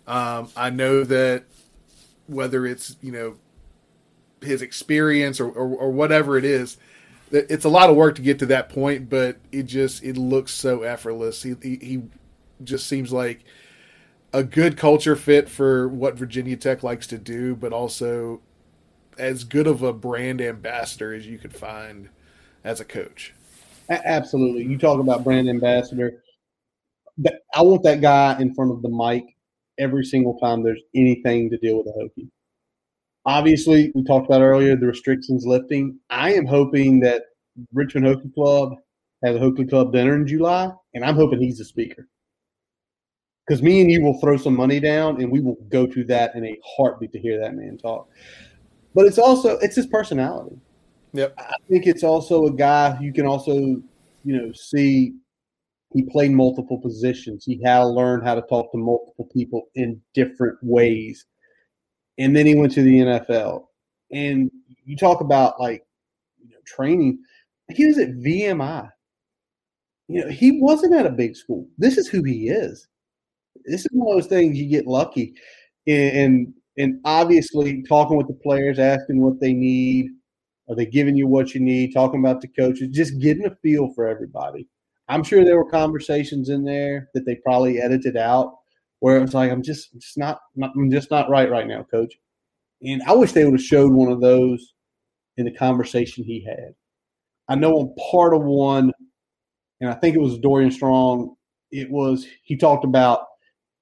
Um, 0.07 0.49
I 0.57 0.71
know 0.71 1.05
that 1.05 1.45
whether 2.27 2.67
it's 2.67 2.97
you 3.03 3.13
know 3.13 3.37
his 4.41 4.63
experience 4.63 5.41
or, 5.41 5.49
or, 5.49 5.69
or 5.69 5.91
whatever 5.91 6.39
it 6.39 6.45
is, 6.45 6.77
that 7.31 7.51
it's 7.51 7.65
a 7.65 7.69
lot 7.69 7.91
of 7.91 7.97
work 7.97 8.15
to 8.17 8.23
get 8.23 8.39
to 8.39 8.47
that 8.47 8.69
point. 8.69 9.11
But 9.11 9.39
it 9.51 9.65
just 9.65 10.05
it 10.05 10.17
looks 10.17 10.53
so 10.53 10.83
effortless. 10.83 11.43
He 11.43 11.57
he, 11.63 11.77
he 11.77 12.03
just 12.63 12.87
seems 12.87 13.13
like 13.13 13.45
a 14.33 14.45
good 14.45 14.77
culture 14.77 15.17
fit 15.17 15.49
for 15.49 15.89
what 15.89 16.17
Virginia 16.17 16.57
Tech 16.57 16.83
likes 16.83 17.07
to 17.09 17.19
do, 17.19 17.55
but 17.57 17.73
also 17.73 18.41
as 19.19 19.45
good 19.45 19.67
of 19.67 19.83
a 19.83 19.93
brand 19.93 20.41
ambassador 20.41 21.13
as 21.13 21.27
you 21.27 21.39
could 21.39 21.55
find 21.55 22.09
as 22.65 22.81
a 22.81 22.85
coach. 22.85 23.35
Absolutely. 23.89 24.65
You 24.65 24.79
talk 24.79 25.01
about 25.01 25.25
brand 25.25 25.49
ambassador. 25.49 26.23
I 27.55 27.63
want 27.63 27.83
that 27.83 28.01
guy 28.01 28.41
in 28.41 28.55
front 28.55 28.71
of 28.71 28.83
the 28.83 28.89
mic 28.89 29.25
every 29.79 30.05
single 30.05 30.39
time 30.39 30.63
there's 30.63 30.83
anything 30.95 31.51
to 31.51 31.59
deal 31.59 31.79
with 31.79 31.89
a 31.89 31.99
Hokie. 31.99 32.29
Obviously, 33.27 33.91
we 33.95 34.05
talked 34.05 34.27
about 34.27 34.43
earlier 34.43 34.77
the 34.77 34.87
restrictions 34.87 35.45
lifting. 35.45 35.99
I 36.09 36.33
am 36.35 36.47
hoping 36.47 37.01
that 37.01 37.25
Richmond 37.73 38.07
Hokie 38.07 38.33
Club 38.33 38.77
has 39.25 39.37
a 39.37 39.39
Hokie 39.39 39.69
Club 39.69 39.93
dinner 39.93 40.15
in 40.15 40.27
July, 40.27 40.71
and 40.95 41.05
I'm 41.05 41.17
hoping 41.17 41.41
he's 41.41 41.59
the 41.59 41.65
speaker. 41.65 42.09
Because 43.51 43.65
me 43.65 43.81
and 43.81 43.91
you 43.91 44.01
will 44.01 44.17
throw 44.21 44.37
some 44.37 44.55
money 44.55 44.79
down, 44.79 45.21
and 45.21 45.29
we 45.29 45.41
will 45.41 45.57
go 45.71 45.85
to 45.85 46.05
that 46.05 46.37
in 46.37 46.47
a 46.47 46.57
heartbeat 46.65 47.11
to 47.11 47.19
hear 47.19 47.37
that 47.41 47.57
man 47.57 47.77
talk. 47.79 48.09
But 48.95 49.07
it's 49.07 49.19
also 49.19 49.59
it's 49.59 49.75
his 49.75 49.89
personality. 49.89 50.57
Yep. 51.15 51.35
I 51.37 51.57
think 51.69 51.89
it's 51.89 52.05
also 52.05 52.47
a 52.47 52.53
guy 52.53 52.97
you 53.01 53.13
can 53.13 53.27
also, 53.27 53.53
you 53.57 53.83
know, 54.25 54.53
see 54.53 55.15
he 55.93 56.03
played 56.05 56.31
multiple 56.31 56.79
positions. 56.79 57.45
He 57.45 57.61
had 57.61 57.81
to 57.81 57.89
learn 57.89 58.23
how 58.23 58.37
to 58.37 58.43
talk 58.43 58.71
to 58.71 58.79
multiple 58.79 59.29
people 59.35 59.63
in 59.75 60.01
different 60.15 60.57
ways. 60.63 61.27
And 62.19 62.37
then 62.37 62.47
he 62.47 62.55
went 62.55 62.73
to 62.75 62.85
the 62.85 62.99
NFL. 63.01 63.65
And 64.13 64.49
you 64.85 64.97
talk 64.97 65.23
about 65.23 65.59
like 65.59 65.85
you 66.41 66.51
know, 66.51 66.61
training. 66.69 67.19
He 67.69 67.85
was 67.85 67.99
at 67.99 68.11
VMI. 68.11 68.89
You 70.07 70.21
know, 70.25 70.31
he 70.31 70.61
wasn't 70.61 70.95
at 70.95 71.05
a 71.05 71.11
big 71.11 71.35
school. 71.35 71.67
This 71.79 71.99
is 71.99 72.07
who 72.07 72.23
he 72.23 72.49
is. 72.49 72.87
This 73.65 73.83
is 73.83 73.89
one 73.93 74.17
of 74.17 74.23
those 74.23 74.29
things 74.31 74.57
you 74.57 74.69
get 74.69 74.87
lucky. 74.87 75.35
And 75.87 76.55
and, 76.79 77.01
obviously 77.05 77.83
talking 77.83 78.17
with 78.17 78.29
the 78.29 78.39
players, 78.43 78.79
asking 78.79 79.21
what 79.21 79.39
they 79.39 79.53
need, 79.53 80.11
are 80.69 80.75
they 80.75 80.87
giving 80.87 81.17
you 81.17 81.27
what 81.27 81.55
you 81.55 81.61
need? 81.61 81.93
Talking 81.93 82.21
about 82.21 82.41
the 82.41 82.49
coaches, 82.49 82.89
just 82.91 83.21
getting 83.21 83.45
a 83.45 83.55
feel 83.57 83.93
for 83.93 84.09
everybody. 84.09 84.67
I'm 85.09 85.25
sure 85.25 85.45
there 85.45 85.59
were 85.59 85.71
conversations 85.71 86.49
in 86.49 86.65
there 86.65 87.09
that 87.13 87.27
they 87.27 87.35
probably 87.35 87.81
edited 87.81 88.17
out 88.17 88.57
where 89.01 89.17
it 89.17 89.21
was 89.21 89.35
like, 89.35 89.51
I'm 89.51 89.63
just, 89.63 89.93
just 89.99 90.17
not, 90.17 90.39
not, 90.55 90.71
I'm 90.77 90.91
just 90.91 91.11
not 91.11 91.29
right 91.29 91.51
right 91.51 91.67
now, 91.67 91.83
coach. 91.83 92.15
And 92.83 93.03
I 93.03 93.13
wish 93.13 93.33
they 93.33 93.45
would 93.45 93.55
have 93.55 93.63
showed 93.63 93.93
one 93.93 94.13
of 94.13 94.21
those 94.21 94.75
in 95.37 95.45
the 95.45 95.53
conversation 95.53 96.25
he 96.25 96.45
had. 96.45 96.75
I 97.49 97.57
know 97.57 97.73
on 97.79 97.95
part 98.11 98.33
of 98.33 98.43
one, 98.43 98.93
and 99.81 99.91
I 99.91 99.95
think 99.95 100.15
it 100.15 100.21
was 100.21 100.39
Dorian 100.39 100.71
Strong. 100.71 101.35
It 101.73 101.91
was 101.91 102.27
he 102.45 102.57
talked 102.57 102.85
about 102.85 103.27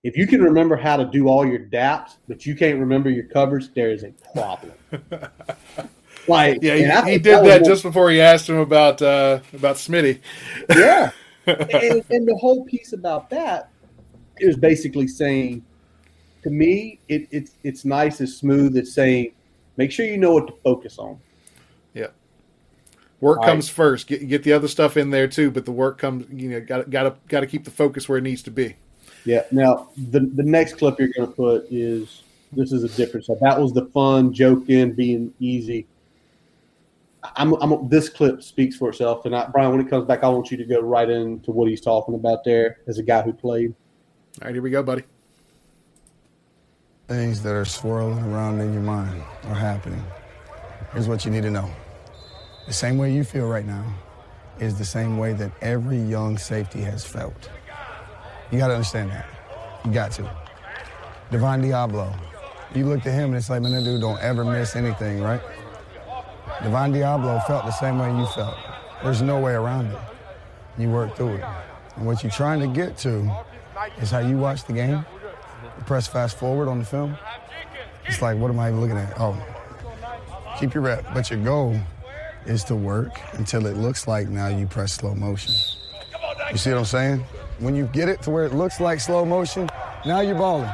if 0.04 0.16
you 0.16 0.26
can 0.26 0.42
remember 0.42 0.76
how 0.76 0.96
to 0.96 1.04
do 1.04 1.28
all 1.28 1.44
your 1.46 1.58
daps, 1.58 2.16
but 2.28 2.46
you 2.46 2.54
can't 2.54 2.78
remember 2.78 3.10
your 3.10 3.24
covers, 3.24 3.70
there 3.70 3.90
is 3.90 4.04
a 4.04 4.12
problem. 4.32 4.72
like, 6.28 6.58
Yeah, 6.62 7.04
he, 7.04 7.12
he 7.12 7.18
did 7.18 7.44
that 7.44 7.60
one- 7.60 7.64
just 7.64 7.82
before 7.82 8.10
he 8.10 8.20
asked 8.20 8.48
him 8.48 8.58
about 8.58 9.02
uh, 9.02 9.40
about 9.52 9.76
Smitty. 9.76 10.20
yeah. 10.70 11.10
and, 11.46 12.04
and 12.10 12.28
the 12.28 12.36
whole 12.38 12.64
piece 12.64 12.92
about 12.92 13.30
that 13.30 13.70
is 14.38 14.56
basically 14.56 15.08
saying, 15.08 15.64
to 16.42 16.50
me, 16.50 17.00
it, 17.08 17.26
it's 17.30 17.52
it's 17.64 17.84
nice, 17.84 18.20
it's 18.20 18.34
smooth. 18.34 18.76
It's 18.76 18.92
saying, 18.92 19.32
make 19.76 19.90
sure 19.90 20.04
you 20.06 20.18
know 20.18 20.34
what 20.34 20.46
to 20.46 20.52
focus 20.62 20.98
on. 20.98 21.18
Yeah, 21.94 22.08
work 23.20 23.42
comes 23.42 23.68
first. 23.70 24.06
Get 24.06 24.28
get 24.28 24.42
the 24.42 24.52
other 24.52 24.68
stuff 24.68 24.96
in 24.96 25.10
there 25.10 25.26
too, 25.26 25.50
but 25.50 25.64
the 25.64 25.72
work 25.72 25.98
comes. 25.98 26.26
You 26.30 26.50
know, 26.50 26.60
got 26.60 26.90
got 26.90 27.04
to 27.04 27.16
got 27.28 27.40
to 27.40 27.46
keep 27.46 27.64
the 27.64 27.70
focus 27.70 28.08
where 28.08 28.18
it 28.18 28.22
needs 28.22 28.42
to 28.42 28.50
be. 28.50 28.76
Yeah. 29.24 29.44
Now 29.50 29.88
the 30.10 30.20
the 30.20 30.42
next 30.42 30.74
clip 30.74 30.98
you're 30.98 31.08
going 31.08 31.28
to 31.28 31.34
put 31.34 31.66
is 31.70 32.22
this 32.52 32.72
is 32.72 32.84
a 32.84 32.88
different 32.96 33.24
stuff. 33.24 33.38
That 33.40 33.60
was 33.60 33.72
the 33.72 33.86
fun, 33.86 34.32
joking, 34.32 34.92
being 34.92 35.32
easy. 35.38 35.86
I'm, 37.36 37.54
I'm 37.54 37.88
this 37.88 38.08
clip 38.08 38.42
speaks 38.42 38.76
for 38.76 38.90
itself. 38.90 39.26
And 39.26 39.34
I, 39.34 39.46
Brian, 39.46 39.70
when 39.70 39.80
it 39.80 39.90
comes 39.90 40.06
back, 40.06 40.22
I 40.22 40.28
want 40.28 40.50
you 40.50 40.56
to 40.56 40.64
go 40.64 40.80
right 40.80 41.08
into 41.08 41.50
what 41.50 41.68
he's 41.68 41.80
talking 41.80 42.14
about 42.14 42.44
there 42.44 42.78
as 42.86 42.98
a 42.98 43.02
guy 43.02 43.22
who 43.22 43.32
played. 43.32 43.74
All 44.40 44.46
right, 44.46 44.54
here 44.54 44.62
we 44.62 44.70
go, 44.70 44.82
buddy. 44.82 45.02
Things 47.08 47.42
that 47.42 47.54
are 47.54 47.64
swirling 47.64 48.22
around 48.24 48.60
in 48.60 48.72
your 48.72 48.82
mind 48.82 49.22
are 49.44 49.54
happening. 49.54 50.02
Here's 50.92 51.08
what 51.08 51.24
you 51.24 51.30
need 51.30 51.42
to 51.42 51.50
know. 51.50 51.70
The 52.66 52.72
same 52.72 52.98
way 52.98 53.12
you 53.12 53.24
feel 53.24 53.46
right 53.46 53.66
now 53.66 53.84
is 54.60 54.78
the 54.78 54.84
same 54.84 55.18
way 55.18 55.32
that 55.34 55.50
every 55.60 56.00
young 56.00 56.38
safety 56.38 56.80
has 56.82 57.04
felt. 57.04 57.48
You 58.50 58.58
got 58.58 58.68
to 58.68 58.74
understand 58.74 59.10
that. 59.10 59.26
You 59.84 59.92
got 59.92 60.12
to. 60.12 60.30
Devon 61.30 61.62
Deablo, 61.62 62.14
you 62.74 62.86
look 62.86 63.00
at 63.00 63.12
him 63.12 63.26
and 63.26 63.36
it's 63.36 63.50
like, 63.50 63.60
man, 63.60 63.72
that 63.72 63.84
dude 63.84 64.00
don't 64.00 64.20
ever 64.20 64.44
miss 64.44 64.74
anything, 64.76 65.20
right? 65.22 65.40
Devon 66.62 66.92
Deablo 66.92 67.46
felt 67.46 67.66
the 67.66 67.72
same 67.72 67.98
way 67.98 68.08
you 68.16 68.26
felt. 68.28 68.56
There's 69.02 69.22
no 69.22 69.38
way 69.38 69.52
around 69.52 69.86
it. 69.86 69.98
You 70.78 70.90
work 70.90 71.14
through 71.16 71.34
it. 71.34 71.44
And 71.96 72.06
what 72.06 72.22
you're 72.22 72.32
trying 72.32 72.60
to 72.60 72.66
get 72.66 72.96
to 72.98 73.30
is 74.00 74.10
how 74.10 74.20
you 74.20 74.38
watch 74.38 74.64
the 74.64 74.72
game. 74.72 75.04
You 75.62 75.84
press 75.84 76.06
fast 76.06 76.38
forward 76.38 76.68
on 76.68 76.78
the 76.78 76.84
film. 76.84 77.16
It's 78.06 78.22
like, 78.22 78.38
what 78.38 78.50
am 78.50 78.58
I 78.58 78.68
even 78.68 78.80
looking 78.80 78.96
at? 78.96 79.12
Oh, 79.20 79.40
keep 80.58 80.72
your 80.72 80.82
rep. 80.82 81.04
But 81.12 81.30
your 81.30 81.42
goal 81.44 81.78
is 82.46 82.64
to 82.64 82.74
work 82.74 83.20
until 83.32 83.66
it 83.66 83.76
looks 83.76 84.08
like 84.08 84.28
now 84.28 84.48
you 84.48 84.66
press 84.66 84.92
slow 84.92 85.14
motion. 85.14 85.52
You 86.50 86.56
see 86.56 86.70
what 86.70 86.78
I'm 86.78 86.84
saying? 86.86 87.24
When 87.58 87.74
you 87.74 87.86
get 87.86 88.08
it 88.08 88.22
to 88.22 88.30
where 88.30 88.44
it 88.44 88.54
looks 88.54 88.80
like 88.80 89.00
slow 89.00 89.24
motion, 89.24 89.68
now 90.06 90.20
you're 90.20 90.36
balling. 90.36 90.70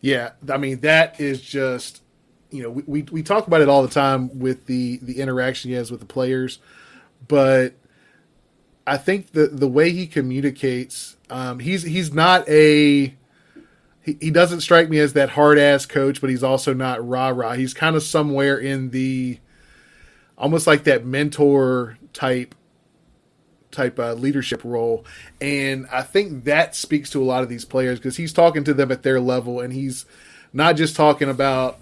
Yeah, 0.00 0.30
I 0.48 0.56
mean 0.56 0.80
that 0.80 1.20
is 1.20 1.40
just 1.40 2.02
you 2.50 2.62
know 2.62 2.70
we, 2.70 2.82
we, 2.86 3.02
we 3.02 3.22
talk 3.22 3.46
about 3.46 3.60
it 3.60 3.68
all 3.68 3.82
the 3.82 3.88
time 3.88 4.38
with 4.38 4.66
the 4.66 4.98
the 5.02 5.20
interaction 5.20 5.70
he 5.70 5.76
has 5.76 5.90
with 5.90 6.00
the 6.00 6.06
players, 6.06 6.58
but 7.26 7.74
I 8.86 8.96
think 8.96 9.32
the 9.32 9.48
the 9.48 9.68
way 9.68 9.90
he 9.90 10.06
communicates, 10.06 11.16
um, 11.28 11.58
he's 11.58 11.82
he's 11.82 12.14
not 12.14 12.48
a 12.48 13.14
he, 14.02 14.16
he 14.20 14.30
doesn't 14.30 14.62
strike 14.62 14.88
me 14.88 14.98
as 14.98 15.12
that 15.12 15.30
hard 15.30 15.58
ass 15.58 15.84
coach, 15.84 16.20
but 16.20 16.30
he's 16.30 16.42
also 16.42 16.72
not 16.72 17.06
rah 17.06 17.28
rah. 17.28 17.52
He's 17.52 17.74
kind 17.74 17.94
of 17.96 18.02
somewhere 18.02 18.56
in 18.56 18.90
the 18.90 19.38
almost 20.38 20.66
like 20.66 20.84
that 20.84 21.04
mentor 21.04 21.98
type 22.14 22.54
type 23.70 23.98
uh, 23.98 24.14
leadership 24.14 24.62
role, 24.64 25.04
and 25.40 25.86
I 25.92 26.02
think 26.02 26.44
that 26.44 26.74
speaks 26.74 27.10
to 27.10 27.22
a 27.22 27.24
lot 27.24 27.42
of 27.42 27.48
these 27.48 27.64
players 27.64 27.98
because 27.98 28.16
he's 28.16 28.32
talking 28.32 28.64
to 28.64 28.74
them 28.74 28.90
at 28.90 29.02
their 29.02 29.20
level, 29.20 29.60
and 29.60 29.72
he's 29.72 30.06
not 30.52 30.76
just 30.76 30.96
talking 30.96 31.28
about 31.28 31.78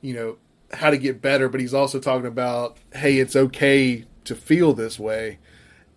you 0.00 0.14
know 0.14 0.36
how 0.74 0.90
to 0.90 0.98
get 0.98 1.22
better, 1.22 1.48
but 1.48 1.60
he's 1.60 1.74
also 1.74 1.98
talking 1.98 2.26
about, 2.26 2.76
hey, 2.94 3.18
it's 3.18 3.36
okay 3.36 4.04
to 4.24 4.34
feel 4.34 4.72
this 4.72 4.98
way. 4.98 5.38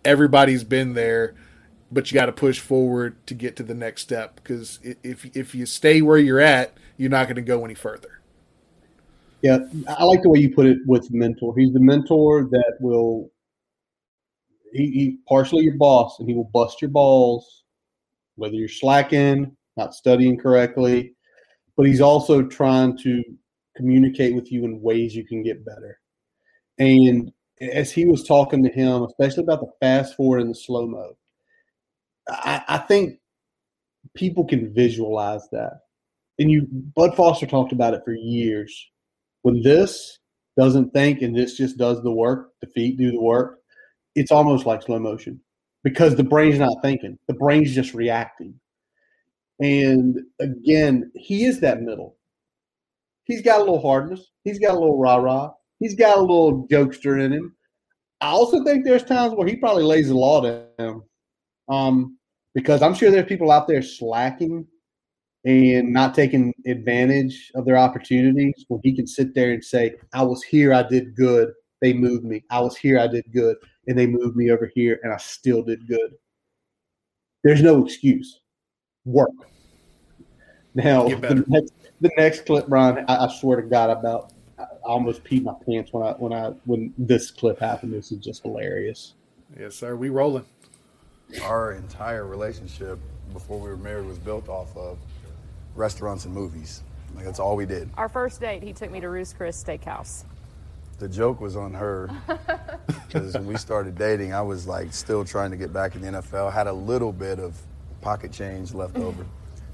Everybody's 0.04 0.64
been 0.64 0.94
there, 0.94 1.34
but 1.90 2.10
you 2.10 2.14
got 2.14 2.26
to 2.26 2.32
push 2.32 2.58
forward 2.58 3.16
to 3.26 3.34
get 3.34 3.56
to 3.56 3.62
the 3.62 3.74
next 3.74 4.02
step 4.02 4.36
because 4.36 4.78
if 4.82 5.24
if 5.36 5.54
you 5.54 5.66
stay 5.66 6.00
where 6.00 6.18
you're 6.18 6.40
at, 6.40 6.74
you're 6.96 7.10
not 7.10 7.24
going 7.24 7.36
to 7.36 7.42
go 7.42 7.64
any 7.64 7.74
further. 7.74 8.20
Yeah, 9.42 9.58
I 9.86 10.04
like 10.04 10.22
the 10.22 10.30
way 10.30 10.40
you 10.40 10.54
put 10.54 10.66
it 10.66 10.78
with 10.86 11.12
mentor. 11.12 11.54
He's 11.56 11.72
the 11.72 11.80
mentor 11.80 12.48
that 12.50 12.74
will 12.80 13.30
he, 14.72 14.90
he 14.90 15.18
partially 15.28 15.64
your 15.64 15.76
boss 15.76 16.18
and 16.18 16.28
he 16.28 16.34
will 16.34 16.50
bust 16.52 16.80
your 16.80 16.90
balls 16.90 17.58
whether 18.38 18.54
you're 18.54 18.68
slacking, 18.68 19.54
not 19.76 19.94
studying 19.94 20.38
correctly, 20.38 21.14
but 21.76 21.86
he's 21.86 22.00
also 22.00 22.42
trying 22.42 22.96
to 22.98 23.22
communicate 23.76 24.34
with 24.34 24.50
you 24.50 24.64
in 24.64 24.80
ways 24.80 25.14
you 25.14 25.26
can 25.26 25.42
get 25.42 25.64
better. 25.64 25.98
And 26.78 27.32
as 27.60 27.90
he 27.90 28.06
was 28.06 28.22
talking 28.22 28.62
to 28.62 28.70
him, 28.70 29.02
especially 29.02 29.42
about 29.42 29.60
the 29.60 29.72
fast 29.80 30.16
forward 30.16 30.40
and 30.40 30.50
the 30.50 30.54
slow 30.54 30.86
mo, 30.86 31.16
I, 32.28 32.62
I 32.68 32.78
think 32.78 33.18
people 34.14 34.44
can 34.44 34.72
visualize 34.72 35.48
that. 35.50 35.80
And 36.38 36.50
you, 36.50 36.68
Bud 36.94 37.16
Foster 37.16 37.46
talked 37.46 37.72
about 37.72 37.94
it 37.94 38.02
for 38.04 38.14
years. 38.14 38.88
When 39.42 39.62
this 39.62 40.20
doesn't 40.56 40.92
think 40.92 41.22
and 41.22 41.36
this 41.36 41.56
just 41.56 41.76
does 41.76 42.02
the 42.02 42.12
work, 42.12 42.52
the 42.60 42.68
feet 42.68 42.98
do 42.98 43.10
the 43.10 43.20
work, 43.20 43.58
it's 44.18 44.32
almost 44.32 44.66
like 44.66 44.82
slow 44.82 44.98
motion 44.98 45.40
because 45.84 46.16
the 46.16 46.24
brain's 46.24 46.58
not 46.58 46.82
thinking, 46.82 47.18
the 47.28 47.34
brain's 47.34 47.74
just 47.74 47.94
reacting. 47.94 48.54
And 49.60 50.20
again, 50.40 51.10
he 51.14 51.44
is 51.44 51.60
that 51.60 51.82
middle. 51.82 52.16
He's 53.24 53.42
got 53.42 53.60
a 53.60 53.64
little 53.64 53.80
hardness. 53.80 54.30
He's 54.44 54.58
got 54.58 54.74
a 54.74 54.78
little 54.78 54.98
rah 54.98 55.16
rah. 55.16 55.50
He's 55.80 55.94
got 55.94 56.18
a 56.18 56.20
little 56.20 56.66
jokester 56.68 57.22
in 57.22 57.32
him. 57.32 57.54
I 58.20 58.30
also 58.30 58.64
think 58.64 58.84
there's 58.84 59.04
times 59.04 59.34
where 59.34 59.46
he 59.46 59.56
probably 59.56 59.84
lays 59.84 60.08
the 60.08 60.14
law 60.14 60.40
down. 60.40 61.02
Um, 61.68 62.18
because 62.54 62.82
I'm 62.82 62.94
sure 62.94 63.10
there's 63.10 63.28
people 63.28 63.50
out 63.50 63.68
there 63.68 63.82
slacking 63.82 64.66
and 65.44 65.92
not 65.92 66.14
taking 66.14 66.52
advantage 66.66 67.52
of 67.54 67.64
their 67.64 67.76
opportunities 67.76 68.64
when 68.68 68.80
he 68.82 68.94
can 68.94 69.06
sit 69.06 69.34
there 69.34 69.52
and 69.52 69.64
say, 69.64 69.94
I 70.12 70.22
was 70.22 70.42
here, 70.42 70.72
I 70.72 70.82
did 70.82 71.14
good. 71.14 71.50
They 71.80 71.92
moved 71.92 72.24
me. 72.24 72.42
I 72.50 72.60
was 72.60 72.76
here, 72.76 72.98
I 72.98 73.06
did 73.06 73.24
good. 73.32 73.56
And 73.88 73.98
they 73.98 74.06
moved 74.06 74.36
me 74.36 74.50
over 74.50 74.70
here, 74.72 75.00
and 75.02 75.12
I 75.12 75.16
still 75.16 75.62
did 75.62 75.88
good. 75.88 76.14
There's 77.42 77.62
no 77.62 77.84
excuse. 77.84 78.40
Work. 79.04 79.30
Now, 80.74 81.08
the 81.08 81.44
next, 81.48 81.72
the 82.00 82.10
next 82.16 82.46
clip, 82.46 82.68
Brian, 82.68 83.04
I, 83.08 83.24
I 83.24 83.28
swear 83.28 83.60
to 83.60 83.66
God, 83.66 83.90
about 83.90 84.32
I 84.58 84.64
almost 84.84 85.24
peed 85.24 85.42
my 85.42 85.54
pants 85.66 85.92
when 85.92 86.06
I 86.06 86.12
when 86.12 86.32
I 86.32 86.48
when 86.66 86.92
this 86.98 87.30
clip 87.30 87.58
happened. 87.58 87.92
This 87.92 88.12
is 88.12 88.18
just 88.18 88.42
hilarious. 88.42 89.14
Yes, 89.58 89.74
sir. 89.74 89.96
We 89.96 90.08
rolling. 90.08 90.44
Our 91.42 91.72
entire 91.72 92.26
relationship 92.26 92.98
before 93.32 93.58
we 93.58 93.68
were 93.68 93.76
married 93.76 94.06
was 94.06 94.18
built 94.18 94.48
off 94.48 94.76
of 94.76 94.98
restaurants 95.74 96.24
and 96.24 96.34
movies. 96.34 96.82
Like 97.14 97.24
that's 97.24 97.38
all 97.38 97.56
we 97.56 97.66
did. 97.66 97.88
Our 97.96 98.08
first 98.08 98.40
date, 98.40 98.62
he 98.62 98.72
took 98.72 98.90
me 98.90 99.00
to 99.00 99.08
Ruth's 99.08 99.32
Chris 99.32 99.62
Steakhouse. 99.62 100.24
The 100.98 101.08
joke 101.08 101.40
was 101.40 101.54
on 101.54 101.72
her 101.74 102.10
because 103.06 103.34
when 103.34 103.46
we 103.46 103.56
started 103.56 103.96
dating, 103.96 104.34
I 104.34 104.42
was 104.42 104.66
like 104.66 104.92
still 104.92 105.24
trying 105.24 105.52
to 105.52 105.56
get 105.56 105.72
back 105.72 105.94
in 105.94 106.02
the 106.02 106.08
NFL. 106.08 106.52
Had 106.52 106.66
a 106.66 106.72
little 106.72 107.12
bit 107.12 107.38
of 107.38 107.56
pocket 108.00 108.32
change 108.32 108.74
left 108.74 108.96
over. 108.98 109.24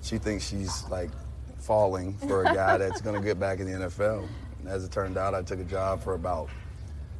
She 0.02 0.18
thinks 0.18 0.46
she's 0.46 0.84
like 0.90 1.10
falling 1.58 2.12
for 2.18 2.42
a 2.42 2.54
guy 2.54 2.76
that's 2.76 3.00
going 3.00 3.18
to 3.18 3.26
get 3.26 3.40
back 3.40 3.58
in 3.58 3.66
the 3.66 3.86
NFL. 3.86 4.28
And 4.60 4.68
as 4.68 4.84
it 4.84 4.92
turned 4.92 5.16
out, 5.16 5.34
I 5.34 5.40
took 5.42 5.60
a 5.60 5.64
job 5.64 6.02
for 6.02 6.14
about 6.14 6.50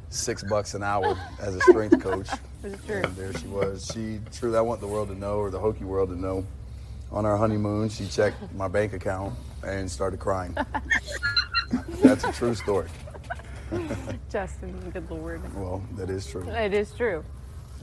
six 0.09 0.43
bucks 0.43 0.75
an 0.75 0.83
hour 0.83 1.17
as 1.39 1.55
a 1.55 1.61
strength 1.61 1.99
coach. 1.99 2.29
true. 2.85 3.01
And 3.03 3.15
there 3.15 3.33
she 3.33 3.47
was. 3.47 3.91
She 3.91 4.19
truly, 4.31 4.57
I 4.57 4.61
want 4.61 4.81
the 4.81 4.87
world 4.87 5.09
to 5.09 5.15
know, 5.15 5.37
or 5.37 5.49
the 5.49 5.59
Hokie 5.59 5.81
world 5.81 6.09
to 6.09 6.15
know. 6.15 6.45
On 7.11 7.25
our 7.25 7.37
honeymoon, 7.37 7.89
she 7.89 8.07
checked 8.07 8.37
my 8.53 8.67
bank 8.67 8.93
account 8.93 9.33
and 9.63 9.89
started 9.89 10.19
crying. 10.19 10.55
That's 12.03 12.23
a 12.23 12.31
true 12.31 12.53
story. 12.53 12.87
Justin, 14.31 14.77
good 14.91 15.09
lord. 15.09 15.41
Well, 15.55 15.83
that 15.97 16.09
is 16.09 16.25
true. 16.27 16.47
It 16.49 16.73
is 16.73 16.91
true. 16.93 17.23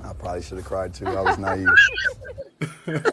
I 0.03 0.13
probably 0.13 0.43
should 0.43 0.59
have 0.59 0.67
cried 0.67 0.95
too. 0.95 1.07
I 1.07 1.21
was 1.21 1.39
naive. 1.39 1.69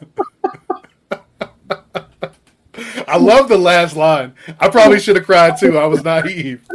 I 3.08 3.18
love 3.18 3.50
the 3.50 3.58
last 3.58 3.96
line. 3.96 4.34
I 4.60 4.70
probably 4.70 5.00
should 5.00 5.16
have 5.16 5.26
cried 5.26 5.58
too. 5.60 5.78
I 5.78 5.86
was 5.86 6.04
naive. 6.04 6.66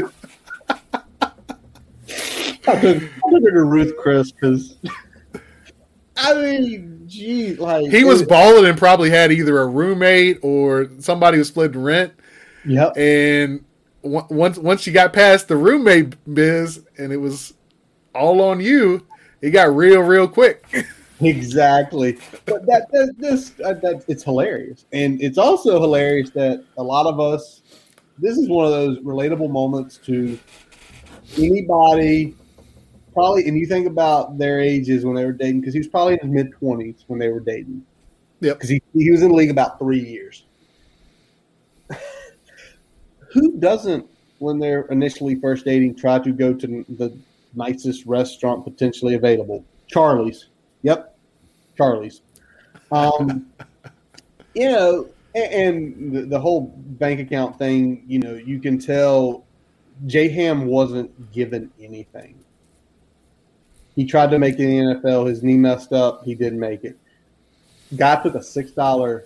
I 2.67 2.81
took, 2.81 3.03
I 3.03 3.31
took 3.31 3.43
her 3.45 3.51
to 3.53 3.65
Ruth 3.65 3.97
Chris 3.99 4.33
because 4.33 4.77
I 6.17 6.35
mean, 6.35 7.03
gee, 7.07 7.55
like 7.57 7.91
He 7.91 8.05
was 8.05 8.23
it- 8.23 8.29
balling 8.29 8.67
and 8.67 8.77
probably 8.79 9.11
had 9.11 9.33
either 9.33 9.61
a 9.61 9.67
roommate 9.67 10.39
or 10.43 10.89
somebody 10.99 11.39
was 11.39 11.49
splitting 11.49 11.83
rent. 11.83 12.13
Yep. 12.67 12.97
And 12.97 13.53
on- 13.61 13.65
once 14.05 14.59
once 14.59 14.87
you 14.87 14.93
got 14.93 15.13
past 15.13 15.49
the 15.49 15.57
roommate 15.57 16.15
biz 16.33 16.85
and 16.99 17.13
it 17.13 17.17
was 17.17 17.55
all 18.15 18.41
on 18.41 18.61
you, 18.61 19.07
it 19.41 19.51
got 19.51 19.75
real 19.75 20.01
real 20.01 20.29
quick. 20.29 20.65
Exactly. 21.21 22.19
But 22.45 22.67
that, 22.67 22.91
that 22.91 23.15
this 23.19 23.53
uh, 23.65 23.75
that 23.75 24.05
it's 24.09 24.25
hilarious, 24.25 24.85
and 24.93 25.23
it's 25.23 25.39
also 25.39 25.81
hilarious 25.81 26.31
that 26.31 26.65
a 26.77 26.83
lot 26.83 27.07
of 27.07 27.21
us. 27.21 27.63
This 28.19 28.37
is 28.37 28.49
one 28.49 28.65
of 28.65 28.73
those 28.73 28.99
relatable 28.99 29.51
moments 29.51 29.97
to 30.07 30.39
anybody. 31.39 32.35
Probably, 33.13 33.47
and 33.47 33.57
you 33.57 33.67
think 33.67 33.87
about 33.87 34.39
their 34.39 34.61
ages 34.61 35.05
when 35.05 35.15
they 35.15 35.25
were 35.25 35.33
dating, 35.33 35.61
because 35.61 35.75
he 35.75 35.81
was 35.81 35.89
probably 35.89 36.15
in 36.15 36.21
his 36.21 36.31
mid 36.31 36.53
twenties 36.53 37.05
when 37.07 37.19
they 37.19 37.29
were 37.29 37.41
dating. 37.41 37.85
Yep. 38.41 38.57
Because 38.57 38.71
he, 38.71 38.83
he 38.93 39.11
was 39.11 39.23
in 39.23 39.29
the 39.29 39.35
league 39.35 39.51
about 39.51 39.79
three 39.79 40.01
years. 40.01 40.45
Who 43.35 43.59
doesn't, 43.59 44.07
when 44.39 44.61
they're 44.61 44.83
initially 44.83 45.35
first 45.35 45.65
dating, 45.65 45.97
try 45.97 46.21
to 46.21 46.31
go 46.33 46.55
to 46.55 46.85
the 46.89 47.17
nicest 47.55 48.07
restaurant 48.07 48.65
potentially 48.65 49.15
available? 49.15 49.65
Charlie's. 49.89 50.47
Yep, 50.83 51.17
Charlie's. 51.77 52.23
Um, 52.93 53.47
you 54.55 54.71
know, 54.71 55.09
and 55.35 56.15
the, 56.15 56.23
the 56.23 56.39
whole 56.39 56.73
bank 56.77 57.19
account 57.19 57.59
thing. 57.59 58.05
You 58.07 58.21
know, 58.21 58.35
you 58.35 58.61
can 58.61 58.79
tell 58.79 59.45
J 60.07 60.29
Ham 60.29 60.67
wasn't 60.67 61.33
given 61.33 61.73
anything. 61.81 62.39
He 63.97 64.05
tried 64.05 64.31
to 64.31 64.39
make 64.39 64.55
it 64.55 64.69
in 64.69 64.87
the 64.87 64.95
NFL. 64.95 65.29
His 65.29 65.43
knee 65.43 65.57
messed 65.57 65.93
up. 65.93 66.25
He 66.25 66.35
didn't 66.35 66.61
make 66.61 66.85
it. 66.85 66.97
Guy 67.97 68.23
took 68.23 68.35
a 68.35 68.43
six 68.43 68.71
dollar, 68.71 69.25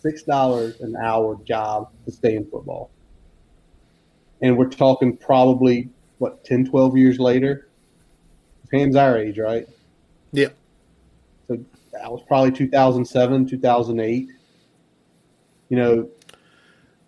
six 0.00 0.22
dollars 0.22 0.80
an 0.80 0.94
hour 0.96 1.38
job 1.44 1.90
to 2.04 2.12
stay 2.12 2.36
in 2.36 2.44
football. 2.50 2.90
And 4.42 4.56
we're 4.56 4.68
talking 4.68 5.16
probably 5.16 5.90
what 6.18 6.44
10, 6.44 6.66
12 6.66 6.96
years 6.96 7.18
later. 7.18 7.68
Ham's 8.72 8.96
our 8.96 9.16
age, 9.18 9.38
right? 9.38 9.66
yeah. 10.32 10.48
So 11.46 11.56
that 11.92 12.12
was 12.12 12.22
probably 12.28 12.52
2007, 12.52 13.48
2008. 13.48 14.28
You 15.70 15.76
know, 15.76 16.08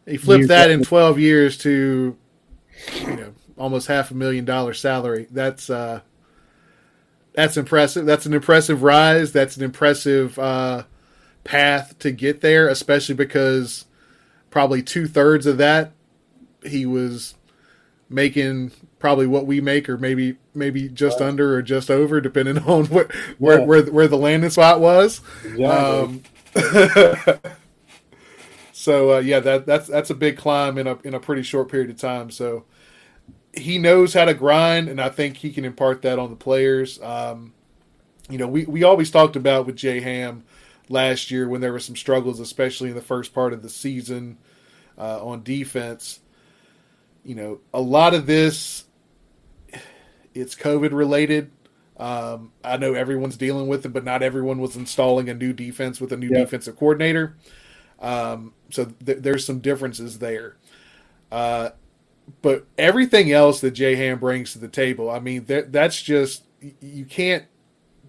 He 0.07 0.17
flipped 0.17 0.49
that 0.49 0.71
in 0.71 0.83
12 0.83 1.19
years 1.19 1.59
to 1.59 2.17
you 2.95 3.17
know 3.17 3.35
almost 3.59 3.87
half 3.89 4.11
a 4.11 4.15
million 4.15 4.45
dollar 4.45 4.75
salary. 4.75 5.27
That's 5.31 5.69
uh 5.69 6.01
that's 7.35 7.57
impressive. 7.57 8.07
That's 8.07 8.27
an 8.27 8.35
impressive 8.35 8.83
rise. 8.83 9.33
That's 9.33 9.57
an 9.57 9.63
impressive 9.63 10.39
uh 10.39 10.85
path 11.45 11.99
to 12.01 12.11
get 12.11 12.41
there, 12.41 12.69
especially 12.69 13.15
because 13.15 13.85
probably 14.51 14.83
two 14.83 15.07
thirds 15.07 15.47
of 15.47 15.59
that 15.59 15.93
he 16.65 16.87
was 16.87 17.35
making 18.09 18.73
probably 18.99 19.27
what 19.27 19.47
we 19.47 19.61
make 19.61 19.89
or 19.89 19.97
maybe 19.99 20.37
maybe 20.55 20.89
just 20.89 21.21
under 21.21 21.55
or 21.57 21.63
just 21.63 21.91
over 21.91 22.21
depending 22.21 22.59
on 22.67 22.87
where 22.87 23.09
where 23.39 23.61
Yeah. 23.61 23.65
where, 23.65 23.85
where 23.85 24.09
the 24.09 24.19
landing 24.19 24.51
spot 24.51 24.81
was. 24.81 25.21
exactly. 25.45 26.07
Um, 26.07 26.23
so 28.73 29.17
uh, 29.17 29.19
yeah, 29.19 29.41
that 29.41 29.67
that's 29.67 29.89
that's 29.89 30.11
a 30.11 30.15
big 30.15 30.37
climb 30.37 30.79
in 30.79 30.87
a 30.87 30.99
in 31.05 31.15
a 31.15 31.21
pretty 31.21 31.43
short 31.43 31.71
period 31.71 31.91
of 31.91 31.99
time. 31.99 32.31
So 32.31 32.65
he 33.55 33.79
knows 33.79 34.15
how 34.15 34.27
to 34.27 34.35
grind, 34.35 34.89
and 34.89 35.01
I 35.01 35.09
think 35.09 35.39
he 35.39 35.53
can 35.53 35.65
impart 35.65 36.03
that 36.03 36.19
on 36.19 36.31
the 36.31 36.37
players. 36.37 37.01
Um, 37.03 37.55
you 38.29 38.39
know, 38.39 38.49
we 38.49 38.65
we 38.67 38.85
always 38.85 39.11
talked 39.11 39.37
about 39.37 39.67
with 39.67 39.77
Jay 39.77 40.01
Ham 40.01 40.45
last 40.89 41.31
year 41.31 41.49
when 41.49 41.61
there 41.61 41.73
were 41.73 41.81
some 41.81 41.97
struggles, 41.97 42.41
especially 42.41 42.91
in 42.91 42.95
the 42.95 43.03
first 43.03 43.35
part 43.35 43.53
of 43.53 43.63
the 43.63 43.69
season 43.71 44.39
uh, 44.99 45.25
on 45.25 45.43
defense. 45.43 46.21
You 47.25 47.35
know, 47.35 47.61
a 47.75 47.81
lot 47.81 48.15
of 48.15 48.27
this 48.27 48.85
it's 50.35 50.55
COVID 50.55 50.93
related. 50.93 51.51
Um, 51.97 52.53
I 52.65 52.77
know 52.79 52.95
everyone's 52.95 53.37
dealing 53.37 53.69
with 53.69 53.85
it, 53.85 53.91
but 53.91 54.05
not 54.05 54.23
everyone 54.23 54.59
was 54.59 54.77
installing 54.77 55.29
a 55.29 55.35
new 55.35 55.53
defense 55.53 56.01
with 56.01 56.13
a 56.13 56.17
new 56.17 56.31
defensive 56.31 56.77
coordinator. 56.79 57.37
Um, 57.99 58.55
so 58.71 58.87
th- 59.05 59.19
there's 59.19 59.45
some 59.45 59.59
differences 59.59 60.19
there. 60.19 60.57
Uh, 61.31 61.71
but 62.43 62.67
everything 62.79 63.33
else 63.33 63.61
that 63.61 63.73
J 63.73 63.97
Ham 63.97 64.19
brings 64.19 64.53
to 64.53 64.59
the 64.59 64.69
table, 64.69 65.11
I 65.11 65.19
mean, 65.21 65.45
that 65.47 65.73
that's 65.73 66.01
just 66.01 66.45
you 66.81 67.05
can't 67.05 67.45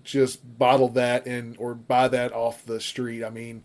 just 0.03 0.57
bottle 0.57 0.89
that 0.89 1.25
and 1.25 1.55
or 1.57 1.73
buy 1.73 2.07
that 2.07 2.31
off 2.33 2.65
the 2.65 2.79
street. 2.79 3.23
I 3.23 3.29
mean, 3.29 3.63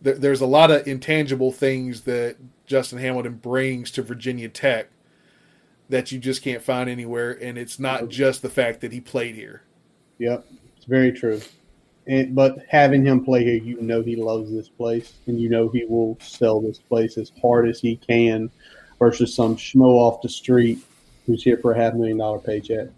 there, 0.00 0.14
there's 0.14 0.40
a 0.40 0.46
lot 0.46 0.70
of 0.70 0.86
intangible 0.86 1.52
things 1.52 2.02
that 2.02 2.36
Justin 2.72 3.00
Hamilton 3.00 3.34
brings 3.34 3.90
to 3.90 4.02
Virginia 4.02 4.48
Tech 4.48 4.88
that 5.90 6.10
you 6.10 6.18
just 6.18 6.40
can't 6.40 6.62
find 6.62 6.88
anywhere, 6.88 7.32
and 7.32 7.58
it's 7.58 7.78
not 7.78 8.08
just 8.08 8.40
the 8.40 8.48
fact 8.48 8.80
that 8.80 8.92
he 8.94 8.98
played 8.98 9.34
here. 9.34 9.60
Yep, 10.16 10.46
it's 10.74 10.86
very 10.86 11.12
true. 11.12 11.42
And, 12.06 12.34
but 12.34 12.64
having 12.70 13.04
him 13.04 13.26
play 13.26 13.44
here, 13.44 13.62
you 13.62 13.78
know 13.82 14.00
he 14.00 14.16
loves 14.16 14.50
this 14.50 14.70
place, 14.70 15.12
and 15.26 15.38
you 15.38 15.50
know 15.50 15.68
he 15.68 15.84
will 15.84 16.16
sell 16.22 16.62
this 16.62 16.78
place 16.78 17.18
as 17.18 17.30
hard 17.42 17.68
as 17.68 17.78
he 17.78 17.96
can, 17.96 18.50
versus 18.98 19.34
some 19.34 19.54
schmo 19.54 19.88
off 19.88 20.22
the 20.22 20.30
street 20.30 20.78
who's 21.26 21.42
here 21.42 21.58
for 21.58 21.72
a 21.72 21.76
half 21.76 21.92
million 21.92 22.16
dollar 22.16 22.38
paycheck. 22.38 22.88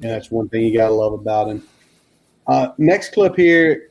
And 0.00 0.10
that's 0.10 0.30
one 0.30 0.48
thing 0.48 0.62
you 0.62 0.72
gotta 0.72 0.94
love 0.94 1.12
about 1.12 1.48
him. 1.48 1.62
Uh, 2.46 2.72
next 2.78 3.12
clip 3.12 3.36
here, 3.36 3.90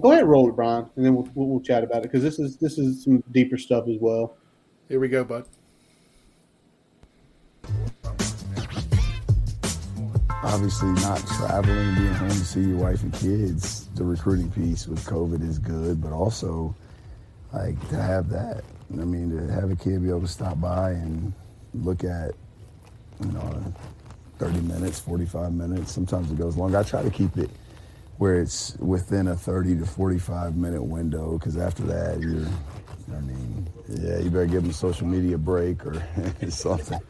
go 0.00 0.12
ahead 0.12 0.22
and 0.22 0.30
roll 0.30 0.48
it, 0.48 0.56
Brian, 0.56 0.88
and 0.96 1.04
then 1.04 1.14
we'll, 1.14 1.28
we'll, 1.34 1.46
we'll 1.46 1.60
chat 1.60 1.84
about 1.84 1.98
it 1.98 2.04
because 2.04 2.22
this 2.22 2.38
is 2.38 2.56
this 2.56 2.78
is 2.78 3.04
some 3.04 3.22
deeper 3.32 3.58
stuff 3.58 3.86
as 3.86 3.98
well. 4.00 4.34
Here 4.88 5.00
we 5.00 5.08
go, 5.08 5.24
bud. 5.24 5.46
obviously 10.56 10.88
not 11.02 11.18
traveling, 11.26 11.94
being 11.96 12.14
home 12.14 12.30
to 12.30 12.34
see 12.36 12.60
your 12.60 12.78
wife 12.78 13.02
and 13.02 13.12
kids, 13.12 13.88
the 13.94 14.04
recruiting 14.04 14.50
piece 14.50 14.86
with 14.86 15.04
COVID 15.04 15.46
is 15.46 15.58
good, 15.58 16.00
but 16.00 16.12
also 16.12 16.74
like 17.52 17.78
to 17.88 17.96
have 17.96 18.28
that. 18.30 18.64
I 18.92 19.04
mean, 19.04 19.30
to 19.36 19.52
have 19.52 19.70
a 19.70 19.76
kid 19.76 20.02
be 20.02 20.08
able 20.08 20.22
to 20.22 20.28
stop 20.28 20.60
by 20.60 20.92
and 20.92 21.32
look 21.74 22.04
at, 22.04 22.32
you 23.20 23.32
know, 23.32 23.74
30 24.38 24.60
minutes, 24.60 25.00
45 25.00 25.52
minutes. 25.52 25.92
Sometimes 25.92 26.30
it 26.30 26.38
goes 26.38 26.56
longer. 26.56 26.78
I 26.78 26.84
try 26.84 27.02
to 27.02 27.10
keep 27.10 27.36
it 27.36 27.50
where 28.18 28.40
it's 28.40 28.76
within 28.78 29.28
a 29.28 29.36
30 29.36 29.78
to 29.80 29.84
45 29.84 30.56
minute 30.56 30.82
window 30.82 31.38
because 31.38 31.56
after 31.58 31.82
that, 31.82 32.20
you're, 32.20 32.46
I 33.12 33.20
mean, 33.20 33.68
yeah, 33.88 34.18
you 34.18 34.30
better 34.30 34.46
give 34.46 34.62
them 34.62 34.70
a 34.70 34.74
social 34.74 35.06
media 35.06 35.38
break 35.38 35.84
or 35.86 36.02
something 36.48 37.00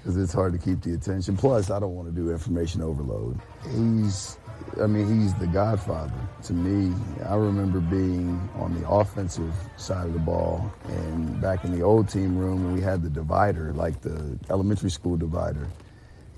because 0.00 0.16
it's 0.16 0.32
hard 0.32 0.52
to 0.52 0.58
keep 0.58 0.80
the 0.82 0.94
attention. 0.94 1.36
Plus, 1.36 1.70
I 1.70 1.78
don't 1.78 1.94
want 1.94 2.08
to 2.08 2.14
do 2.14 2.30
information 2.30 2.80
overload. 2.82 3.38
He's, 3.74 4.38
I 4.82 4.86
mean, 4.86 5.20
he's 5.20 5.34
the 5.34 5.46
godfather 5.46 6.12
to 6.44 6.52
me. 6.52 6.94
I 7.26 7.34
remember 7.34 7.80
being 7.80 8.48
on 8.56 8.80
the 8.80 8.88
offensive 8.88 9.52
side 9.76 10.06
of 10.06 10.12
the 10.14 10.18
ball 10.18 10.72
and 10.88 11.40
back 11.40 11.64
in 11.64 11.76
the 11.76 11.82
old 11.82 12.08
team 12.08 12.36
room 12.36 12.72
we 12.72 12.80
had 12.80 13.02
the 13.02 13.10
divider, 13.10 13.72
like 13.74 14.00
the 14.00 14.38
elementary 14.48 14.90
school 14.90 15.16
divider. 15.16 15.66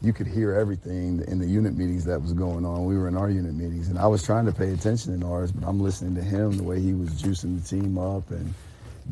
You 0.00 0.12
could 0.12 0.26
hear 0.26 0.52
everything 0.52 1.22
in 1.28 1.38
the 1.38 1.46
unit 1.46 1.76
meetings 1.76 2.04
that 2.06 2.20
was 2.20 2.32
going 2.32 2.66
on. 2.66 2.86
We 2.86 2.98
were 2.98 3.06
in 3.06 3.16
our 3.16 3.30
unit 3.30 3.54
meetings, 3.54 3.88
and 3.88 3.96
I 3.96 4.08
was 4.08 4.24
trying 4.24 4.46
to 4.46 4.52
pay 4.52 4.72
attention 4.72 5.14
in 5.14 5.22
ours, 5.22 5.52
but 5.52 5.68
I'm 5.68 5.78
listening 5.78 6.16
to 6.16 6.22
him 6.22 6.56
the 6.56 6.64
way 6.64 6.80
he 6.80 6.92
was 6.92 7.10
juicing 7.10 7.62
the 7.62 7.68
team 7.68 7.96
up 7.98 8.28
and 8.32 8.52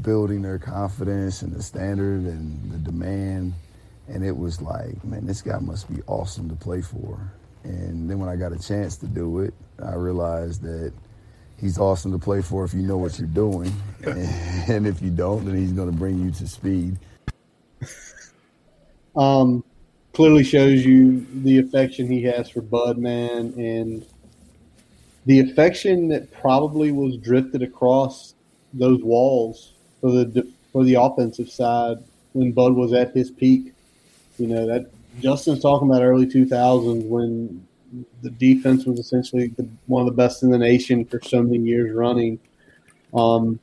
building 0.02 0.42
their 0.42 0.58
confidence 0.58 1.42
and 1.42 1.52
the 1.52 1.62
standard 1.62 2.22
and 2.24 2.70
the 2.72 2.78
demand 2.78 3.54
and 4.10 4.24
it 4.24 4.36
was 4.36 4.60
like, 4.60 5.02
man, 5.04 5.24
this 5.24 5.40
guy 5.40 5.58
must 5.58 5.92
be 5.92 6.02
awesome 6.06 6.48
to 6.48 6.56
play 6.56 6.82
for. 6.82 7.32
And 7.62 8.10
then 8.10 8.18
when 8.18 8.28
I 8.28 8.36
got 8.36 8.52
a 8.52 8.58
chance 8.58 8.96
to 8.98 9.06
do 9.06 9.40
it, 9.40 9.54
I 9.82 9.94
realized 9.94 10.62
that 10.62 10.92
he's 11.58 11.78
awesome 11.78 12.10
to 12.12 12.18
play 12.18 12.42
for 12.42 12.64
if 12.64 12.74
you 12.74 12.82
know 12.82 12.96
what 12.96 13.18
you're 13.18 13.28
doing, 13.28 13.72
and 14.04 14.86
if 14.86 15.00
you 15.00 15.10
don't, 15.10 15.44
then 15.44 15.56
he's 15.56 15.72
going 15.72 15.90
to 15.90 15.96
bring 15.96 16.18
you 16.18 16.32
to 16.32 16.48
speed. 16.48 16.98
Um, 19.14 19.62
clearly 20.12 20.42
shows 20.42 20.84
you 20.84 21.26
the 21.42 21.58
affection 21.58 22.10
he 22.10 22.22
has 22.24 22.50
for 22.50 22.62
Bud, 22.62 22.98
man, 22.98 23.54
and 23.56 24.04
the 25.26 25.40
affection 25.40 26.08
that 26.08 26.32
probably 26.32 26.90
was 26.90 27.16
drifted 27.18 27.62
across 27.62 28.34
those 28.72 29.02
walls 29.02 29.74
for 30.00 30.10
the 30.10 30.46
for 30.72 30.84
the 30.84 30.94
offensive 30.94 31.50
side 31.50 31.98
when 32.32 32.52
Bud 32.52 32.74
was 32.74 32.92
at 32.92 33.14
his 33.14 33.30
peak. 33.30 33.72
You 34.38 34.46
know 34.46 34.66
that 34.66 34.90
Justin's 35.20 35.60
talking 35.60 35.88
about 35.88 36.02
early 36.02 36.26
2000s 36.26 37.06
when 37.06 37.66
the 38.22 38.30
defense 38.30 38.86
was 38.86 38.98
essentially 38.98 39.48
the, 39.48 39.68
one 39.86 40.00
of 40.02 40.06
the 40.06 40.16
best 40.16 40.42
in 40.42 40.50
the 40.50 40.58
nation 40.58 41.04
for 41.04 41.20
so 41.22 41.42
many 41.42 41.58
years 41.58 41.92
running. 41.92 42.38
Um, 43.12 43.58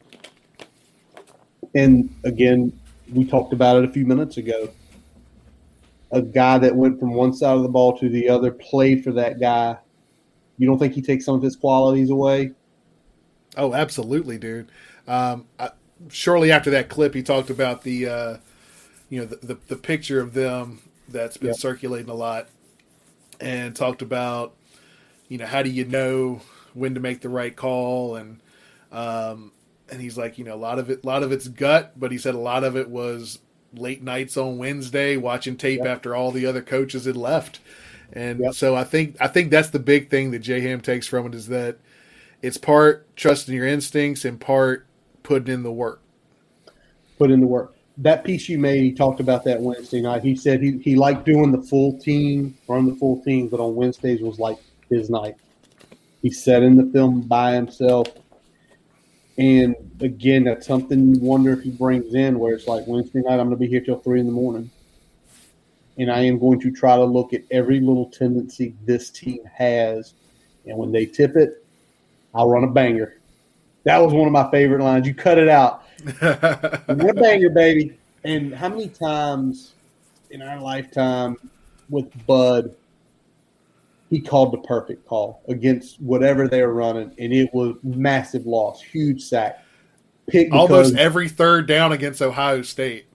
and 1.73 2.13
again, 2.23 2.77
we 3.13 3.25
talked 3.25 3.53
about 3.53 3.77
it 3.77 3.89
a 3.89 3.91
few 3.91 4.05
minutes 4.05 4.37
ago. 4.37 4.69
A 6.11 6.21
guy 6.21 6.57
that 6.57 6.75
went 6.75 6.99
from 6.99 7.13
one 7.13 7.33
side 7.33 7.55
of 7.55 7.63
the 7.63 7.69
ball 7.69 7.97
to 7.99 8.09
the 8.09 8.29
other, 8.29 8.51
played 8.51 9.03
for 9.03 9.11
that 9.13 9.39
guy. 9.39 9.77
You 10.57 10.67
don't 10.67 10.79
think 10.79 10.93
he 10.93 11.01
takes 11.01 11.25
some 11.25 11.35
of 11.35 11.41
his 11.41 11.55
qualities 11.55 12.09
away? 12.09 12.51
Oh, 13.55 13.73
absolutely, 13.73 14.37
dude. 14.37 14.69
Um, 15.07 15.45
I, 15.59 15.71
shortly 16.09 16.51
after 16.51 16.69
that 16.71 16.89
clip, 16.89 17.13
he 17.13 17.23
talked 17.23 17.49
about 17.49 17.83
the 17.83 18.07
uh, 18.07 18.37
you 19.09 19.19
know 19.19 19.25
the, 19.25 19.35
the, 19.37 19.57
the 19.67 19.75
picture 19.75 20.19
of 20.19 20.33
them 20.33 20.81
that's 21.07 21.37
been 21.37 21.47
yep. 21.47 21.57
circulating 21.57 22.09
a 22.09 22.13
lot 22.13 22.49
and 23.39 23.75
talked 23.75 24.01
about 24.01 24.53
you 25.29 25.37
know 25.37 25.45
how 25.45 25.61
do 25.61 25.69
you 25.69 25.85
know 25.85 26.41
when 26.73 26.93
to 26.93 26.99
make 26.99 27.21
the 27.21 27.29
right 27.29 27.55
call 27.55 28.15
and 28.15 28.39
um 28.91 29.51
and 29.89 30.01
he's 30.01 30.17
like 30.17 30.37
you 30.37 30.43
know 30.43 30.53
a 30.53 30.57
lot 30.57 30.79
of 30.79 30.89
it 30.89 31.03
a 31.03 31.07
lot 31.07 31.23
of 31.23 31.31
it's 31.31 31.47
gut 31.47 31.93
but 31.97 32.11
he 32.11 32.17
said 32.17 32.35
a 32.35 32.39
lot 32.39 32.63
of 32.63 32.75
it 32.75 32.89
was 32.89 33.39
late 33.73 34.01
nights 34.01 34.37
on 34.37 34.57
Wednesday 34.57 35.17
watching 35.17 35.55
tape 35.55 35.79
yep. 35.79 35.87
after 35.87 36.15
all 36.15 36.31
the 36.31 36.45
other 36.45 36.61
coaches 36.61 37.05
had 37.05 37.17
left 37.17 37.59
and 38.11 38.39
yep. 38.39 38.53
so 38.53 38.75
I 38.75 38.83
think 38.83 39.15
I 39.19 39.27
think 39.27 39.51
that's 39.51 39.69
the 39.69 39.79
big 39.79 40.09
thing 40.09 40.31
that 40.31 40.39
J 40.39 40.61
Ham 40.61 40.81
takes 40.81 41.07
from 41.07 41.27
it 41.27 41.35
is 41.35 41.47
that 41.47 41.77
it's 42.41 42.57
part 42.57 43.15
trusting 43.15 43.53
your 43.53 43.67
instincts 43.67 44.25
and 44.25 44.39
part 44.39 44.86
putting 45.27 45.53
in 45.53 45.63
the 45.63 45.71
work 45.71 46.01
put 47.17 47.31
in 47.31 47.39
the 47.39 47.47
work 47.47 47.77
that 47.97 48.23
piece 48.23 48.47
you 48.47 48.59
made, 48.59 48.83
he 48.83 48.91
talked 48.93 49.19
about 49.19 49.43
that 49.45 49.59
Wednesday 49.59 50.01
night. 50.01 50.23
He 50.23 50.35
said 50.35 50.61
he, 50.61 50.77
he 50.77 50.95
liked 50.95 51.25
doing 51.25 51.51
the 51.51 51.61
full 51.61 51.97
team, 51.97 52.55
run 52.67 52.85
the 52.85 52.95
full 52.95 53.23
team, 53.23 53.47
but 53.47 53.59
on 53.59 53.75
Wednesdays 53.75 54.21
was 54.21 54.37
like 54.37 54.57
his 54.89 55.09
night. 55.09 55.35
He 56.21 56.29
sat 56.29 56.61
in 56.61 56.75
the 56.77 56.91
film 56.91 57.21
by 57.21 57.53
himself. 57.53 58.07
And 59.39 59.75
again, 59.99 60.43
that's 60.43 60.67
something 60.67 61.15
you 61.15 61.21
wonder 61.21 61.53
if 61.53 61.61
he 61.61 61.71
brings 61.71 62.13
in 62.13 62.37
where 62.39 62.53
it's 62.53 62.67
like 62.67 62.85
Wednesday 62.87 63.21
night, 63.21 63.39
I'm 63.39 63.47
going 63.47 63.51
to 63.51 63.55
be 63.55 63.67
here 63.67 63.81
till 63.81 63.99
three 63.99 64.19
in 64.19 64.25
the 64.25 64.31
morning. 64.31 64.69
And 65.97 66.11
I 66.11 66.19
am 66.19 66.37
going 66.37 66.59
to 66.61 66.71
try 66.71 66.95
to 66.95 67.03
look 67.03 67.33
at 67.33 67.43
every 67.49 67.79
little 67.79 68.09
tendency 68.09 68.75
this 68.85 69.09
team 69.09 69.43
has. 69.45 70.13
And 70.67 70.77
when 70.77 70.91
they 70.91 71.07
tip 71.07 71.35
it, 71.35 71.65
I'll 72.33 72.49
run 72.49 72.63
a 72.63 72.67
banger. 72.67 73.17
That 73.87 73.99
was 73.99 74.13
one 74.13 74.27
of 74.27 74.33
my 74.33 74.51
favorite 74.51 74.83
lines. 74.83 75.07
You 75.07 75.15
cut 75.15 75.37
it 75.37 75.47
out 75.47 75.83
what 76.19 77.15
banger, 77.15 77.49
baby. 77.49 77.97
And 78.25 78.53
how 78.53 78.67
many 78.67 78.89
times 78.89 79.75
in 80.29 80.41
our 80.41 80.59
lifetime 80.59 81.37
with 81.89 82.11
Bud, 82.27 82.75
he 84.09 84.19
called 84.19 84.51
the 84.51 84.57
perfect 84.57 85.07
call 85.07 85.41
against 85.47 86.01
whatever 86.01 86.49
they 86.49 86.61
were 86.63 86.73
running, 86.73 87.13
and 87.17 87.31
it 87.31 87.53
was 87.53 87.77
massive 87.81 88.45
loss, 88.45 88.81
huge 88.81 89.23
sack. 89.23 89.63
Pick 90.27 90.53
Almost 90.53 90.97
every 90.97 91.29
third 91.29 91.65
down 91.65 91.93
against 91.93 92.21
Ohio 92.21 92.63
State. 92.63 93.05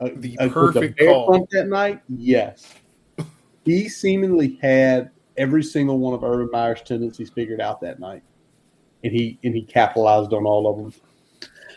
Uh, 0.00 0.08
the 0.16 0.38
uh, 0.38 0.48
perfect 0.48 0.98
the 0.98 1.08
call 1.08 1.46
that 1.50 1.68
night. 1.68 2.00
Yes, 2.08 2.72
he 3.66 3.90
seemingly 3.90 4.58
had 4.62 5.10
every 5.36 5.62
single 5.62 5.98
one 5.98 6.14
of 6.14 6.24
Urban 6.24 6.48
Meyer's 6.50 6.80
tendencies 6.80 7.28
figured 7.28 7.60
out 7.60 7.82
that 7.82 8.00
night, 8.00 8.22
and 9.06 9.14
he 9.14 9.38
and 9.44 9.54
he 9.54 9.62
capitalized 9.62 10.32
on 10.32 10.44
all 10.44 10.68
of 10.68 10.76
them. 10.76 10.92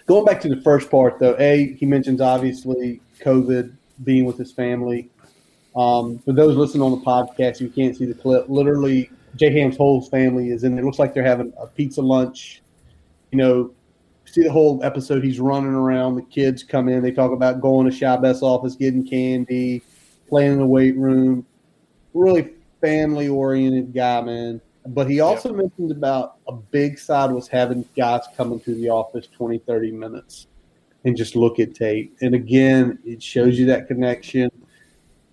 Going 0.05 0.25
back 0.25 0.41
to 0.41 0.49
the 0.49 0.61
first 0.61 0.89
part, 0.89 1.19
though, 1.19 1.35
A, 1.37 1.73
he 1.73 1.85
mentions 1.85 2.19
obviously 2.19 2.99
COVID, 3.21 3.73
being 4.03 4.25
with 4.25 4.37
his 4.37 4.51
family. 4.51 5.09
Um, 5.75 6.19
for 6.19 6.33
those 6.33 6.57
listening 6.57 6.81
on 6.81 6.91
the 6.91 7.05
podcast, 7.05 7.59
you 7.59 7.69
can't 7.69 7.95
see 7.95 8.05
the 8.05 8.15
clip. 8.15 8.49
Literally, 8.49 9.11
J 9.35 9.51
Ham's 9.51 9.77
whole 9.77 10.01
family 10.01 10.49
is 10.49 10.63
in 10.63 10.73
there. 10.73 10.83
It 10.83 10.85
looks 10.85 10.99
like 10.99 11.13
they're 11.13 11.23
having 11.23 11.53
a 11.59 11.67
pizza 11.67 12.01
lunch. 12.01 12.63
You 13.31 13.37
know, 13.37 13.71
see 14.25 14.41
the 14.41 14.51
whole 14.51 14.83
episode. 14.83 15.23
He's 15.23 15.39
running 15.39 15.73
around. 15.73 16.15
The 16.15 16.23
kids 16.23 16.63
come 16.63 16.89
in. 16.89 17.03
They 17.03 17.11
talk 17.11 17.31
about 17.31 17.61
going 17.61 17.89
to 17.89 17.95
Shy 17.95 18.17
Best 18.17 18.41
office, 18.41 18.75
getting 18.75 19.07
candy, 19.07 19.83
playing 20.27 20.53
in 20.53 20.57
the 20.57 20.65
weight 20.65 20.97
room. 20.97 21.45
Really 22.15 22.53
family 22.81 23.27
oriented 23.27 23.93
guy, 23.93 24.21
man. 24.21 24.61
But 24.89 25.09
he 25.09 25.19
also 25.19 25.51
yeah. 25.51 25.57
mentioned 25.57 25.91
about 25.91 26.37
a 26.47 26.53
big 26.53 26.97
side 26.97 27.31
was 27.31 27.47
having 27.47 27.85
guys 27.95 28.23
come 28.35 28.51
into 28.51 28.73
the 28.73 28.89
office 28.89 29.27
20, 29.27 29.59
30 29.59 29.91
minutes 29.91 30.47
and 31.05 31.15
just 31.15 31.35
look 31.35 31.59
at 31.59 31.75
tape. 31.75 32.17
And 32.21 32.33
again, 32.33 32.99
it 33.05 33.21
shows 33.21 33.59
you 33.59 33.65
that 33.67 33.87
connection. 33.87 34.49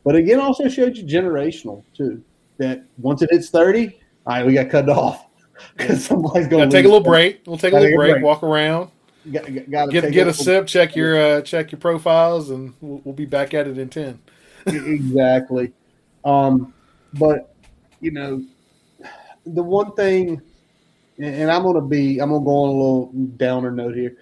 But 0.05 0.15
again, 0.15 0.41
also 0.41 0.69
shows 0.69 0.99
you 0.99 1.05
generational 1.05 1.85
too. 1.95 2.23
That 2.59 2.85
once 2.99 3.23
it 3.23 3.31
hits 3.31 3.51
30, 3.51 3.99
all 4.27 4.35
right, 4.35 4.47
we 4.47 4.55
got 4.55 4.71
cut 4.71 4.89
off. 4.89 5.23
Because 5.75 6.05
somebody's 6.05 6.49
going 6.49 6.69
to 6.69 6.77
take 6.77 6.85
a 6.85 6.89
little 6.89 7.01
break. 7.01 7.41
We'll 7.47 7.57
take 7.57 7.73
a 7.73 7.77
little 7.77 7.97
break, 7.97 8.13
break, 8.13 8.23
walk 8.23 8.43
around. 8.43 8.91
got, 9.33 9.47
got 9.71 9.87
to 9.87 9.91
Get 9.91 10.13
get 10.13 10.29
a 10.29 10.35
sip, 10.35 10.67
check 10.67 10.95
your 10.95 11.19
uh, 11.19 11.41
check 11.41 11.73
your 11.73 11.79
profiles, 11.79 12.51
and 12.51 12.75
we'll, 12.83 13.01
we'll 13.05 13.15
be 13.15 13.25
back 13.25 13.55
at 13.55 13.67
it 13.67 13.79
in 13.79 13.89
ten. 13.89 14.21
exactly. 14.67 15.73
Um, 16.27 16.75
but 17.15 17.55
you 18.03 18.11
know, 18.11 18.45
the 19.47 19.63
one 19.63 19.93
thing, 19.93 20.43
and 21.19 21.51
I'm 21.51 21.63
gonna 21.63 21.81
be, 21.81 22.19
I'm 22.19 22.31
gonna 22.31 22.45
go 22.45 22.51
on 22.51 22.69
a 22.69 22.73
little 22.73 23.13
downer 23.37 23.71
note 23.71 23.95
here. 23.95 24.17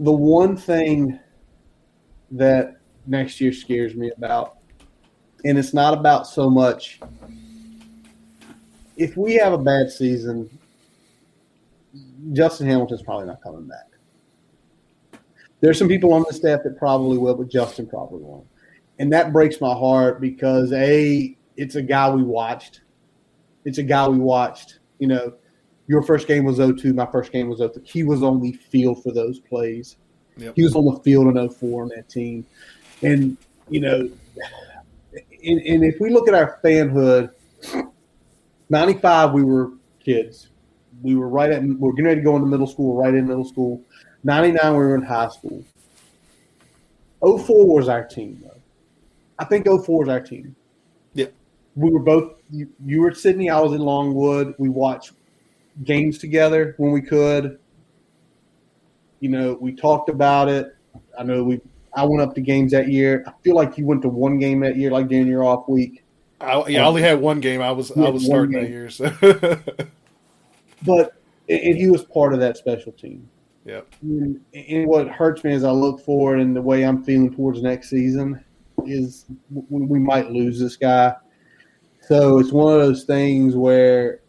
The 0.00 0.12
one 0.12 0.56
thing 0.56 1.18
that 2.32 2.78
next 3.06 3.40
year 3.40 3.52
scares 3.52 3.94
me 3.94 4.10
about, 4.16 4.56
and 5.44 5.58
it's 5.58 5.74
not 5.74 5.94
about 5.94 6.26
so 6.26 6.50
much. 6.50 7.00
If 8.96 9.16
we 9.16 9.34
have 9.34 9.52
a 9.52 9.58
bad 9.58 9.90
season, 9.90 10.50
Justin 12.32 12.66
Hamilton's 12.66 13.02
probably 13.02 13.26
not 13.26 13.42
coming 13.42 13.66
back. 13.66 13.86
There's 15.60 15.78
some 15.78 15.88
people 15.88 16.12
on 16.12 16.24
the 16.26 16.34
staff 16.34 16.60
that 16.64 16.76
probably 16.76 17.18
will, 17.18 17.34
but 17.34 17.48
Justin 17.48 17.86
probably 17.86 18.22
won't. 18.22 18.46
And 18.98 19.12
that 19.12 19.32
breaks 19.32 19.60
my 19.60 19.72
heart 19.72 20.20
because 20.20 20.72
A, 20.72 21.36
it's 21.56 21.76
a 21.76 21.82
guy 21.82 22.10
we 22.10 22.22
watched. 22.22 22.80
It's 23.64 23.78
a 23.78 23.82
guy 23.82 24.08
we 24.08 24.18
watched. 24.18 24.78
You 24.98 25.08
know, 25.08 25.34
your 25.86 26.02
first 26.02 26.26
game 26.26 26.44
was 26.44 26.58
0-2, 26.58 26.94
my 26.94 27.06
first 27.06 27.32
game 27.32 27.48
was 27.48 27.60
0-3. 27.60 27.86
He 27.86 28.04
was 28.04 28.22
on 28.22 28.40
the 28.40 28.52
field 28.52 29.02
for 29.02 29.12
those 29.12 29.40
plays. 29.40 29.96
Yep. 30.36 30.54
He 30.56 30.62
was 30.62 30.74
on 30.74 30.86
the 30.86 30.98
field 31.00 31.36
in 31.36 31.48
04 31.50 31.82
on 31.82 31.88
that 31.88 32.08
team. 32.08 32.46
And, 33.02 33.36
you 33.68 33.80
know, 33.80 34.08
and, 35.44 35.60
and 35.60 35.84
if 35.84 36.00
we 36.00 36.10
look 36.10 36.28
at 36.28 36.34
our 36.34 36.58
fanhood, 36.64 37.30
95, 38.70 39.32
we 39.32 39.42
were 39.42 39.72
kids. 40.02 40.48
We 41.02 41.16
were 41.16 41.28
right 41.28 41.50
at, 41.50 41.62
we 41.62 41.74
we're 41.74 41.92
getting 41.92 42.06
ready 42.06 42.20
to 42.20 42.24
go 42.24 42.36
into 42.36 42.46
middle 42.46 42.66
school, 42.66 42.96
right 42.96 43.12
in 43.12 43.26
middle 43.26 43.44
school. 43.44 43.82
99, 44.24 44.72
we 44.72 44.78
were 44.78 44.94
in 44.94 45.02
high 45.02 45.28
school. 45.28 45.64
04 47.20 47.66
was 47.66 47.88
our 47.88 48.04
team, 48.04 48.40
though. 48.42 48.60
I 49.38 49.44
think 49.44 49.66
04 49.66 49.98
was 49.98 50.08
our 50.08 50.20
team. 50.20 50.54
We 51.74 51.90
were 51.90 52.00
both, 52.00 52.34
you, 52.50 52.68
you 52.84 53.00
were 53.00 53.10
at 53.10 53.16
Sydney, 53.16 53.48
I 53.50 53.60
was 53.60 53.72
in 53.72 53.80
Longwood. 53.80 54.54
We 54.58 54.68
watched 54.68 55.12
games 55.84 56.18
together 56.18 56.74
when 56.76 56.92
we 56.92 57.00
could. 57.00 57.58
You 59.20 59.30
know, 59.30 59.56
we 59.60 59.72
talked 59.72 60.08
about 60.08 60.48
it. 60.48 60.76
I 61.18 61.22
know 61.22 61.44
we, 61.44 61.60
I 61.94 62.04
went 62.04 62.22
up 62.22 62.34
to 62.34 62.40
games 62.40 62.72
that 62.72 62.88
year. 62.88 63.24
I 63.26 63.32
feel 63.42 63.54
like 63.54 63.78
you 63.78 63.86
went 63.86 64.02
to 64.02 64.08
one 64.08 64.38
game 64.38 64.60
that 64.60 64.76
year, 64.76 64.90
like 64.90 65.08
during 65.08 65.26
your 65.26 65.44
off 65.44 65.68
week. 65.68 66.04
I, 66.40 66.66
yeah, 66.66 66.82
I 66.82 66.86
only 66.86 67.02
had 67.02 67.20
one 67.20 67.40
game. 67.40 67.62
I 67.62 67.70
was 67.70 67.92
I 67.92 68.08
was 68.08 68.24
starting 68.24 68.60
that 68.60 68.68
year, 68.68 68.90
so 68.90 69.06
But, 70.84 71.14
and 71.48 71.76
he 71.76 71.88
was 71.88 72.04
part 72.04 72.34
of 72.34 72.40
that 72.40 72.56
special 72.56 72.92
team. 72.92 73.28
yeah. 73.64 73.82
And, 74.02 74.40
and 74.52 74.88
what 74.88 75.08
hurts 75.08 75.44
me 75.44 75.52
as 75.52 75.62
I 75.64 75.70
look 75.70 76.00
forward 76.04 76.40
and 76.40 76.56
the 76.56 76.62
way 76.62 76.82
I'm 76.84 77.04
feeling 77.04 77.32
towards 77.32 77.62
next 77.62 77.90
season 77.90 78.44
is 78.84 79.26
we, 79.50 79.86
we 79.86 79.98
might 80.00 80.30
lose 80.30 80.58
this 80.58 80.76
guy. 80.76 81.14
So 82.12 82.38
it's 82.38 82.52
one 82.52 82.74
of 82.74 82.78
those 82.78 83.04
things 83.04 83.56
where 83.56 84.20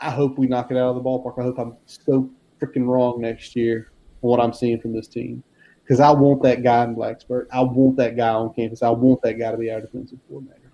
I 0.00 0.08
hope 0.08 0.38
we 0.38 0.46
knock 0.46 0.70
it 0.70 0.78
out 0.78 0.88
of 0.88 0.94
the 0.94 1.02
ballpark. 1.02 1.38
I 1.38 1.42
hope 1.42 1.58
I'm 1.58 1.76
so 1.84 2.30
freaking 2.58 2.86
wrong 2.86 3.20
next 3.20 3.54
year 3.54 3.92
on 4.22 4.30
what 4.30 4.40
I'm 4.40 4.54
seeing 4.54 4.80
from 4.80 4.94
this 4.94 5.06
team. 5.06 5.42
Because 5.82 6.00
I 6.00 6.10
want 6.12 6.42
that 6.44 6.62
guy 6.62 6.84
in 6.84 6.96
Blacksburg. 6.96 7.48
I 7.52 7.60
want 7.60 7.98
that 7.98 8.16
guy 8.16 8.30
on 8.30 8.54
campus. 8.54 8.82
I 8.82 8.88
want 8.88 9.20
that 9.20 9.34
guy 9.34 9.50
to 9.50 9.58
be 9.58 9.70
our 9.70 9.82
defensive 9.82 10.18
coordinator. 10.30 10.72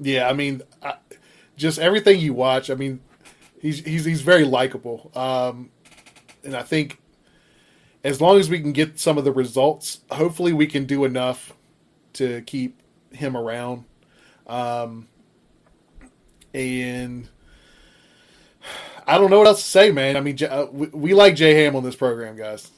Yeah, 0.00 0.28
I 0.28 0.32
mean, 0.32 0.62
I, 0.82 0.94
just 1.56 1.78
everything 1.78 2.18
you 2.18 2.34
watch. 2.34 2.68
I 2.68 2.74
mean, 2.74 2.98
he's 3.60 3.78
he's 3.84 4.04
he's 4.04 4.22
very 4.22 4.44
likable, 4.44 5.12
um, 5.14 5.70
and 6.42 6.56
I 6.56 6.62
think 6.62 6.98
as 8.02 8.20
long 8.20 8.40
as 8.40 8.50
we 8.50 8.58
can 8.58 8.72
get 8.72 8.98
some 8.98 9.18
of 9.18 9.24
the 9.24 9.32
results, 9.32 10.00
hopefully 10.10 10.52
we 10.52 10.66
can 10.66 10.84
do 10.84 11.04
enough 11.04 11.52
to 12.14 12.42
keep 12.42 12.82
him 13.12 13.36
around. 13.36 13.84
Um, 14.46 15.08
and 16.54 17.28
I 19.06 19.18
don't 19.18 19.30
know 19.30 19.38
what 19.38 19.46
else 19.46 19.62
to 19.62 19.68
say, 19.70 19.90
man. 19.90 20.16
I 20.16 20.20
mean, 20.20 20.38
uh, 20.42 20.66
we, 20.70 20.86
we 20.88 21.14
like 21.14 21.36
Jay 21.36 21.54
Ham 21.64 21.76
on 21.76 21.82
this 21.82 21.96
program, 21.96 22.36
guys. 22.36 22.70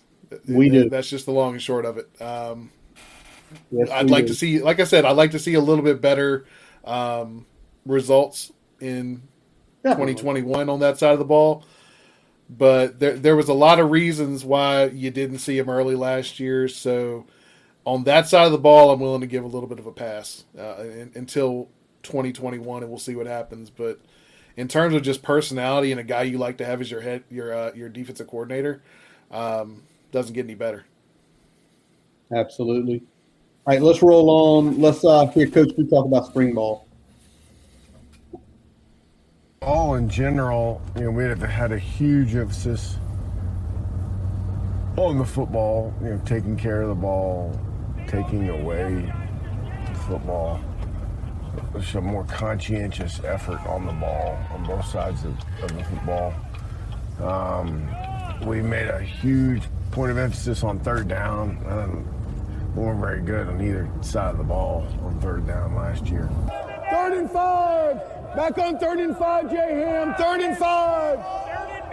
We 0.47 0.69
do. 0.69 0.89
That's 0.91 1.09
just 1.09 1.27
the 1.27 1.33
long 1.33 1.53
and 1.53 1.63
short 1.63 1.85
of 1.85 1.99
it. 1.99 2.23
Um, 2.23 2.71
Yes, 3.71 3.89
I'd 3.91 4.11
like 4.11 4.27
do. 4.27 4.29
to 4.29 4.35
see, 4.35 4.61
like 4.61 4.81
I 4.81 4.85
said, 4.85 5.05
I'd 5.05 5.17
like 5.17 5.31
to 5.33 5.39
see 5.39 5.55
a 5.55 5.61
little 5.61 5.85
bit 5.85 6.01
better 6.01 6.47
um, 6.85 7.47
results 7.87 8.53
in 8.81 9.23
Definitely. 9.83 10.15
2021 10.15 10.69
on 10.69 10.81
that 10.81 10.99
side 10.99 11.13
of 11.13 11.19
the 11.19 11.25
ball. 11.25 11.65
But 12.51 12.99
there, 12.99 13.15
there 13.15 13.37
was 13.37 13.49
a 13.49 13.55
lot 13.55 13.79
of 13.79 13.91
reasons 13.91 14.45
why 14.45 14.87
you 14.87 15.11
didn't 15.11 15.39
see 15.39 15.59
him 15.59 15.69
early 15.69 15.95
last 15.95 16.41
year. 16.41 16.69
So 16.69 17.27
on 17.89 18.05
that 18.05 18.29
side 18.29 18.47
of 18.47 18.53
the 18.53 18.59
ball, 18.59 18.91
I'm 18.91 19.01
willing 19.01 19.21
to 19.23 19.27
give 19.27 19.45
a 19.45 19.49
little 19.49 19.69
bit 19.69 19.79
of 19.79 19.87
a 19.87 19.93
pass 19.93 20.45
uh, 20.59 20.83
in, 20.83 21.11
until 21.15 21.69
2021, 22.03 22.83
and 22.83 22.91
we'll 22.91 22.99
see 22.99 23.17
what 23.17 23.27
happens. 23.27 23.71
But 23.71 23.99
in 24.57 24.69
terms 24.69 24.95
of 24.95 25.03
just 25.03 25.23
personality 25.23 25.91
and 25.91 26.01
a 26.01 26.05
guy 26.05 26.23
you 26.23 26.39
like 26.39 26.59
to 26.59 26.65
have 26.65 26.81
as 26.81 26.91
your 26.91 27.01
head, 27.01 27.25
your 27.31 27.53
uh, 27.53 27.73
your 27.75 27.89
defensive 27.89 28.27
coordinator, 28.27 28.83
um, 29.31 29.83
doesn't 30.13 30.35
get 30.35 30.45
any 30.45 30.55
better. 30.55 30.85
Absolutely. 32.33 33.03
All 33.67 33.75
right, 33.75 33.83
let's 33.83 34.03
roll 34.03 34.31
on. 34.31 34.81
Let's 34.81 35.05
uh, 35.05 35.27
hear 35.27 35.49
Coach 35.49 35.75
B 35.77 35.87
talk 35.87 36.05
about 36.05 36.27
spring 36.27 36.55
ball. 36.55 36.89
all 39.69 39.97
in 39.97 40.09
general, 40.09 40.81
you 40.97 41.03
know, 41.03 41.11
we 41.11 41.25
have 41.25 41.43
had 41.43 41.73
a 41.73 41.79
huge 41.79 42.35
emphasis 42.35 42.97
on 44.97 45.19
the 45.19 45.25
football, 45.25 45.93
you 46.03 46.09
know, 46.09 46.21
taking 46.25 46.57
care 46.57 46.81
of 46.81 46.89
the 46.89 46.95
ball, 46.95 47.59
taking 48.09 48.49
away 48.49 49.13
football. 50.07 50.61
A 51.75 52.01
more 52.01 52.25
conscientious 52.25 53.23
effort 53.25 53.65
on 53.67 53.87
the 53.87 53.93
ball 53.93 54.39
on 54.53 54.65
both 54.65 54.85
sides 54.87 55.25
of, 55.25 55.37
of 55.63 55.77
the 55.77 55.85
football. 55.85 56.35
Um, 57.21 57.87
we 58.47 58.63
made 58.63 58.89
a 58.89 59.01
huge 59.01 59.63
point 59.91 60.11
of 60.11 60.19
emphasis 60.19 60.65
on 60.65 60.79
third 60.81 61.09
down. 61.09 61.59
Um, 61.69 62.75
we 62.75 62.83
weren't 62.83 63.01
very 63.01 63.21
good 63.21 63.49
on 63.49 63.61
either 63.61 63.89
side 64.01 64.31
of 64.33 64.39
the 64.39 64.45
ball 64.45 64.87
on 65.03 65.21
third 65.21 65.47
down 65.47 65.75
last 65.75 66.07
year. 66.07 66.29
Third 66.91 67.15
and 67.15 67.31
five. 67.31 67.97
Back 68.35 68.59
on 68.59 68.79
third 68.79 69.01
and 69.01 69.17
five, 69.17 69.51
J 69.51 69.57
Ham. 69.57 70.15
Third 70.15 70.41
and 70.41 70.57
five. 70.57 71.19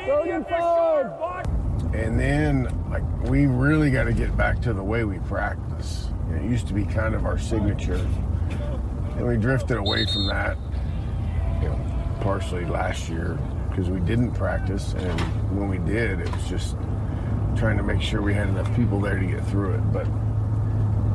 Third 0.05 0.27
and 0.27 0.47
five. 0.47 1.45
And 1.93 2.19
then, 2.19 2.89
like, 2.89 3.03
we 3.29 3.45
really 3.45 3.89
got 3.89 4.03
to 4.05 4.13
get 4.13 4.35
back 4.35 4.61
to 4.61 4.73
the 4.73 4.83
way 4.83 5.03
we 5.05 5.19
practice. 5.19 6.04
Used 6.45 6.67
to 6.67 6.73
be 6.73 6.85
kind 6.85 7.15
of 7.15 7.25
our 7.25 7.37
signature, 7.37 8.07
and 9.17 9.27
we 9.27 9.35
drifted 9.35 9.77
away 9.77 10.05
from 10.05 10.27
that. 10.27 10.57
You 11.61 11.69
know, 11.69 12.17
partially 12.21 12.65
last 12.65 13.09
year 13.09 13.37
because 13.69 13.89
we 13.89 13.99
didn't 13.99 14.31
practice, 14.31 14.93
and 14.93 15.19
when 15.57 15.67
we 15.67 15.79
did, 15.79 16.21
it 16.21 16.31
was 16.31 16.47
just 16.47 16.77
trying 17.57 17.77
to 17.77 17.83
make 17.83 18.01
sure 18.01 18.21
we 18.21 18.33
had 18.33 18.47
enough 18.47 18.73
people 18.75 19.01
there 19.01 19.19
to 19.19 19.25
get 19.25 19.45
through 19.47 19.73
it. 19.73 19.91
But 19.91 20.05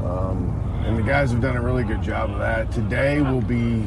um, 0.05 0.83
and 0.85 0.99
the 0.99 1.03
guys 1.03 1.31
have 1.31 1.41
done 1.41 1.57
a 1.57 1.63
really 1.63 1.85
good 1.85 2.03
job 2.03 2.31
of 2.31 2.39
that. 2.39 2.71
Today 2.73 3.23
will 3.23 3.41
be 3.41 3.87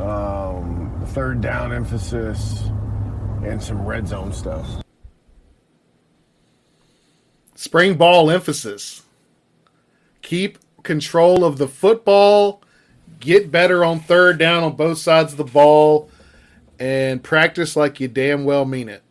um, 0.00 1.02
third 1.08 1.40
down 1.40 1.72
emphasis 1.72 2.70
and 3.44 3.62
some 3.62 3.84
red 3.84 4.08
zone 4.08 4.32
stuff. 4.32 4.66
Spring 7.56 7.96
ball 7.96 8.30
emphasis. 8.30 9.03
Keep 10.24 10.58
control 10.82 11.44
of 11.44 11.58
the 11.58 11.68
football. 11.68 12.62
Get 13.20 13.50
better 13.50 13.84
on 13.84 14.00
third 14.00 14.38
down 14.38 14.64
on 14.64 14.74
both 14.74 14.96
sides 14.98 15.32
of 15.32 15.38
the 15.38 15.44
ball. 15.44 16.10
And 16.80 17.22
practice 17.22 17.76
like 17.76 18.00
you 18.00 18.08
damn 18.08 18.44
well 18.44 18.64
mean 18.64 18.88
it. 18.88 19.02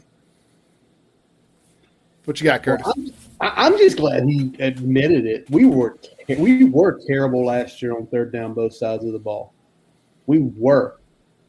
What 2.25 2.41
you 2.41 2.45
got, 2.45 2.63
Curtis? 2.63 2.87
I'm, 2.87 3.13
I'm 3.39 3.77
just 3.77 3.97
glad 3.97 4.23
he 4.23 4.55
admitted 4.59 5.25
it. 5.25 5.49
We 5.51 5.65
were 5.65 5.97
we 6.27 6.65
were 6.65 6.99
terrible 7.05 7.45
last 7.45 7.81
year 7.81 7.95
on 7.95 8.07
third 8.07 8.31
down 8.31 8.53
both 8.53 8.73
sides 8.73 9.05
of 9.05 9.13
the 9.13 9.19
ball. 9.19 9.53
We 10.25 10.39
were. 10.39 10.99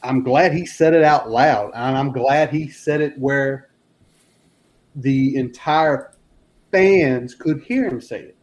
I'm 0.02 0.22
glad 0.22 0.52
he 0.52 0.66
said 0.66 0.92
it 0.92 1.02
out 1.04 1.30
loud, 1.30 1.70
and 1.74 1.96
I'm 1.96 2.12
glad 2.12 2.50
he 2.50 2.68
said 2.68 3.00
it 3.00 3.18
where 3.18 3.70
the 4.96 5.36
entire 5.36 6.12
fans 6.70 7.34
could 7.34 7.62
hear 7.62 7.88
him 7.88 8.02
say 8.02 8.20
it. 8.20 8.36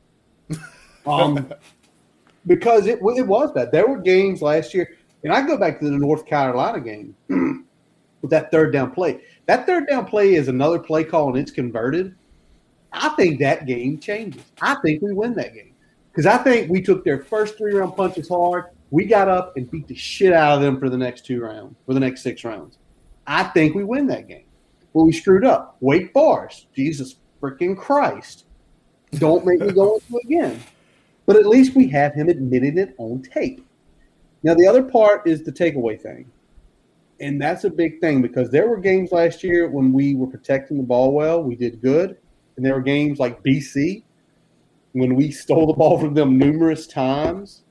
Um, 1.06 1.52
because 2.48 2.88
it 2.88 3.00
it 3.02 3.28
was 3.28 3.52
bad. 3.52 3.72
There 3.72 3.88
were 3.88 4.00
games 4.00 4.42
last 4.42 4.74
year, 4.74 4.96
and 5.24 5.34
I 5.34 5.46
go 5.46 5.58
back 5.58 5.80
to 5.80 5.86
the 5.86 5.92
North 5.92 6.26
Carolina 6.26 6.80
game 6.80 7.16
with 8.22 8.32
that 8.32 8.52
third 8.52 8.74
down 8.74 8.92
play. 8.92 9.22
That 9.46 9.66
third 9.66 9.88
down 9.88 10.06
play 10.06 10.36
is 10.36 10.48
another 10.48 10.80
play 10.80 11.04
call, 11.04 11.30
and 11.30 11.38
it's 11.38 11.52
converted. 11.52 12.16
I 12.94 13.10
think 13.10 13.40
that 13.40 13.66
game 13.66 14.00
changes. 14.00 14.44
I 14.62 14.76
think 14.84 15.02
we 15.02 15.14
win 15.14 15.34
that 15.36 15.54
game 15.54 15.74
because 16.12 16.26
I 16.26 16.38
think 16.38 16.70
we 16.70 16.82
took 16.82 17.06
their 17.06 17.24
first 17.24 17.58
three 17.58 17.74
round 17.74 17.96
punches 17.96 18.28
hard. 18.28 18.66
We 18.90 19.06
got 19.06 19.30
up 19.30 19.56
and 19.56 19.70
beat 19.72 19.88
the 19.88 19.96
shit 19.96 20.34
out 20.34 20.56
of 20.56 20.62
them 20.62 20.78
for 20.78 20.90
the 20.90 20.98
next 20.98 21.26
two 21.26 21.42
rounds, 21.42 21.76
for 21.86 21.94
the 21.94 22.00
next 22.00 22.22
six 22.22 22.44
rounds. 22.44 22.78
I 23.26 23.44
think 23.44 23.76
we 23.76 23.84
win 23.86 24.08
that 24.08 24.28
game. 24.28 24.44
Well, 24.94 25.06
we 25.06 25.14
screwed 25.14 25.46
up. 25.46 25.78
Wake 25.80 26.12
Forest, 26.12 26.68
Jesus 26.76 27.16
freaking 27.42 27.78
Christ. 27.78 28.46
Don't 29.14 29.46
make 29.46 29.62
me 29.62 29.72
go 29.72 29.96
into 29.96 30.20
again. 30.26 30.62
But 31.32 31.40
at 31.40 31.46
least 31.46 31.78
we 31.78 31.88
have 31.88 32.14
him 32.14 32.28
admitting 32.28 32.78
it 32.78 32.94
on 32.98 33.22
tape. 33.22 33.66
Now, 34.44 34.54
the 34.54 34.68
other 34.68 34.84
part 34.84 35.26
is 35.26 35.44
the 35.44 35.52
takeaway 35.54 35.98
thing. 35.98 36.30
And 37.22 37.42
that's 37.42 37.64
a 37.64 37.70
big 37.70 38.02
thing 38.02 38.22
because 38.22 38.52
there 38.52 38.68
were 38.68 38.76
games 38.76 39.14
last 39.14 39.42
year 39.42 39.70
when 39.70 39.94
we 39.94 40.14
were 40.14 40.28
protecting 40.28 40.76
the 40.76 40.84
ball 40.84 41.14
well, 41.14 41.42
we 41.42 41.56
did 41.56 41.82
good. 41.82 42.18
And 42.58 42.66
there 42.66 42.74
were 42.74 42.82
games 42.82 43.18
like 43.18 43.42
BC 43.44 44.04
when 44.92 45.16
we 45.16 45.32
stole 45.32 45.68
the 45.68 45.74
ball 45.74 45.98
from 45.98 46.14
them 46.14 46.38
numerous 46.38 46.86
times 46.86 47.64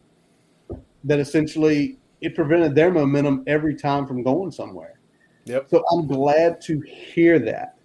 that 1.05 1.19
essentially 1.19 1.99
it 2.23 2.35
prevented 2.35 2.75
their 2.75 2.91
momentum 2.91 3.45
every 3.47 3.75
time 3.75 4.07
from 4.07 4.23
going 4.23 4.53
somewhere. 4.53 4.99
Yep. 5.45 5.69
So 5.69 5.85
I'm 5.93 6.07
glad 6.07 6.63
to 6.63 6.81
hear 6.81 7.39
that. 7.41 7.77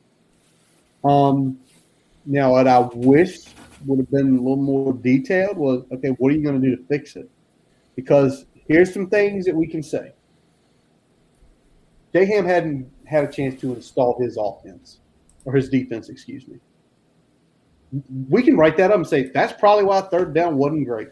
Um, 1.03 1.59
now, 2.25 2.51
what 2.51 2.65
I 2.65 2.79
wish 2.93 3.39
would 3.85 3.99
have 3.99 4.11
been 4.11 4.37
a 4.37 4.41
little 4.41 4.55
more 4.55 4.93
detailed 4.93 5.57
was 5.57 5.83
okay, 5.91 6.09
what 6.09 6.31
are 6.31 6.35
you 6.35 6.43
going 6.43 6.61
to 6.61 6.67
do 6.67 6.75
to 6.75 6.83
fix 6.85 7.15
it? 7.15 7.29
Because 7.95 8.45
here's 8.67 8.93
some 8.93 9.09
things 9.09 9.45
that 9.45 9.55
we 9.55 9.67
can 9.67 9.83
say. 9.83 10.13
J 12.13 12.25
Ham 12.25 12.45
hadn't 12.45 12.89
had 13.05 13.23
a 13.23 13.31
chance 13.31 13.59
to 13.61 13.73
install 13.73 14.19
his 14.19 14.37
offense 14.39 14.99
or 15.43 15.53
his 15.53 15.69
defense, 15.69 16.09
excuse 16.09 16.47
me. 16.47 16.57
We 18.29 18.41
can 18.41 18.57
write 18.57 18.77
that 18.77 18.91
up 18.91 18.97
and 18.97 19.07
say 19.07 19.29
that's 19.29 19.53
probably 19.59 19.85
why 19.85 20.01
third 20.01 20.33
down 20.33 20.57
wasn't 20.57 20.87
great. 20.87 21.09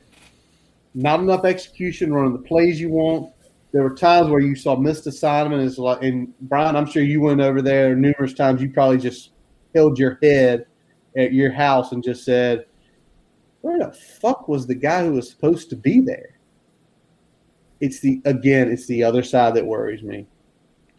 Not 0.95 1.19
enough 1.19 1.45
execution 1.45 2.13
running 2.13 2.34
the 2.34 2.39
plays 2.39 2.80
you 2.80 2.89
want. 2.89 3.32
There 3.71 3.84
were 3.84 3.95
times 3.95 4.30
where 4.30 4.39
you 4.39 4.55
saw 4.55 4.76
missed 4.76 5.07
assignment. 5.07 5.78
And 6.01 6.34
Brian, 6.41 6.76
I'm 6.76 6.86
sure 6.86 7.03
you 7.03 7.21
went 7.21 7.41
over 7.41 7.61
there 7.61 7.95
numerous 7.95 8.34
times. 8.34 8.61
You 8.61 8.69
probably 8.69 8.99
just 8.99 9.32
held 9.74 9.97
your 9.97 10.19
head 10.21 10.65
at 11.18 11.34
your 11.34 11.51
house 11.51 11.91
and 11.91 12.03
just 12.03 12.24
said, 12.24 12.66
"Where 13.61 13.80
the 13.80 13.91
fuck 13.91 14.47
was 14.47 14.68
the 14.68 14.76
guy 14.76 15.05
who 15.05 15.14
was 15.14 15.30
supposed 15.30 15.70
to 15.72 15.76
be 15.76 15.99
there?" 15.99 16.38
It's 17.80 17.99
the 17.99 18.22
again, 18.26 18.72
it's 18.72 18.88
the 18.88 19.03
other 19.03 19.24
side 19.24 19.55
that 19.55 19.66
worries 19.66 20.03
me. 20.03 20.26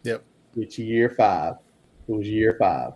Yep. 0.03 0.23
It's 0.55 0.77
year 0.77 1.09
five. 1.09 1.55
It 2.07 2.11
was 2.11 2.27
year 2.27 2.55
five. 2.59 2.93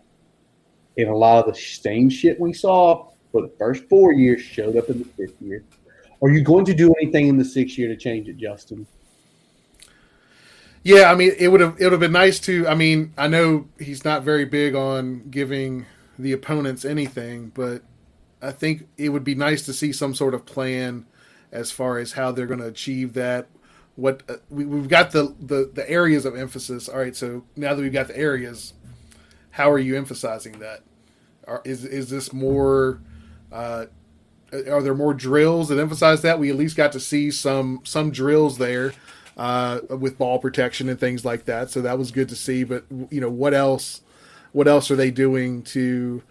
And 0.98 1.08
a 1.08 1.16
lot 1.16 1.46
of 1.46 1.54
the 1.54 1.60
same 1.60 2.10
shit 2.10 2.40
we 2.40 2.54
saw 2.54 3.10
for 3.32 3.42
the 3.42 3.52
first 3.58 3.86
four 3.90 4.14
years 4.14 4.42
showed 4.42 4.76
up 4.76 4.90
in 4.90 5.00
the 5.00 5.06
fifth 5.06 5.42
year. 5.42 5.64
Are 6.22 6.30
you 6.30 6.44
going 6.44 6.66
to 6.66 6.74
do 6.74 6.94
anything 7.02 7.28
in 7.28 7.38
the 7.38 7.46
sixth 7.46 7.78
year 7.78 7.88
to 7.88 7.96
change 7.96 8.28
it, 8.28 8.38
Justin? 8.38 8.86
Yeah, 10.84 11.12
I 11.12 11.16
mean, 11.16 11.34
it 11.38 11.50
would 11.50 11.62
have 11.62 11.76
it 11.80 11.86
would 11.86 11.94
have 11.94 12.00
been 12.00 12.12
nice 12.12 12.40
to. 12.42 12.68
I 12.68 12.76
mean, 12.76 13.14
I 13.18 13.28
know 13.28 13.68
he's 13.80 14.06
not 14.06 14.24
very 14.24 14.46
big 14.46 14.76
on 14.76 15.30
giving 15.30 15.86
the 16.20 16.34
opponents 16.34 16.84
anything, 16.84 17.52
but 17.56 17.82
I 18.42 18.52
think 18.52 18.88
it 18.98 19.10
would 19.10 19.24
be 19.24 19.36
nice 19.36 19.66
to 19.66 19.74
see 19.74 19.94
some 19.94 20.14
sort 20.14 20.34
of 20.34 20.46
plan 20.46 21.06
as 21.52 21.72
far 21.72 21.98
as 21.98 22.12
how 22.12 22.32
they're 22.32 22.46
going 22.46 22.60
to 22.60 22.68
achieve 22.68 23.14
that. 23.14 23.48
What 23.96 24.24
uh, 24.30 24.36
we, 24.50 24.66
we've 24.66 24.90
got 24.90 25.12
the, 25.12 25.34
the 25.40 25.72
the 25.74 25.90
areas 25.90 26.26
of 26.26 26.36
emphasis. 26.36 26.88
All 26.88 27.00
right, 27.00 27.16
so 27.16 27.46
now 27.56 27.74
that 27.74 27.82
we've 27.82 27.92
got 27.92 28.08
the 28.08 28.18
areas, 28.18 28.74
how 29.52 29.72
are 29.72 29.80
you 29.80 29.98
emphasizing 29.98 30.60
that? 30.60 30.82
Are, 31.48 31.62
is 31.66 31.84
is 31.86 32.10
this 32.10 32.32
more? 32.32 33.02
Uh, 33.52 33.86
are 34.52 34.82
there 34.82 34.96
more 34.96 35.14
drills 35.14 35.70
that 35.70 35.80
emphasize 35.80 36.22
that? 36.24 36.40
We 36.40 36.50
at 36.50 36.56
least 36.56 36.76
got 36.76 36.92
to 36.94 37.00
see 37.00 37.32
some 37.32 37.82
some 37.84 38.12
drills 38.12 38.58
there 38.58 38.94
uh, 39.38 39.80
with 39.90 40.18
ball 40.18 40.40
protection 40.40 40.90
and 40.90 41.00
things 41.00 41.26
like 41.26 41.46
that. 41.46 41.70
So 41.70 41.82
that 41.82 41.98
was 41.98 42.12
good 42.12 42.30
to 42.30 42.36
see. 42.36 42.64
But 42.64 42.86
you 43.10 43.22
know, 43.22 43.30
what 43.30 43.54
else? 43.54 44.02
What 44.52 44.68
else 44.68 44.89
are 44.91 44.95
they 44.95 45.12
doing 45.12 45.64
to 45.64 46.24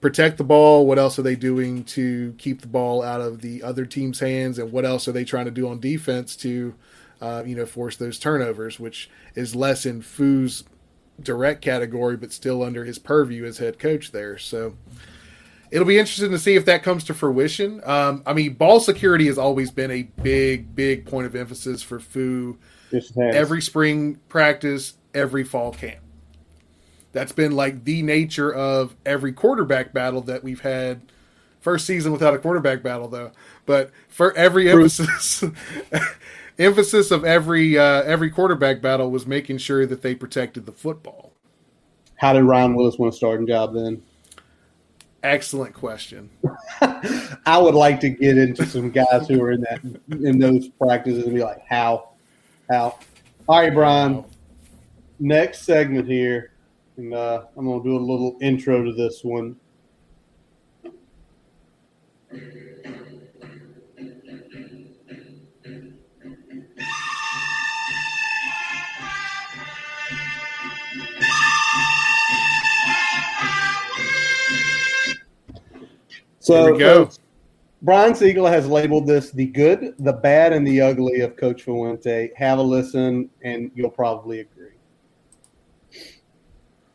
protect 0.00 0.38
the 0.38 0.44
ball? 0.44 0.86
What 0.86 0.98
else 0.98 1.18
are 1.18 1.22
they 1.22 1.36
doing 1.36 1.84
to 1.84 2.34
keep 2.38 2.60
the 2.60 2.68
ball 2.68 3.02
out 3.02 3.20
of 3.20 3.40
the 3.40 3.62
other 3.62 3.84
team's 3.86 4.20
hands? 4.20 4.58
And 4.58 4.70
what 4.72 4.84
else 4.84 5.08
are 5.08 5.12
they 5.12 5.24
trying 5.24 5.46
to 5.46 5.50
do 5.50 5.68
on 5.68 5.80
defense 5.80 6.36
to, 6.36 6.74
uh, 7.20 7.42
you 7.46 7.56
know, 7.56 7.66
force 7.66 7.96
those 7.96 8.18
turnovers, 8.18 8.78
which 8.78 9.10
is 9.34 9.54
less 9.54 9.86
in 9.86 10.02
Foo's 10.02 10.64
direct 11.20 11.62
category, 11.62 12.16
but 12.16 12.32
still 12.32 12.62
under 12.62 12.84
his 12.84 12.98
purview 12.98 13.44
as 13.44 13.58
head 13.58 13.78
coach 13.78 14.12
there. 14.12 14.38
So 14.38 14.76
it'll 15.70 15.86
be 15.86 15.98
interesting 15.98 16.30
to 16.30 16.38
see 16.38 16.54
if 16.54 16.64
that 16.66 16.82
comes 16.82 17.04
to 17.04 17.14
fruition. 17.14 17.80
Um, 17.84 18.22
I 18.26 18.34
mean, 18.34 18.54
ball 18.54 18.80
security 18.80 19.26
has 19.26 19.38
always 19.38 19.70
been 19.70 19.90
a 19.90 20.02
big, 20.22 20.74
big 20.74 21.06
point 21.06 21.26
of 21.26 21.34
emphasis 21.34 21.82
for 21.82 21.98
Foo. 21.98 22.58
Yes, 22.92 23.10
it 23.10 23.20
has. 23.20 23.34
Every 23.34 23.62
spring 23.62 24.20
practice, 24.28 24.94
every 25.12 25.44
fall 25.44 25.72
camp. 25.72 25.98
That's 27.12 27.32
been 27.32 27.52
like 27.52 27.84
the 27.84 28.02
nature 28.02 28.52
of 28.52 28.94
every 29.06 29.32
quarterback 29.32 29.92
battle 29.92 30.20
that 30.22 30.44
we've 30.44 30.60
had. 30.60 31.00
First 31.60 31.86
season 31.86 32.12
without 32.12 32.34
a 32.34 32.38
quarterback 32.38 32.82
battle, 32.82 33.08
though. 33.08 33.32
But 33.66 33.90
for 34.08 34.32
every 34.34 34.70
emphasis, 34.70 35.44
emphasis 36.58 37.10
of 37.10 37.24
every 37.24 37.78
uh, 37.78 38.02
every 38.02 38.30
quarterback 38.30 38.80
battle 38.80 39.10
was 39.10 39.26
making 39.26 39.58
sure 39.58 39.86
that 39.86 40.02
they 40.02 40.14
protected 40.14 40.66
the 40.66 40.72
football. 40.72 41.32
How 42.16 42.32
did 42.32 42.42
Ryan 42.42 42.74
Willis 42.74 42.98
win 42.98 43.08
a 43.08 43.12
starting 43.12 43.46
job 43.46 43.74
then? 43.74 44.02
Excellent 45.22 45.74
question. 45.74 46.30
I 46.80 47.58
would 47.58 47.74
like 47.74 48.00
to 48.00 48.10
get 48.10 48.38
into 48.38 48.64
some 48.66 48.90
guys 48.90 49.26
who 49.28 49.42
are 49.42 49.52
in 49.52 49.60
that 49.62 49.80
in 50.10 50.38
those 50.38 50.68
practices 50.68 51.24
and 51.24 51.34
be 51.34 51.42
like, 51.42 51.62
how, 51.68 52.10
how. 52.70 52.98
All 53.48 53.60
right, 53.60 53.74
Brian. 53.74 54.24
Next 55.20 55.62
segment 55.62 56.06
here, 56.06 56.52
and 56.98 57.14
uh, 57.14 57.44
I'm 57.56 57.64
gonna 57.64 57.82
do 57.82 57.96
a 57.96 57.98
little 57.98 58.36
intro 58.42 58.84
to 58.84 58.92
this 58.92 59.22
one. 59.22 59.56
So 76.40 76.64
Here 76.64 76.72
we 76.72 76.78
go. 76.78 77.04
folks, 77.04 77.18
Brian 77.82 78.14
Siegel 78.14 78.46
has 78.46 78.66
labeled 78.66 79.06
this 79.06 79.30
the 79.30 79.46
good, 79.46 79.94
the 79.98 80.12
bad, 80.12 80.52
and 80.52 80.66
the 80.66 80.80
ugly 80.80 81.20
of 81.20 81.36
Coach 81.36 81.62
Fuente. 81.62 82.30
Have 82.36 82.58
a 82.58 82.62
listen, 82.62 83.30
and 83.42 83.70
you'll 83.74 83.90
probably 83.90 84.40
agree. 84.40 84.57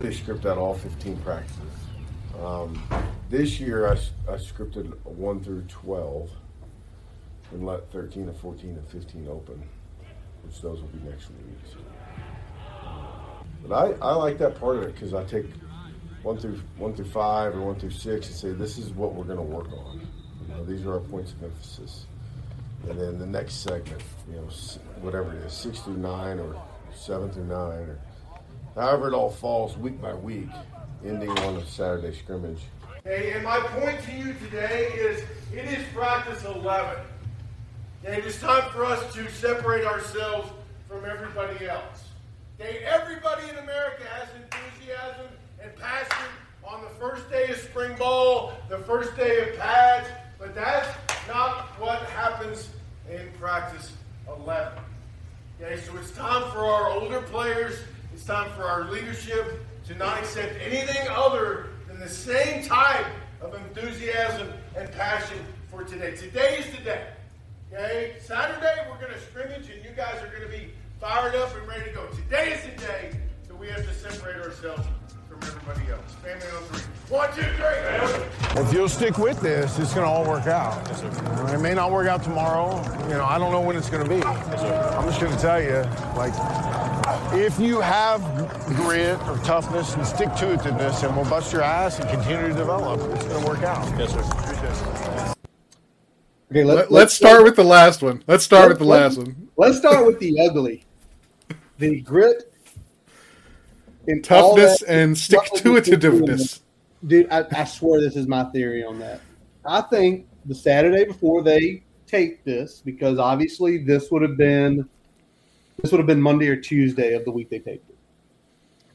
They 0.04 0.12
script 0.12 0.46
out 0.46 0.58
all 0.58 0.74
15 0.74 1.16
practices. 1.22 1.62
Um, 2.44 2.78
this 3.30 3.58
year, 3.62 3.88
I 3.88 3.96
scripted 4.34 4.98
1 5.06 5.44
through 5.46 5.62
12 5.70 6.30
and 7.54 7.66
let 7.66 7.90
13 7.94 8.28
and 8.28 8.36
14 8.36 8.72
and 8.72 8.88
15 8.90 9.30
open, 9.30 9.64
which 10.44 10.62
those 10.62 10.82
will 10.82 10.90
be 10.90 11.00
next 11.10 11.30
week. 11.30 11.40
But 13.66 13.74
I, 13.74 14.06
I 14.06 14.14
like 14.16 14.38
that 14.40 14.60
part 14.60 14.76
of 14.76 14.84
it 14.84 14.94
because 14.94 15.14
I 15.14 15.24
take 15.24 15.46
1 16.24 16.38
through 16.38 16.60
1 16.76 16.96
through 16.96 17.06
5 17.06 17.56
or 17.56 17.62
1 17.62 17.76
through 17.76 17.92
6 17.92 18.28
and 18.28 18.36
say, 18.36 18.52
this 18.52 18.78
is 18.78 18.90
what 18.90 19.14
we're 19.14 19.24
going 19.24 19.38
to 19.38 19.42
work 19.42 19.72
on. 19.72 20.02
You 20.02 20.54
know, 20.54 20.66
these 20.66 20.86
are 20.86 20.96
our 20.96 21.00
points 21.00 21.32
of 21.32 21.44
emphasis. 21.44 22.08
And 22.90 23.00
then 23.00 23.20
the 23.20 23.26
next 23.26 23.64
segment, 23.64 24.04
you 24.30 24.36
know, 24.36 24.50
whatever 25.00 25.34
it 25.34 25.46
is, 25.46 25.54
6 25.54 25.80
through 25.80 25.96
9 25.96 26.40
or 26.40 26.62
7 26.94 27.32
through 27.32 27.46
9 27.46 27.58
or 27.58 27.98
however 28.76 29.08
it 29.08 29.14
all 29.14 29.30
falls 29.30 29.78
week 29.78 30.02
by 30.02 30.14
week, 30.14 30.50
ending 31.06 31.30
on 31.30 31.58
a 31.58 31.66
Saturday 31.66 32.16
scrimmage. 32.16 32.62
Okay, 33.06 33.32
and 33.34 33.44
my 33.44 33.60
point 33.60 34.02
to 34.04 34.12
you 34.14 34.34
today 34.46 34.88
is 34.96 35.24
it 35.54 35.66
is 35.66 35.86
practice 35.94 36.44
11. 36.46 36.98
Okay, 38.06 38.18
it 38.18 38.26
is 38.26 38.40
time 38.40 38.70
for 38.72 38.86
us 38.86 39.14
to 39.14 39.30
separate 39.32 39.86
ourselves 39.86 40.50
from 40.88 41.06
everybody 41.06 41.68
else. 41.68 42.06
Okay, 42.60 42.80
everybody 42.86 43.50
in 43.50 43.58
America 43.58 44.04
has 44.06 44.30
enthusiasm 44.36 45.28
and 45.62 45.76
passion 45.76 46.28
on 46.64 46.82
the 46.82 46.90
first 47.00 47.30
day 47.30 47.50
of 47.50 47.58
spring 47.58 47.96
ball, 47.98 48.54
the 48.70 48.80
first 48.80 49.16
day 49.18 49.50
of 49.50 49.58
pads, 49.58 50.08
but 50.40 50.56
that's 50.56 50.88
not 51.28 51.68
what 51.80 52.00
happens 52.04 52.70
in 53.12 53.30
practice 53.40 53.92
11. 54.28 54.80
Okay, 55.62 55.80
so 55.82 55.96
it's 55.98 56.12
time 56.12 56.50
for 56.52 56.60
our 56.60 56.90
older 56.90 57.22
players, 57.22 57.80
it's 58.14 58.26
time 58.26 58.50
for 58.52 58.64
our 58.64 58.84
leadership 58.92 59.66
to 59.88 59.96
not 59.96 60.20
accept 60.20 60.54
anything 60.62 61.08
other 61.10 61.70
than 61.88 62.00
the 62.00 62.08
same 62.08 62.64
type 62.64 63.08
of 63.42 63.56
enthusiasm 63.56 64.48
and 64.78 64.92
passion 64.92 65.40
for 65.72 65.84
today. 65.84 66.16
Today 66.16 66.60
is 66.60 66.78
the 66.78 66.84
day. 66.84 67.08
Okay? 67.72 68.16
Saturday 68.24 68.88
we're 68.88 69.00
going 69.00 69.14
to 69.14 69.20
scrimmage 69.20 69.70
and 69.70 69.84
you 69.84 69.92
guys 69.96 70.22
are 70.22 70.28
going 70.28 70.44
to 70.44 70.48
be 70.48 70.72
fired 71.02 71.36
up 71.36 71.56
and 71.58 71.68
ready 71.68 71.86
to 71.86 71.96
go. 71.96 72.06
Today 72.08 72.54
is 72.54 72.64
the 72.64 72.86
day 72.86 73.18
that 73.48 73.56
we 73.56 73.68
have 73.70 73.84
to 73.84 73.94
separate 73.94 74.36
ourselves 74.38 74.84
from 75.40 75.58
everybody 75.58 75.92
else. 75.92 76.14
Family 76.24 76.48
on 76.56 76.64
three. 76.64 76.82
One, 77.10 77.30
two, 77.34 77.42
three. 77.42 78.62
If 78.62 78.74
you'll 78.74 78.90
stick 78.90 79.18
with 79.18 79.42
this, 79.42 79.78
it's 79.80 79.94
going 79.94 80.06
to 80.06 80.12
all 80.12 80.26
work 80.26 80.48
out. 80.48 80.90
It 81.54 81.60
may 81.60 81.74
not 81.74 81.92
work 81.92 82.08
out 82.08 82.24
tomorrow. 82.24 82.82
You 83.08 83.16
know, 83.16 83.26
I 83.26 83.38
don't 83.38 83.52
know 83.52 83.62
when 83.62 83.76
it's 83.76 83.90
going 83.90 84.04
to 84.04 84.10
be. 84.10 84.24
I'm 84.24 85.06
just 85.06 85.20
going 85.20 85.34
to 85.36 85.42
tell 85.42 85.62
you, 85.62 85.84
like, 86.16 86.34
If 87.34 87.60
you 87.60 87.82
have 87.82 88.22
grit 88.76 89.20
or 89.28 89.38
toughness 89.40 89.96
and 89.96 90.06
stick 90.06 90.30
to 90.36 90.56
itiveness 90.56 91.04
and 91.06 91.16
will 91.18 91.26
bust 91.26 91.52
your 91.52 91.64
ass 91.64 92.00
and 92.00 92.10
continue 92.10 92.48
to 92.50 92.54
develop, 92.54 93.02
it's 93.16 93.26
going 93.26 93.42
to 93.44 93.48
work 93.50 93.64
out. 93.64 93.84
Yes, 94.00 94.12
sir. 94.14 95.34
Okay, 96.52 96.64
Let, 96.64 96.92
let's 96.92 97.14
start 97.16 97.44
with 97.44 97.56
the 97.56 97.64
last 97.64 98.04
one. 98.04 98.24
Let's 98.28 98.44
start 98.44 98.70
with 98.70 98.78
the 98.78 98.86
last 98.86 99.18
one. 99.18 99.50
Let's 99.58 99.78
start 99.80 100.06
with 100.06 100.20
the 100.20 100.40
ugly. 100.40 100.86
The 101.80 102.02
grit 102.02 102.53
all 104.08 104.20
Toughness 104.22 104.80
that- 104.80 104.90
and 104.90 105.18
stick 105.18 105.44
to 105.56 105.74
itiveness. 105.74 106.62
Dude, 107.06 107.28
I, 107.30 107.46
I 107.54 107.66
swear 107.66 108.00
this 108.00 108.16
is 108.16 108.28
my 108.28 108.46
theory 108.46 108.84
on 108.86 109.00
that. 109.00 109.20
I 109.66 109.82
think 109.82 110.28
the 110.46 110.56
Saturday 110.56 111.06
before 111.06 111.42
they 111.44 111.84
take 112.08 112.44
this, 112.44 112.82
because 112.84 113.20
obviously 113.20 113.78
this 113.78 114.10
would 114.12 114.22
have 114.22 114.38
been 114.38 114.88
this 115.82 115.92
would 115.92 115.98
have 115.98 116.08
been 116.08 116.22
Monday 116.22 116.48
or 116.48 116.56
Tuesday 116.56 117.14
of 117.14 117.26
the 117.26 117.32
week 117.32 117.50
they 117.50 117.60
taped 117.60 117.90
it. 117.90 117.98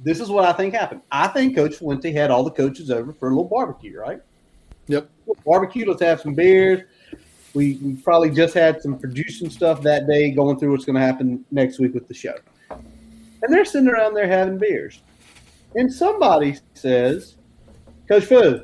This 0.01 0.21
is 0.21 0.31
what 0.31 0.45
I 0.45 0.53
think 0.53 0.75
happened. 0.75 1.03
I 1.11 1.27
think 1.29 1.57
Coach 1.57 1.77
Fuente 1.77 2.13
had 2.13 2.31
all 2.31 2.45
the 2.45 2.51
coaches 2.51 2.91
over 2.91 3.13
for 3.13 3.27
a 3.29 3.31
little 3.31 3.45
barbecue, 3.45 3.99
right? 3.99 4.21
Yep. 4.87 5.11
Barbecue, 5.45 5.87
let's 5.87 6.01
have 6.01 6.21
some 6.21 6.35
beers. 6.35 6.83
We, 7.53 7.75
we 7.83 7.95
probably 7.95 8.31
just 8.31 8.55
had 8.55 8.81
some 8.81 8.99
producing 8.99 9.51
stuff 9.51 9.83
that 9.83 10.07
day 10.07 10.31
going 10.31 10.59
through 10.59 10.71
what's 10.71 10.85
going 10.85 10.95
to 10.95 11.03
happen 11.03 11.45
next 11.51 11.79
week 11.81 11.95
with 11.95 12.07
the 12.07 12.15
show. 12.15 12.35
And 13.43 13.53
they're 13.53 13.65
sitting 13.65 13.89
around 13.89 14.15
there 14.15 14.27
having 14.27 14.59
beers. 14.59 15.03
And 15.75 15.93
somebody 15.93 16.57
says, 16.75 17.37
Coach 18.09 18.25
Fu, 18.25 18.63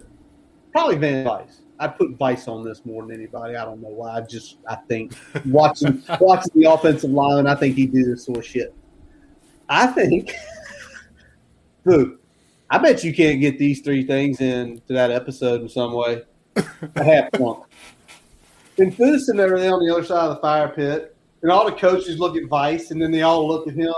probably 0.72 0.96
Vance 0.96 1.24
Vice. 1.28 1.60
I 1.78 1.88
put 1.88 2.12
Vice 2.12 2.48
on 2.48 2.64
this 2.64 2.84
more 2.84 3.02
than 3.02 3.14
anybody. 3.14 3.56
I 3.56 3.64
don't 3.64 3.82
know 3.82 3.88
why. 3.88 4.16
I 4.16 4.20
just 4.22 4.58
I 4.68 4.76
think 4.76 5.14
watching 5.46 6.02
watching 6.20 6.52
the 6.54 6.70
offensive 6.70 7.10
line, 7.10 7.46
I 7.46 7.54
think 7.54 7.76
he 7.76 7.86
did 7.86 8.06
this 8.06 8.24
sort 8.24 8.38
of 8.38 8.46
shit. 8.46 8.74
I 9.68 9.88
think 9.88 10.34
Fu, 11.84 12.18
I 12.70 12.78
bet 12.78 13.04
you 13.04 13.12
can't 13.12 13.40
get 13.40 13.58
these 13.58 13.80
three 13.80 14.06
things 14.06 14.40
into 14.40 14.92
that 14.92 15.10
episode 15.10 15.62
in 15.62 15.68
some 15.68 15.92
way. 15.92 16.22
I 16.56 17.02
have 17.02 17.28
one. 17.38 17.62
And 18.78 18.94
Fu's 18.94 19.26
sitting 19.26 19.40
over 19.40 19.58
there 19.58 19.72
on 19.72 19.84
the 19.84 19.92
other 19.92 20.04
side 20.04 20.24
of 20.24 20.36
the 20.36 20.40
fire 20.40 20.68
pit, 20.68 21.16
and 21.42 21.50
all 21.50 21.64
the 21.64 21.76
coaches 21.76 22.18
look 22.18 22.36
at 22.36 22.44
Vice, 22.48 22.90
and 22.90 23.00
then 23.00 23.10
they 23.10 23.22
all 23.22 23.46
look 23.46 23.68
at 23.68 23.74
him. 23.74 23.92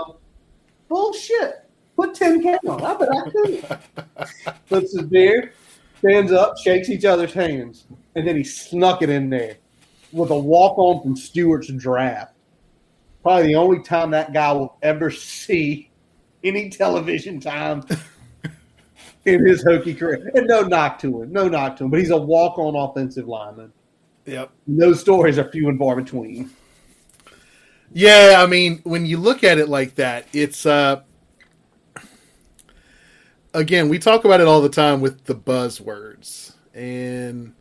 Bullshit. 0.87 1.63
Put 1.95 2.13
10 2.13 2.43
K 2.43 2.57
on. 2.67 2.83
I 2.83 2.93
bet 2.93 3.09
I 3.11 3.29
could. 3.29 3.79
Puts 4.69 4.95
his 4.95 5.07
beer, 5.07 5.53
stands 5.97 6.31
up, 6.31 6.57
shakes 6.57 6.89
each 6.89 7.05
other's 7.05 7.33
hands, 7.33 7.87
and 8.15 8.27
then 8.27 8.35
he 8.35 8.43
snuck 8.43 9.01
it 9.01 9.09
in 9.09 9.29
there 9.29 9.57
with 10.11 10.29
a 10.29 10.37
walk 10.37 10.77
on 10.77 11.01
from 11.01 11.15
Stuarts 11.15 11.71
Draft. 11.73 12.33
Probably 13.23 13.47
the 13.47 13.55
only 13.55 13.81
time 13.83 14.11
that 14.11 14.31
guy 14.31 14.51
will 14.51 14.77
ever 14.83 15.09
see 15.09 15.89
any 16.43 16.69
television 16.69 17.39
time 17.39 17.83
in 19.25 19.45
his 19.45 19.65
Hokie 19.65 19.97
career. 19.97 20.31
And 20.35 20.47
no 20.47 20.61
knock 20.61 20.99
to 20.99 21.23
him, 21.23 21.31
no 21.31 21.47
knock 21.47 21.77
to 21.77 21.85
him, 21.85 21.89
but 21.89 21.99
he's 21.99 22.11
a 22.11 22.17
walk 22.17 22.57
on 22.59 22.75
offensive 22.75 23.27
lineman. 23.27 23.73
Yep. 24.25 24.51
Those 24.67 24.99
stories 24.99 25.39
are 25.39 25.49
few 25.49 25.67
and 25.69 25.79
far 25.79 25.95
between. 25.95 26.51
Yeah, 27.93 28.35
I 28.37 28.45
mean, 28.47 28.79
when 28.83 29.05
you 29.05 29.17
look 29.17 29.43
at 29.43 29.57
it 29.57 29.69
like 29.69 29.95
that, 29.95 30.27
it's 30.33 30.65
uh 30.65 31.01
again, 33.53 33.89
we 33.89 33.99
talk 33.99 34.25
about 34.25 34.41
it 34.41 34.47
all 34.47 34.61
the 34.61 34.69
time 34.69 35.01
with 35.01 35.25
the 35.25 35.35
buzzwords. 35.35 36.53
And 36.73 37.53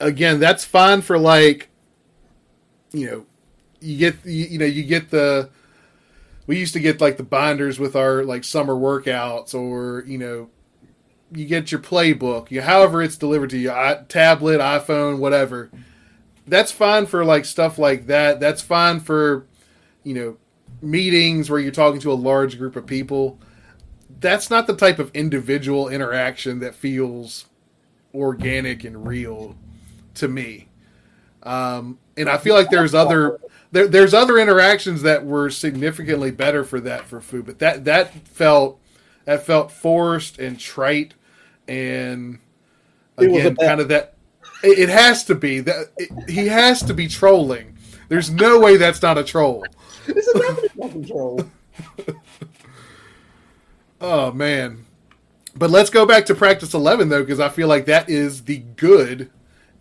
again, 0.00 0.40
that's 0.40 0.64
fine 0.64 1.02
for 1.02 1.18
like 1.18 1.68
you 2.92 3.06
know, 3.06 3.26
you 3.80 3.98
get 3.98 4.16
you, 4.24 4.44
you 4.46 4.58
know, 4.58 4.66
you 4.66 4.82
get 4.82 5.10
the 5.10 5.48
we 6.46 6.58
used 6.58 6.74
to 6.74 6.80
get 6.80 7.00
like 7.00 7.16
the 7.16 7.22
binders 7.22 7.78
with 7.78 7.94
our 7.94 8.24
like 8.24 8.44
summer 8.44 8.74
workouts 8.74 9.54
or, 9.54 10.04
you 10.06 10.18
know, 10.18 10.50
you 11.32 11.46
get 11.46 11.70
your 11.72 11.80
playbook, 11.80 12.50
you 12.50 12.62
however 12.62 13.02
it's 13.02 13.16
delivered 13.16 13.50
to 13.50 13.58
you, 13.58 13.70
I, 13.70 14.02
tablet, 14.08 14.60
iPhone, 14.60 15.18
whatever 15.18 15.70
that's 16.46 16.72
fine 16.72 17.06
for 17.06 17.24
like 17.24 17.44
stuff 17.44 17.78
like 17.78 18.06
that. 18.06 18.40
That's 18.40 18.62
fine 18.62 19.00
for 19.00 19.46
you 20.04 20.14
know 20.14 20.36
meetings 20.80 21.48
where 21.48 21.60
you're 21.60 21.72
talking 21.72 22.00
to 22.00 22.12
a 22.12 22.14
large 22.14 22.58
group 22.58 22.76
of 22.76 22.86
people. 22.86 23.38
That's 24.20 24.50
not 24.50 24.66
the 24.66 24.76
type 24.76 24.98
of 24.98 25.10
individual 25.14 25.88
interaction 25.88 26.60
that 26.60 26.74
feels 26.74 27.46
organic 28.14 28.84
and 28.84 29.06
real 29.06 29.56
to 30.14 30.28
me. 30.28 30.68
Um, 31.42 31.98
and 32.16 32.28
I 32.28 32.38
feel 32.38 32.54
like 32.54 32.70
there's 32.70 32.94
other 32.94 33.40
there, 33.72 33.88
there's 33.88 34.14
other 34.14 34.38
interactions 34.38 35.02
that 35.02 35.24
were 35.24 35.50
significantly 35.50 36.30
better 36.30 36.64
for 36.64 36.80
that 36.80 37.06
for 37.06 37.20
food, 37.20 37.46
but 37.46 37.58
that 37.60 37.84
that 37.84 38.12
felt 38.28 38.80
that 39.24 39.46
felt 39.46 39.72
forced 39.72 40.38
and 40.38 40.58
trite 40.58 41.14
and 41.68 42.38
It 43.18 43.30
was 43.30 43.44
a 43.44 43.52
again 43.52 43.56
kind 43.56 43.80
of 43.80 43.88
that 43.88 44.11
it, 44.62 44.78
it 44.78 44.88
has 44.88 45.24
to 45.24 45.34
be 45.34 45.60
that 45.60 45.92
it, 45.96 46.10
he 46.28 46.46
has 46.48 46.82
to 46.82 46.94
be 46.94 47.08
trolling. 47.08 47.76
There's 48.08 48.30
no 48.30 48.60
way 48.60 48.76
that's 48.76 49.02
not 49.02 49.18
a 49.18 49.24
troll. 49.24 49.64
This 50.06 50.26
is 50.26 50.40
definitely 50.40 50.68
fucking 50.68 51.04
troll. 51.06 51.50
Oh 54.02 54.32
man. 54.32 54.84
But 55.54 55.70
let's 55.70 55.90
go 55.90 56.04
back 56.04 56.26
to 56.26 56.34
practice 56.34 56.74
11 56.74 57.08
though 57.08 57.22
because 57.22 57.40
I 57.40 57.48
feel 57.48 57.68
like 57.68 57.86
that 57.86 58.10
is 58.10 58.44
the 58.44 58.58
good 58.58 59.30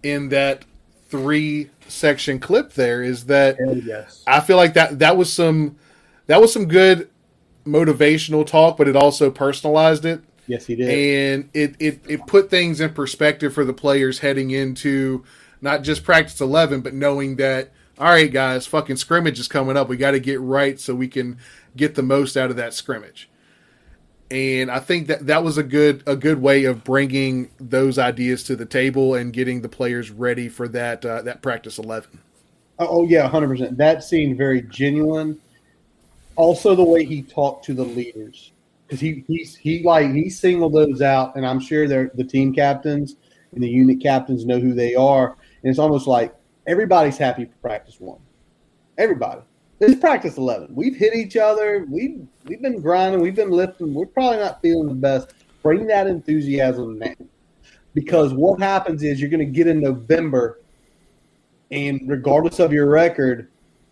in 0.04 0.30
that 0.30 0.64
three 1.08 1.72
section 1.88 2.40
clip 2.40 2.74
there 2.74 3.02
is 3.02 3.26
that 3.26 3.58
yes. 3.84 4.24
I 4.28 4.40
feel 4.40 4.58
like 4.58 4.76
that 4.76 5.00
that 5.00 5.18
was 5.18 5.34
some 5.34 5.78
that 6.28 6.40
was 6.40 6.54
some 6.54 6.68
good 6.68 7.10
motivational 7.66 8.46
talk 8.46 8.78
but 8.78 8.88
it 8.88 8.96
also 8.96 9.30
personalized 9.30 10.06
it 10.06 10.22
Yes, 10.52 10.66
he 10.66 10.76
did. 10.76 10.90
and 10.90 11.50
it, 11.54 11.76
it 11.80 12.02
it 12.10 12.28
put 12.28 12.50
things 12.50 12.82
in 12.82 12.94
perspective 12.94 13.54
for 13.54 13.64
the 13.64 13.74
players 13.74 14.20
heading 14.20 14.52
into 14.52 15.24
not 15.62 15.82
just 15.82 16.04
practice 16.04 16.42
11 16.42 16.82
but 16.82 16.94
knowing 16.94 17.38
that 17.38 17.72
all 17.98 18.08
right 18.10 18.34
guys 18.34 18.68
fucking 18.68 18.98
scrimmage 18.98 19.40
is 19.40 19.48
coming 19.48 19.78
up 19.78 19.88
we 19.88 19.96
got 19.96 20.12
to 20.12 20.20
get 20.20 20.42
right 20.42 20.78
so 20.80 20.94
we 20.94 21.08
can 21.08 21.38
get 21.78 21.96
the 21.96 22.04
most 22.04 22.36
out 22.36 22.50
of 22.50 22.58
that 22.58 22.74
scrimmage 22.74 23.30
and 24.30 24.70
i 24.70 24.80
think 24.80 25.08
that 25.08 25.26
that 25.28 25.42
was 25.42 25.58
a 25.58 25.64
good 25.64 26.04
a 26.06 26.16
good 26.18 26.42
way 26.42 26.66
of 26.66 26.84
bringing 26.84 27.50
those 27.60 27.98
ideas 27.98 28.44
to 28.44 28.56
the 28.58 28.66
table 28.66 29.14
and 29.16 29.32
getting 29.32 29.62
the 29.62 29.70
players 29.70 30.12
ready 30.12 30.50
for 30.50 30.68
that 30.68 31.06
uh, 31.06 31.22
that 31.22 31.42
practice 31.42 31.78
11 31.78 32.20
Oh, 32.80 32.88
oh, 32.90 33.04
yeah, 33.08 33.28
hundred 33.28 33.50
percent. 33.50 33.78
That 33.78 34.04
seemed 34.04 34.38
very 34.40 34.64
genuine. 34.64 35.40
Also, 36.36 36.74
the 36.74 36.84
way 36.84 37.06
he 37.06 37.22
talked 37.22 37.64
to 37.66 37.76
the 37.76 37.84
leaders, 37.84 38.54
because 38.92 39.00
he 39.00 39.24
he's 39.26 39.56
he 39.56 39.82
like 39.84 40.12
he 40.12 40.30
singled 40.30 40.74
those 40.74 41.02
out, 41.02 41.38
and 41.38 41.48
I'm 41.48 41.62
sure 41.62 41.88
they're 41.88 42.12
the 42.14 42.26
team 42.26 42.54
captains 42.54 43.16
and 43.54 43.64
the 43.64 43.70
unit 43.70 44.02
captains 44.02 44.46
know 44.46 44.60
who 44.60 44.74
they 44.74 44.96
are, 44.96 45.38
and 45.64 45.70
it's 45.70 45.80
almost 45.80 46.08
like 46.08 46.36
everybody's 46.68 47.18
happy 47.18 47.46
for 47.46 47.56
practice 47.62 48.02
one. 48.02 48.20
Everybody. 48.98 49.42
It's 49.80 49.98
practice 49.98 50.38
eleven. 50.38 50.76
We've 50.76 50.96
hit 50.96 51.16
each 51.16 51.38
other. 51.38 51.86
We've 51.90 52.28
we've 52.46 52.62
been 52.62 52.82
grinding. 52.82 53.22
We've 53.22 53.34
been 53.34 53.50
lifting. 53.50 53.94
We're 53.94 54.08
probably 54.08 54.40
not 54.40 54.62
feeling 54.62 54.90
the 54.90 54.94
best. 54.94 55.34
Bring 55.64 55.88
that 55.88 56.08
enthusiasm 56.08 57.00
now, 57.00 57.16
because 57.94 58.34
what 58.34 58.60
happens 58.60 59.04
is 59.04 59.22
you're 59.22 59.30
going 59.30 59.40
to 59.40 59.46
get 59.46 59.68
in 59.68 59.80
November 59.80 60.60
and 61.70 62.02
regardless 62.08 62.60
of 62.60 62.74
your 62.74 62.90
record, 62.90 63.48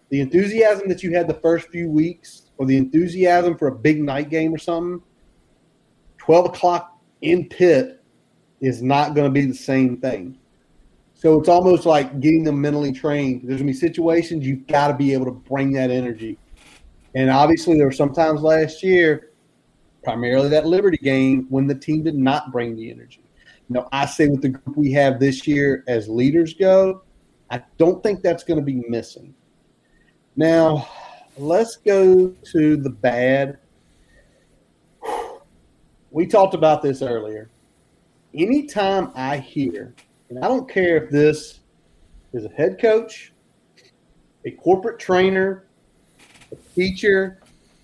the 0.10 0.20
enthusiasm 0.20 0.90
that 0.90 1.04
you 1.04 1.14
had 1.14 1.28
the 1.28 1.36
first 1.36 1.70
few 1.70 1.90
weeks, 1.90 2.49
or 2.60 2.66
the 2.66 2.78
enthusiasm 2.78 3.58
for 3.58 3.70
a 3.70 3.76
big 3.76 4.04
night 4.04 4.30
game 4.30 4.54
or 4.54 4.58
something, 4.58 5.02
12 6.20 6.46
o'clock 6.48 7.02
in 7.22 7.48
Pitt 7.48 8.04
is 8.60 8.84
not 8.84 9.16
going 9.16 9.26
to 9.26 9.32
be 9.32 9.46
the 9.46 9.56
same 9.56 9.98
thing. 9.98 10.38
So 11.14 11.40
it's 11.40 11.50
almost 11.50 11.86
like 11.86 12.20
getting 12.20 12.44
them 12.44 12.62
mentally 12.62 12.92
trained. 12.92 13.42
There's 13.44 13.62
going 13.62 13.68
to 13.68 13.74
be 13.74 13.80
situations 13.80 14.46
you've 14.46 14.68
got 14.68 14.90
to 14.90 14.94
be 14.94 15.14
able 15.14 15.26
to 15.26 15.32
bring 15.32 15.72
that 15.74 15.90
energy. 15.90 16.38
And 17.16 17.30
obviously, 17.30 17.78
there 17.78 17.88
were 17.88 17.92
some 17.92 18.14
times 18.14 18.42
last 18.42 18.84
year, 18.84 19.32
primarily 20.04 20.50
that 20.50 20.66
Liberty 20.66 20.98
game, 20.98 21.46
when 21.50 21.66
the 21.66 21.76
team 21.76 22.04
did 22.04 22.16
not 22.16 22.52
bring 22.52 22.76
the 22.76 22.92
energy. 22.92 23.24
You 23.70 23.76
know, 23.76 23.90
I 23.92 24.06
say 24.06 24.28
with 24.28 24.42
the 24.42 24.50
group 24.50 24.78
we 24.78 24.92
have 24.94 25.20
this 25.20 25.48
year 25.48 25.84
as 25.88 26.08
leaders 26.08 26.54
go, 26.54 27.04
I 27.50 27.64
don't 27.78 28.04
think 28.04 28.22
that's 28.22 28.44
going 28.44 28.60
to 28.60 28.66
be 28.66 28.84
missing. 28.88 29.34
Now, 30.36 30.88
let's 31.40 31.78
go 31.78 32.30
to 32.52 32.78
the 32.78 32.90
bad. 32.90 33.58
We 36.12 36.28
talked 36.28 36.54
about 36.54 36.82
this 36.82 37.02
earlier. 37.02 37.50
Anytime 38.34 39.12
I 39.16 39.38
hear, 39.38 39.94
and 40.30 40.44
I 40.44 40.48
don't 40.48 40.70
care 40.70 40.98
if 40.98 41.10
this 41.10 41.62
is 42.34 42.46
a 42.46 42.50
head 42.50 42.80
coach, 42.80 43.34
a 44.46 44.52
corporate 44.52 45.00
trainer, 45.00 45.66
a 46.52 46.56
teacher, 46.76 47.40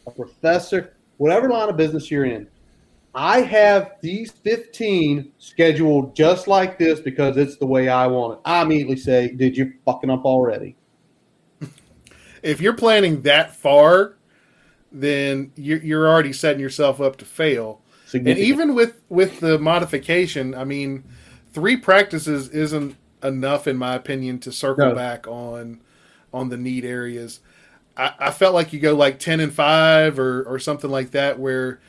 a 0.05 0.11
professor, 0.11 0.95
whatever 1.17 1.49
line 1.49 1.69
of 1.69 1.77
business 1.77 2.11
you're 2.11 2.25
in, 2.25 2.47
I 3.13 3.41
have 3.41 3.93
these 4.01 4.31
15 4.31 5.31
scheduled 5.37 6.15
just 6.15 6.47
like 6.47 6.77
this 6.77 6.99
because 6.99 7.37
it's 7.37 7.55
the 7.55 7.65
way 7.65 7.87
I 7.87 8.07
want 8.07 8.33
it. 8.33 8.39
I 8.43 8.61
immediately 8.61 8.97
say, 8.97 9.29
Did 9.29 9.55
you 9.55 9.73
fucking 9.85 10.09
up 10.09 10.25
already? 10.25 10.75
If 12.45 12.61
you're 12.61 12.73
planning 12.73 13.23
that 13.23 13.55
far 13.55 14.15
then 14.91 15.51
you're, 15.55 15.79
you're 15.79 16.07
already 16.07 16.31
setting 16.31 16.61
yourself 16.61 17.01
up 17.01 17.17
to 17.17 17.25
fail. 17.25 17.81
And 18.29 18.39
even 18.39 18.75
with 18.75 19.01
with 19.09 19.41
the 19.41 19.59
modification, 19.59 20.55
I 20.55 20.63
mean, 20.63 21.03
three 21.51 21.75
practices 21.75 22.49
isn't 22.49 22.95
enough, 23.21 23.67
in 23.67 23.77
my 23.77 23.95
opinion, 23.95 24.39
to 24.39 24.51
circle 24.51 24.89
No. 24.89 24.95
back 24.95 25.27
on 25.27 25.81
on 26.33 26.49
the 26.49 26.57
need 26.57 26.85
areas. 26.85 27.41
I, 27.97 28.13
I 28.19 28.31
felt 28.31 28.53
like 28.53 28.71
you 28.71 28.79
go 28.79 28.95
like 28.95 29.19
ten 29.19 29.39
and 29.41 29.51
five 29.51 30.17
or 30.17 30.43
or 30.43 30.59
something 30.59 30.89
like 30.89 31.11
that, 31.11 31.39
where 31.39 31.81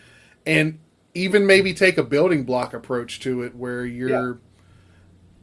and 0.44 0.78
even 1.14 1.46
maybe 1.46 1.72
take 1.74 1.98
a 1.98 2.02
building 2.02 2.44
block 2.44 2.74
approach 2.74 3.20
to 3.20 3.42
it, 3.42 3.54
where 3.54 3.84
you're 3.86 4.40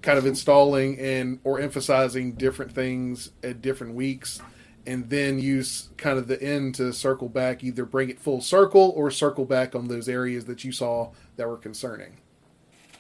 kind 0.01 0.17
of 0.17 0.25
installing 0.25 0.99
and 0.99 1.39
or 1.45 1.61
emphasizing 1.61 2.33
different 2.33 2.73
things 2.73 3.31
at 3.41 3.61
different 3.61 3.93
weeks 3.93 4.41
and 4.85 5.09
then 5.09 5.39
use 5.39 5.89
kind 5.97 6.17
of 6.17 6.27
the 6.27 6.41
end 6.41 6.75
to 6.75 6.91
circle 6.91 7.29
back 7.29 7.63
either 7.63 7.85
bring 7.85 8.09
it 8.09 8.19
full 8.19 8.41
circle 8.41 8.93
or 8.95 9.09
circle 9.09 9.45
back 9.45 9.75
on 9.75 9.87
those 9.87 10.09
areas 10.09 10.45
that 10.45 10.63
you 10.63 10.71
saw 10.71 11.09
that 11.37 11.47
were 11.47 11.57
concerning 11.57 12.13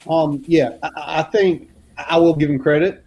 Um, 0.09 0.43
yeah, 0.47 0.77
I, 0.81 1.19
I 1.19 1.23
think 1.23 1.69
I 1.97 2.17
will 2.17 2.35
give 2.35 2.49
him 2.49 2.59
credit. 2.59 3.03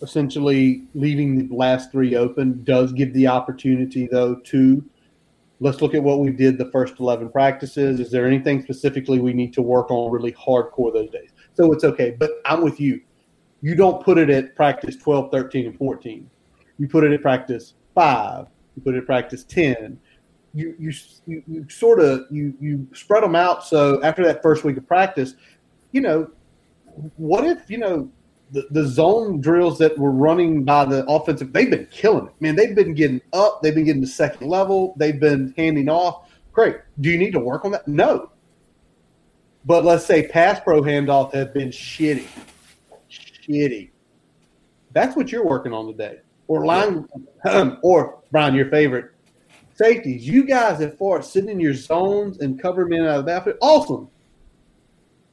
Essentially, 0.00 0.82
leaving 0.94 1.48
the 1.48 1.54
last 1.54 1.92
three 1.92 2.16
open 2.16 2.64
does 2.64 2.92
give 2.92 3.12
the 3.14 3.28
opportunity, 3.28 4.08
though, 4.10 4.34
to 4.34 4.84
let's 5.60 5.80
look 5.80 5.94
at 5.94 6.02
what 6.02 6.18
we 6.18 6.30
did 6.32 6.58
the 6.58 6.68
first 6.72 6.98
11 6.98 7.30
practices. 7.30 8.00
Is 8.00 8.10
there 8.10 8.26
anything 8.26 8.62
specifically 8.62 9.20
we 9.20 9.32
need 9.32 9.52
to 9.54 9.62
work 9.62 9.92
on 9.92 10.10
really 10.10 10.32
hardcore 10.32 10.92
those 10.92 11.10
days? 11.10 11.30
So 11.54 11.72
it's 11.72 11.84
okay. 11.84 12.16
But 12.18 12.32
I'm 12.44 12.62
with 12.62 12.80
you. 12.80 13.00
You 13.60 13.76
don't 13.76 14.04
put 14.04 14.18
it 14.18 14.28
at 14.28 14.56
practice 14.56 14.96
12, 14.96 15.30
13, 15.30 15.66
and 15.66 15.78
14. 15.78 16.28
You 16.78 16.88
put 16.88 17.04
it 17.04 17.12
at 17.12 17.22
practice 17.22 17.74
five. 17.94 18.46
You 18.76 18.82
put 18.82 18.94
it 18.94 18.98
at 18.98 19.06
practice 19.06 19.44
10. 19.44 19.98
You, 20.54 20.74
you, 20.78 20.92
you, 21.26 21.42
you 21.46 21.66
sort 21.68 22.00
of 22.00 22.26
you, 22.30 22.54
you 22.60 22.86
spread 22.92 23.22
them 23.22 23.34
out. 23.34 23.64
So 23.64 24.02
after 24.02 24.24
that 24.24 24.42
first 24.42 24.64
week 24.64 24.76
of 24.76 24.86
practice, 24.86 25.34
you 25.92 26.00
know, 26.00 26.30
what 27.16 27.44
if, 27.44 27.70
you 27.70 27.78
know, 27.78 28.10
the, 28.50 28.66
the 28.70 28.86
zone 28.86 29.40
drills 29.40 29.78
that 29.78 29.98
were 29.98 30.10
running 30.10 30.62
by 30.62 30.84
the 30.84 31.06
offensive, 31.06 31.52
they've 31.52 31.70
been 31.70 31.86
killing 31.90 32.26
it. 32.26 32.34
Man, 32.40 32.54
they've 32.54 32.74
been 32.74 32.94
getting 32.94 33.20
up, 33.32 33.62
they've 33.62 33.74
been 33.74 33.86
getting 33.86 34.02
to 34.02 34.08
second 34.08 34.46
level, 34.46 34.94
they've 34.98 35.18
been 35.18 35.54
handing 35.56 35.88
off. 35.88 36.30
Great. 36.52 36.76
Do 37.00 37.10
you 37.10 37.16
need 37.16 37.32
to 37.32 37.38
work 37.38 37.64
on 37.64 37.72
that? 37.72 37.88
No. 37.88 38.30
But 39.64 39.84
let's 39.84 40.04
say 40.04 40.26
pass 40.28 40.60
pro 40.60 40.82
handoff 40.82 41.32
has 41.32 41.48
been 41.48 41.68
shitty. 41.68 42.26
Shitty. 43.10 43.90
That's 44.92 45.16
what 45.16 45.32
you're 45.32 45.46
working 45.46 45.72
on 45.72 45.86
today. 45.86 46.18
Or 46.48 46.64
line 46.66 47.06
or 47.82 48.22
Brian, 48.30 48.54
your 48.54 48.68
favorite. 48.68 49.12
Safeties. 49.74 50.28
You 50.28 50.44
guys 50.44 50.80
at 50.80 50.98
far 50.98 51.22
sitting 51.22 51.50
in 51.50 51.60
your 51.60 51.74
zones 51.74 52.40
and 52.40 52.60
cover 52.60 52.86
men 52.86 53.02
out 53.02 53.20
of 53.20 53.24
the 53.24 53.32
backfield. 53.32 53.56
Awesome. 53.60 54.08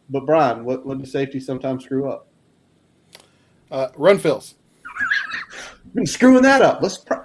But 0.10 0.26
Brian, 0.26 0.64
what, 0.64 0.86
what 0.86 0.98
do 0.98 1.06
safeties 1.06 1.46
sometimes 1.46 1.84
screw 1.84 2.10
up? 2.10 2.30
uh, 3.72 3.90
run 3.96 4.18
fills 4.18 4.56
been 5.94 6.06
screwing 6.06 6.44
that 6.44 6.62
up. 6.62 6.82
Let's. 6.82 6.98
Pr- 6.98 7.16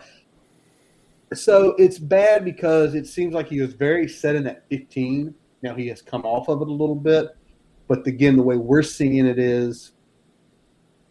so 1.32 1.74
it's 1.78 1.98
bad 1.98 2.44
because 2.44 2.94
it 2.94 3.06
seems 3.06 3.34
like 3.34 3.48
he 3.48 3.60
was 3.60 3.74
very 3.74 4.06
set 4.06 4.36
in 4.36 4.44
that 4.44 4.68
15. 4.68 5.34
Now 5.62 5.74
he 5.74 5.88
has 5.88 6.00
come 6.00 6.22
off 6.24 6.48
of 6.48 6.62
it 6.62 6.68
a 6.68 6.72
little 6.72 6.94
bit, 6.94 7.36
but 7.88 8.06
again, 8.06 8.36
the 8.36 8.42
way 8.42 8.56
we're 8.56 8.82
seeing 8.82 9.26
it 9.26 9.38
is 9.38 9.92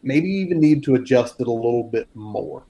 maybe 0.04 0.30
even 0.30 0.60
need 0.60 0.84
to 0.84 0.96
adjust 0.96 1.42
it 1.42 1.48
a 1.48 1.52
little 1.52 1.84
bit 1.84 2.10
more. 2.16 2.64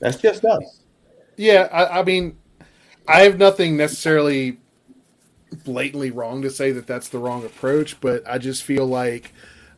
That's 0.00 0.18
just 0.18 0.44
us. 0.44 0.82
yeah 1.36 1.68
I, 1.72 2.00
I 2.00 2.04
mean 2.04 2.38
i 3.08 3.20
have 3.22 3.38
nothing 3.38 3.76
necessarily 3.76 4.58
blatantly 5.64 6.10
wrong 6.10 6.42
to 6.42 6.50
say 6.50 6.72
that 6.72 6.86
that's 6.86 7.08
the 7.08 7.18
wrong 7.18 7.44
approach 7.44 8.00
but 8.00 8.22
i 8.28 8.38
just 8.38 8.62
feel 8.64 8.86
like 8.86 9.32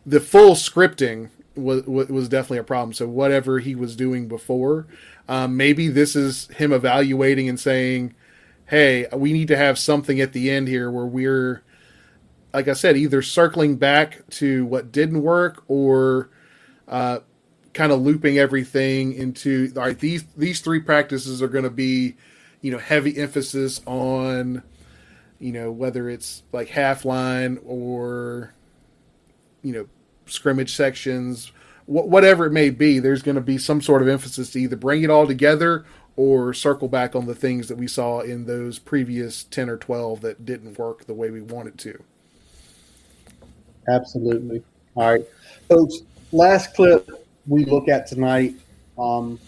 the 0.05 0.21
full 0.21 0.55
scripting 0.55 1.31
was 1.57 1.85
was 1.87 2.29
definitely 2.29 2.59
a 2.59 2.65
problem 2.65 2.93
so 2.93 3.09
whatever 3.09 3.59
he 3.61 3.75
was 3.75 3.97
doing 3.97 4.29
before 4.29 4.87
um, 5.29 5.57
maybe 5.57 5.89
this 5.89 6.17
is 6.17 6.49
him 6.49 6.73
evaluating 6.73 7.49
and 7.49 7.61
saying 7.61 8.15
hey 8.67 9.07
we 9.15 9.33
need 9.33 9.49
to 9.49 9.57
have 9.57 9.79
something 9.79 10.21
at 10.21 10.33
the 10.33 10.51
end 10.51 10.69
here 10.69 10.91
where 10.91 11.07
we're 11.07 11.63
like 12.53 12.69
i 12.69 12.73
said 12.73 12.97
either 12.97 13.23
circling 13.23 13.77
back 13.77 14.29
to 14.31 14.65
what 14.67 14.93
didn't 14.93 15.23
work 15.23 15.63
or 15.69 16.31
uh, 16.89 17.21
kind 17.73 17.93
of 17.93 18.01
looping 18.01 18.39
everything 18.39 19.13
into 19.13 19.73
all 19.77 19.83
right 19.83 20.01
these 20.01 20.25
these 20.37 20.61
three 20.61 20.81
practices 20.81 21.41
are 21.41 21.49
going 21.49 21.65
to 21.65 21.71
be 21.71 22.17
you 22.61 22.71
know 22.71 22.79
heavy 22.79 23.17
emphasis 23.17 23.81
on 23.87 24.63
you 25.39 25.53
know 25.53 25.71
whether 25.71 26.09
it's 26.09 26.43
like 26.53 26.69
half 26.69 27.05
line 27.05 27.59
or 27.65 28.55
you 29.63 29.73
know 29.73 29.89
scrimmage 30.27 30.75
sections 30.75 31.53
wh- 31.87 32.07
whatever 32.07 32.47
it 32.47 32.53
may 32.53 32.71
be 32.71 32.99
there's 32.99 33.23
going 33.23 33.37
to 33.37 33.41
be 33.41 33.59
some 33.59 33.81
sort 33.81 34.03
of 34.03 34.09
emphasis 34.09 34.51
to 34.51 34.61
either 34.61 34.77
bring 34.77 35.03
it 35.03 35.11
all 35.11 35.27
together 35.27 35.85
or 36.17 36.53
circle 36.53 36.89
back 36.89 37.15
on 37.15 37.27
the 37.27 37.35
things 37.35 37.69
that 37.69 37.79
we 37.79 37.87
saw 37.87 38.21
in 38.21 38.47
those 38.47 38.79
previous 38.79 39.45
10 39.45 39.71
or 39.71 39.77
12 39.77 40.21
that 40.21 40.45
didn't 40.45 40.79
work 40.79 41.07
the 41.07 41.15
way 41.15 41.31
we 41.31 41.41
wanted 41.41 41.79
to 41.79 42.03
Absolutely. 43.89 44.63
All 44.95 45.11
right, 45.11 45.25
folks. 45.69 45.99
Last 46.33 46.75
clip 46.75 47.11
we 47.47 47.65
look 47.65 47.89
at 47.89 48.07
tonight. 48.07 48.55
Um, 48.99 49.39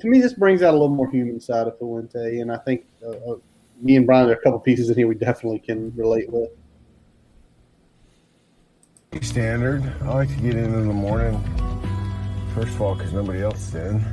to 0.00 0.08
me, 0.08 0.20
this 0.20 0.32
brings 0.32 0.62
out 0.62 0.70
a 0.70 0.76
little 0.76 0.88
more 0.88 1.10
human 1.10 1.40
side 1.40 1.66
of 1.66 1.78
Fuente, 1.78 2.40
and 2.40 2.50
I 2.50 2.58
think 2.58 2.84
uh, 3.04 3.10
uh, 3.10 3.36
me 3.80 3.96
and 3.96 4.06
Brian, 4.06 4.26
there 4.26 4.36
are 4.36 4.38
a 4.38 4.42
couple 4.42 4.58
pieces 4.60 4.90
in 4.90 4.96
here 4.96 5.06
we 5.06 5.14
definitely 5.14 5.58
can 5.58 5.94
relate 5.94 6.30
with. 6.30 6.50
Standard. 9.22 9.82
I 10.02 10.14
like 10.14 10.28
to 10.28 10.42
get 10.42 10.56
in 10.56 10.74
in 10.74 10.88
the 10.88 10.94
morning. 10.94 11.42
First 12.54 12.74
of 12.74 12.82
all, 12.82 12.94
because 12.94 13.12
nobody 13.14 13.42
else 13.42 13.74
in. 13.74 14.04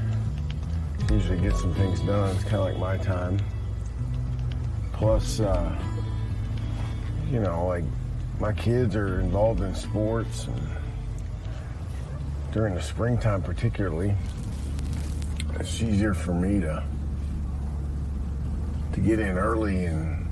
Usually 1.12 1.40
get 1.40 1.56
some 1.58 1.74
things 1.76 2.00
done. 2.02 2.34
It's 2.36 2.44
kind 2.44 2.56
of 2.56 2.62
like 2.62 2.78
my 2.78 2.98
time. 2.98 3.38
Plus, 4.94 5.42
uh, 5.42 5.78
you 7.30 7.40
know, 7.40 7.66
like 7.68 7.84
my 8.44 8.52
kids 8.52 8.94
are 8.98 9.22
involved 9.22 9.62
in 9.62 9.74
sports, 9.74 10.48
and 10.48 10.68
during 12.52 12.76
the 12.76 12.82
springtime, 12.82 13.42
particularly, 13.42 14.14
it's 15.62 15.82
easier 15.82 16.14
for 16.14 16.34
me 16.34 16.60
to 16.60 16.84
to 18.92 19.00
get 19.00 19.20
in 19.20 19.38
early 19.38 19.86
and 19.86 20.28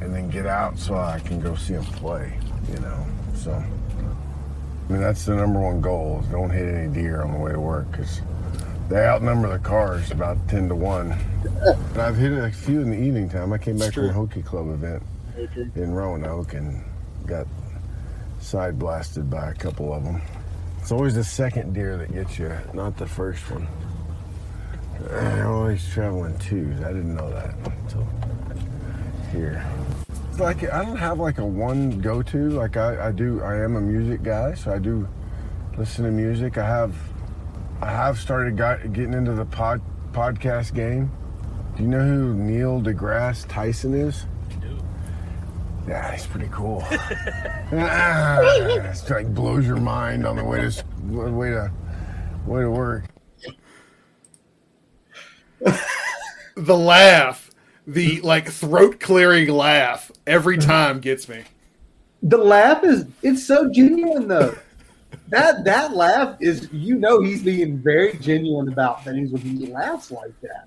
and 0.00 0.12
then 0.12 0.28
get 0.28 0.44
out 0.44 0.76
so 0.76 0.96
I 0.96 1.20
can 1.20 1.40
go 1.40 1.54
see 1.54 1.74
them 1.74 1.84
play. 1.84 2.36
You 2.68 2.80
know, 2.80 3.06
so. 3.36 3.52
I 3.52 4.92
mean, 4.92 5.00
that's 5.00 5.24
the 5.24 5.36
number 5.36 5.60
one 5.60 5.80
goal 5.80 6.22
is 6.24 6.28
don't 6.32 6.50
hit 6.50 6.66
any 6.74 6.92
deer 6.92 7.22
on 7.22 7.32
the 7.32 7.38
way 7.38 7.52
to 7.52 7.60
work 7.60 7.88
because 7.92 8.22
they 8.88 9.06
outnumber 9.06 9.50
the 9.50 9.60
cars 9.60 10.10
about 10.10 10.36
10 10.48 10.68
to 10.68 10.74
1. 10.74 11.12
And 11.12 12.02
I've 12.02 12.16
hit 12.16 12.32
a 12.32 12.50
few 12.50 12.80
in 12.80 12.90
the 12.90 12.98
evening 12.98 13.28
time. 13.28 13.52
I 13.52 13.58
came 13.58 13.78
back 13.78 13.94
from 13.94 14.10
a 14.10 14.12
Hokie 14.12 14.44
Club 14.44 14.68
event 14.70 15.02
in 15.74 15.92
Roanoke 15.92 16.54
and 16.54 16.84
got 17.26 17.46
side 18.40 18.78
blasted 18.78 19.28
by 19.28 19.50
a 19.50 19.54
couple 19.54 19.92
of 19.92 20.04
them. 20.04 20.22
It's 20.80 20.92
always 20.92 21.14
the 21.14 21.24
second 21.24 21.74
deer 21.74 21.96
that 21.96 22.12
gets 22.12 22.38
you, 22.38 22.56
not 22.72 22.96
the 22.96 23.06
first 23.06 23.50
one. 23.50 23.66
They're 25.00 25.48
always 25.48 25.86
traveling 25.88 26.38
twos. 26.38 26.80
I 26.80 26.88
didn't 26.88 27.14
know 27.14 27.30
that 27.30 27.54
until 27.64 28.08
here. 29.32 29.64
It's 30.30 30.40
like 30.40 30.62
I 30.72 30.84
don't 30.84 30.96
have 30.96 31.18
like 31.18 31.38
a 31.38 31.44
one 31.44 32.00
go 32.00 32.22
to. 32.22 32.50
Like 32.50 32.76
I, 32.76 33.08
I 33.08 33.12
do. 33.12 33.42
I 33.42 33.56
am 33.56 33.76
a 33.76 33.80
music 33.80 34.22
guy, 34.22 34.54
so 34.54 34.72
I 34.72 34.78
do 34.78 35.08
listen 35.76 36.04
to 36.04 36.10
music. 36.10 36.56
I 36.56 36.66
have 36.66 36.94
I 37.80 37.90
have 37.90 38.18
started 38.18 38.56
got, 38.56 38.92
getting 38.92 39.12
into 39.12 39.32
the 39.32 39.44
pod 39.44 39.82
podcast 40.12 40.74
game. 40.74 41.10
Do 41.76 41.82
you 41.82 41.88
know 41.88 42.04
who 42.04 42.34
Neil 42.34 42.80
deGrasse 42.80 43.46
Tyson 43.48 43.92
is? 43.92 44.24
Yeah, 45.86 46.12
he's 46.12 46.26
pretty 46.26 46.48
cool. 46.50 46.84
Ah, 47.72 48.38
it's 48.42 49.10
like 49.10 49.32
blows 49.34 49.66
your 49.66 49.76
mind 49.80 50.24
on 50.24 50.36
the 50.36 50.44
way 50.44 50.60
to 50.60 50.84
way 51.04 51.50
to 51.50 51.70
way 52.46 52.60
to 52.62 52.70
work. 52.70 53.04
the 56.56 56.76
laugh 56.76 57.50
the 57.88 58.20
like 58.20 58.48
throat 58.48 59.00
clearing 59.00 59.48
laugh 59.48 60.10
every 60.26 60.56
time 60.74 61.00
gets 61.00 61.28
me 61.28 61.42
The 62.22 62.38
laugh 62.38 62.84
is 62.84 63.06
it's 63.22 63.44
so 63.44 63.68
genuine 63.70 64.28
though. 64.28 64.56
that 65.28 65.64
that 65.64 65.94
laugh 65.96 66.36
is 66.40 66.68
you 66.72 66.94
know 66.96 67.20
he's 67.20 67.42
being 67.42 67.78
very 67.78 68.16
genuine 68.18 68.68
about 68.68 69.02
things 69.04 69.32
when 69.32 69.42
he 69.42 69.66
laughs 69.66 70.10
like 70.12 70.40
that. 70.42 70.66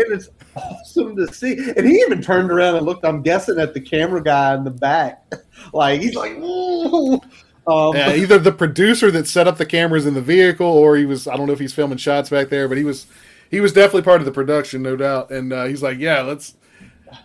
And 0.00 0.12
it's 0.14 0.30
awesome 0.56 1.16
to 1.16 1.32
see. 1.32 1.52
And 1.76 1.86
he 1.86 1.94
even 2.00 2.22
turned 2.22 2.50
around 2.50 2.76
and 2.76 2.86
looked, 2.86 3.04
I'm 3.04 3.22
guessing, 3.22 3.58
at 3.58 3.74
the 3.74 3.80
camera 3.80 4.22
guy 4.22 4.54
in 4.54 4.64
the 4.64 4.70
back. 4.70 5.24
Like 5.74 6.00
he's 6.00 6.14
like, 6.14 6.32
Ooh. 6.38 7.20
Um, 7.66 7.94
Yeah, 7.94 8.14
either 8.14 8.38
the 8.38 8.50
producer 8.50 9.10
that 9.10 9.26
set 9.26 9.46
up 9.46 9.58
the 9.58 9.66
cameras 9.66 10.06
in 10.06 10.14
the 10.14 10.22
vehicle, 10.22 10.66
or 10.66 10.96
he 10.96 11.04
was—I 11.04 11.36
don't 11.36 11.46
know 11.46 11.52
if 11.52 11.58
he's 11.58 11.74
filming 11.74 11.98
shots 11.98 12.30
back 12.30 12.48
there, 12.48 12.66
but 12.66 12.78
he 12.78 12.84
was 12.84 13.06
he 13.50 13.60
was 13.60 13.72
definitely 13.74 14.02
part 14.02 14.22
of 14.22 14.24
the 14.24 14.32
production, 14.32 14.80
no 14.82 14.96
doubt. 14.96 15.30
And 15.30 15.52
uh, 15.52 15.64
he's 15.66 15.82
like, 15.82 15.98
"Yeah, 15.98 16.22
let's." 16.22 16.54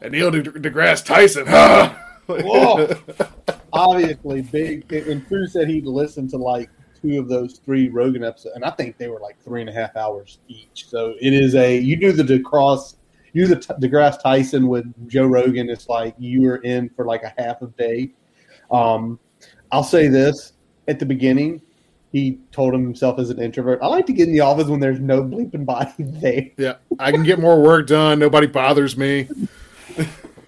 And 0.01 0.11
Neil 0.11 0.31
De- 0.31 0.43
deGrasse 0.43 1.05
Tyson, 1.05 1.47
huh? 1.47 1.95
Whoa. 2.27 2.89
Obviously, 3.71 4.41
big. 4.41 4.91
And 4.91 5.25
Cruz 5.27 5.53
said 5.53 5.69
he'd 5.69 5.85
listened 5.85 6.29
to 6.31 6.37
like 6.37 6.69
two 7.05 7.19
of 7.19 7.27
those 7.27 7.59
three 7.59 7.89
Rogan 7.89 8.23
episodes, 8.23 8.55
and 8.55 8.65
I 8.65 8.71
think 8.71 8.97
they 8.97 9.07
were 9.07 9.19
like 9.19 9.39
three 9.43 9.61
and 9.61 9.69
a 9.69 9.73
half 9.73 9.95
hours 9.95 10.39
each. 10.47 10.87
So 10.87 11.15
it 11.19 11.33
is 11.33 11.55
a 11.55 11.77
you 11.77 11.95
do 11.95 12.11
the 12.11 12.23
DeCross, 12.23 12.95
you 13.33 13.47
do 13.47 13.55
the 13.55 13.57
DeGrasse 13.57 14.21
Tyson 14.21 14.67
with 14.67 14.85
Joe 15.07 15.25
Rogan. 15.25 15.69
It's 15.69 15.87
like 15.89 16.15
you 16.17 16.49
are 16.49 16.57
in 16.57 16.89
for 16.89 17.05
like 17.05 17.23
a 17.23 17.33
half 17.37 17.61
a 17.61 17.67
day. 17.67 18.11
Um, 18.71 19.19
I'll 19.71 19.83
say 19.83 20.07
this 20.07 20.53
at 20.87 20.99
the 20.99 21.05
beginning. 21.05 21.61
He 22.11 22.39
told 22.53 22.73
himself 22.73 23.19
as 23.19 23.29
an 23.29 23.41
introvert, 23.41 23.79
I 23.81 23.87
like 23.87 24.05
to 24.05 24.13
get 24.13 24.29
in 24.29 24.33
the 24.33 24.39
office 24.39 24.67
when 24.67 24.79
there's 24.79 25.01
no 25.01 25.21
bleeping 25.21 25.65
body 25.65 25.91
there. 25.99 26.49
yeah, 26.57 26.75
I 26.97 27.11
can 27.11 27.23
get 27.23 27.39
more 27.39 27.61
work 27.61 27.87
done. 27.87 28.19
Nobody 28.19 28.47
bothers 28.47 28.95
me. 28.95 29.27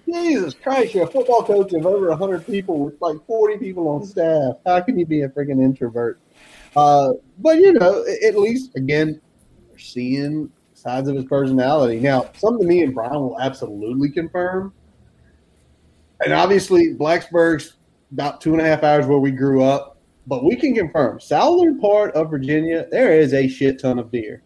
Jesus 0.06 0.54
Christ, 0.54 0.94
you're 0.94 1.04
a 1.04 1.06
football 1.06 1.42
coach 1.42 1.72
of 1.74 1.84
over 1.84 2.08
100 2.08 2.46
people 2.46 2.78
with 2.78 2.94
like 3.00 3.18
40 3.26 3.58
people 3.58 3.88
on 3.88 4.04
staff. 4.04 4.54
How 4.64 4.80
can 4.80 4.98
you 4.98 5.04
be 5.04 5.22
a 5.22 5.28
freaking 5.28 5.62
introvert? 5.62 6.18
Uh, 6.76 7.12
but, 7.38 7.58
you 7.58 7.72
know, 7.72 8.04
at 8.26 8.36
least, 8.36 8.76
again, 8.76 9.20
we're 9.70 9.78
seeing 9.78 10.50
sides 10.74 11.08
of 11.08 11.16
his 11.16 11.24
personality. 11.24 12.00
Now, 12.00 12.30
something 12.36 12.66
me 12.66 12.82
and 12.82 12.94
Brian 12.94 13.14
will 13.14 13.40
absolutely 13.40 14.10
confirm. 14.10 14.72
And 16.24 16.32
obviously, 16.32 16.94
Blacksburg's 16.94 17.74
about 18.12 18.40
two 18.40 18.52
and 18.52 18.60
a 18.60 18.64
half 18.64 18.82
hours 18.82 19.06
where 19.06 19.18
we 19.18 19.30
grew 19.30 19.62
up. 19.62 19.96
But 20.26 20.44
we 20.44 20.56
can 20.56 20.74
confirm, 20.74 21.20
southern 21.20 21.80
part 21.80 22.14
of 22.14 22.30
Virginia, 22.30 22.86
there 22.90 23.18
is 23.18 23.32
a 23.32 23.48
shit 23.48 23.80
ton 23.80 23.98
of 23.98 24.12
deer. 24.12 24.42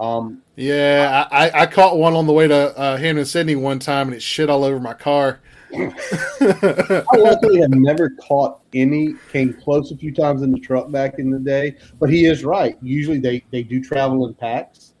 Um, 0.00 0.42
Yeah, 0.56 1.28
I, 1.30 1.62
I- 1.62 1.66
caught 1.66 1.96
one 1.96 2.14
on 2.14 2.26
the 2.26 2.32
way 2.32 2.48
to 2.48 2.76
uh, 2.76 2.96
Hampden-Sydney 2.96 3.54
one 3.54 3.78
time, 3.78 4.08
and 4.08 4.16
it 4.16 4.22
shit 4.22 4.50
all 4.50 4.64
over 4.64 4.80
my 4.80 4.94
car. 4.94 5.38
I 5.74 7.16
luckily 7.16 7.60
have 7.60 7.70
never 7.70 8.10
caught 8.10 8.60
any. 8.74 9.14
Came 9.30 9.54
close 9.54 9.90
a 9.90 9.96
few 9.96 10.12
times 10.12 10.42
in 10.42 10.52
the 10.52 10.58
truck 10.58 10.90
back 10.90 11.18
in 11.18 11.30
the 11.30 11.38
day, 11.38 11.76
but 11.98 12.10
he 12.10 12.26
is 12.26 12.44
right. 12.44 12.76
Usually 12.82 13.18
they 13.18 13.44
they 13.50 13.62
do 13.62 13.82
travel 13.82 14.26
in 14.26 14.34
packs. 14.34 14.94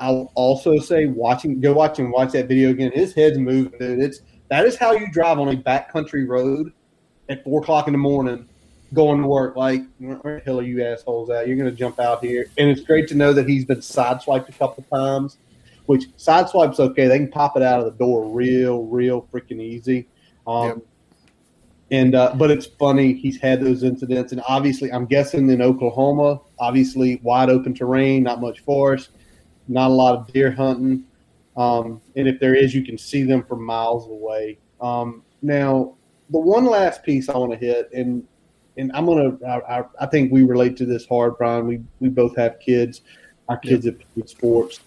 I'll 0.00 0.32
also 0.34 0.78
say 0.78 1.06
watching 1.06 1.60
go 1.60 1.72
watch 1.72 1.98
and 1.98 2.10
watch 2.10 2.32
that 2.32 2.48
video 2.48 2.70
again. 2.70 2.92
His 2.92 3.14
head's 3.14 3.38
moving. 3.38 3.78
Dude. 3.78 4.00
It's 4.00 4.20
that 4.48 4.66
is 4.66 4.76
how 4.76 4.92
you 4.92 5.10
drive 5.12 5.38
on 5.38 5.48
a 5.48 5.56
backcountry 5.56 6.26
road 6.26 6.72
at 7.28 7.44
four 7.44 7.62
o'clock 7.62 7.86
in 7.86 7.92
the 7.92 7.98
morning, 7.98 8.48
going 8.92 9.20
to 9.20 9.26
work. 9.26 9.56
Like 9.56 9.82
where 9.98 10.38
the 10.38 10.42
hell 10.44 10.60
are 10.60 10.64
you 10.64 10.84
assholes 10.84 11.30
at? 11.30 11.46
You're 11.48 11.56
going 11.56 11.70
to 11.70 11.76
jump 11.76 12.00
out 12.00 12.24
here, 12.24 12.46
and 12.58 12.68
it's 12.68 12.82
great 12.82 13.08
to 13.08 13.14
know 13.14 13.32
that 13.32 13.48
he's 13.48 13.64
been 13.64 13.78
sideswiped 13.78 14.48
a 14.48 14.52
couple 14.52 14.84
times. 14.92 15.38
Which 15.86 16.16
sideswipe's 16.16 16.80
okay. 16.80 17.08
They 17.08 17.18
can 17.18 17.30
pop 17.30 17.58
it 17.58 17.62
out 17.62 17.78
of 17.78 17.84
the 17.84 17.92
door 17.92 18.24
real, 18.24 18.84
real 18.84 19.28
freaking 19.30 19.60
easy. 19.60 20.06
Um, 20.46 20.66
Yep. 20.68 20.78
And 21.90 22.14
uh, 22.14 22.34
but 22.36 22.50
it's 22.50 22.66
funny 22.66 23.12
he's 23.12 23.38
had 23.38 23.60
those 23.60 23.82
incidents, 23.82 24.32
and 24.32 24.40
obviously 24.48 24.90
I'm 24.90 25.04
guessing 25.04 25.48
in 25.50 25.60
Oklahoma, 25.60 26.40
obviously 26.58 27.20
wide 27.22 27.50
open 27.50 27.74
terrain, 27.74 28.22
not 28.22 28.40
much 28.40 28.60
forest, 28.60 29.10
not 29.68 29.90
a 29.90 29.94
lot 29.94 30.16
of 30.16 30.32
deer 30.32 30.50
hunting, 30.50 31.04
um, 31.56 32.00
and 32.16 32.26
if 32.26 32.40
there 32.40 32.54
is, 32.54 32.74
you 32.74 32.82
can 32.84 32.96
see 32.96 33.22
them 33.22 33.44
from 33.44 33.62
miles 33.64 34.08
away. 34.08 34.58
Um, 34.80 35.22
now, 35.42 35.94
the 36.30 36.38
one 36.38 36.64
last 36.64 37.02
piece 37.02 37.28
I 37.28 37.36
want 37.36 37.52
to 37.52 37.58
hit, 37.58 37.90
and 37.92 38.26
and 38.78 38.90
I'm 38.94 39.04
gonna, 39.04 39.36
I, 39.46 39.78
I, 39.78 39.84
I 40.00 40.06
think 40.06 40.32
we 40.32 40.42
relate 40.42 40.76
to 40.78 40.86
this 40.86 41.06
hard, 41.06 41.36
Brian. 41.36 41.66
We 41.66 41.80
we 42.00 42.08
both 42.08 42.34
have 42.36 42.58
kids. 42.60 43.02
Our 43.48 43.58
kids 43.58 43.84
have 43.84 43.98
played 44.14 44.28
sports, 44.30 44.80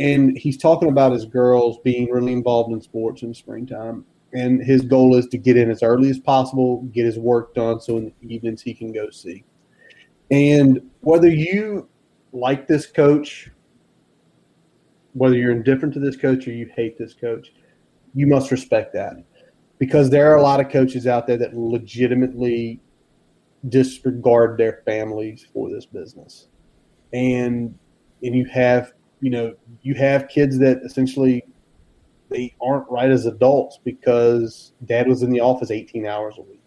and 0.00 0.36
he's 0.36 0.58
talking 0.58 0.88
about 0.88 1.12
his 1.12 1.24
girls 1.24 1.78
being 1.84 2.10
really 2.10 2.32
involved 2.32 2.72
in 2.72 2.82
sports 2.82 3.22
in 3.22 3.28
the 3.28 3.34
springtime 3.36 4.04
and 4.32 4.62
his 4.62 4.82
goal 4.82 5.16
is 5.16 5.26
to 5.28 5.38
get 5.38 5.56
in 5.56 5.70
as 5.70 5.82
early 5.82 6.10
as 6.10 6.18
possible, 6.18 6.82
get 6.92 7.06
his 7.06 7.18
work 7.18 7.54
done, 7.54 7.80
so 7.80 7.96
in 7.96 8.12
the 8.20 8.34
evenings 8.34 8.62
he 8.62 8.74
can 8.74 8.92
go 8.92 9.08
see. 9.10 9.44
And 10.30 10.80
whether 11.00 11.28
you 11.28 11.88
like 12.32 12.66
this 12.66 12.86
coach, 12.86 13.50
whether 15.14 15.34
you're 15.34 15.52
indifferent 15.52 15.94
to 15.94 16.00
this 16.00 16.16
coach 16.16 16.46
or 16.46 16.52
you 16.52 16.70
hate 16.76 16.98
this 16.98 17.14
coach, 17.14 17.52
you 18.14 18.26
must 18.26 18.50
respect 18.50 18.92
that 18.94 19.16
because 19.78 20.10
there 20.10 20.30
are 20.30 20.36
a 20.36 20.42
lot 20.42 20.60
of 20.60 20.70
coaches 20.70 21.06
out 21.06 21.26
there 21.26 21.36
that 21.36 21.56
legitimately 21.56 22.80
disregard 23.68 24.58
their 24.58 24.82
families 24.84 25.46
for 25.52 25.70
this 25.70 25.86
business, 25.86 26.48
and 27.12 27.76
and 28.22 28.34
you 28.34 28.44
have 28.46 28.92
you 29.20 29.30
know 29.30 29.54
you 29.82 29.94
have 29.94 30.28
kids 30.28 30.58
that 30.58 30.78
essentially 30.84 31.44
they 32.28 32.54
aren't 32.60 32.88
right 32.90 33.10
as 33.10 33.26
adults 33.26 33.78
because 33.84 34.72
dad 34.84 35.08
was 35.08 35.22
in 35.22 35.30
the 35.30 35.40
office 35.40 35.70
18 35.70 36.06
hours 36.06 36.34
a 36.38 36.42
week. 36.42 36.60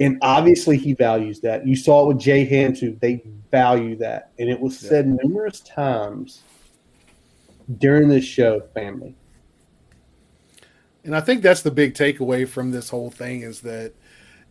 And 0.00 0.18
obviously 0.22 0.76
he 0.76 0.94
values 0.94 1.40
that. 1.40 1.66
You 1.66 1.76
saw 1.76 2.04
it 2.04 2.08
with 2.08 2.18
J 2.18 2.44
Ham 2.44 2.74
too. 2.74 2.98
They 3.00 3.22
value 3.50 3.96
that. 3.96 4.32
And 4.38 4.48
it 4.48 4.58
was 4.58 4.78
said 4.78 5.06
numerous 5.06 5.60
times 5.60 6.42
during 7.78 8.08
this 8.08 8.24
show, 8.24 8.60
family. 8.74 9.14
And 11.04 11.16
I 11.16 11.20
think 11.20 11.42
that's 11.42 11.62
the 11.62 11.70
big 11.70 11.94
takeaway 11.94 12.48
from 12.48 12.70
this 12.70 12.88
whole 12.88 13.10
thing 13.10 13.42
is 13.42 13.60
that 13.62 13.92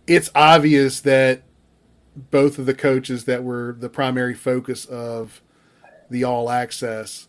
it's 0.08 0.30
obvious 0.36 1.02
that 1.02 1.44
both 2.16 2.60
of 2.60 2.66
the 2.66 2.74
coaches 2.74 3.26
that 3.26 3.44
were 3.44 3.76
the 3.80 3.90
primary 3.90 4.34
focus 4.34 4.86
of 4.86 5.42
the 6.10 6.24
all 6.24 6.50
access 6.50 7.28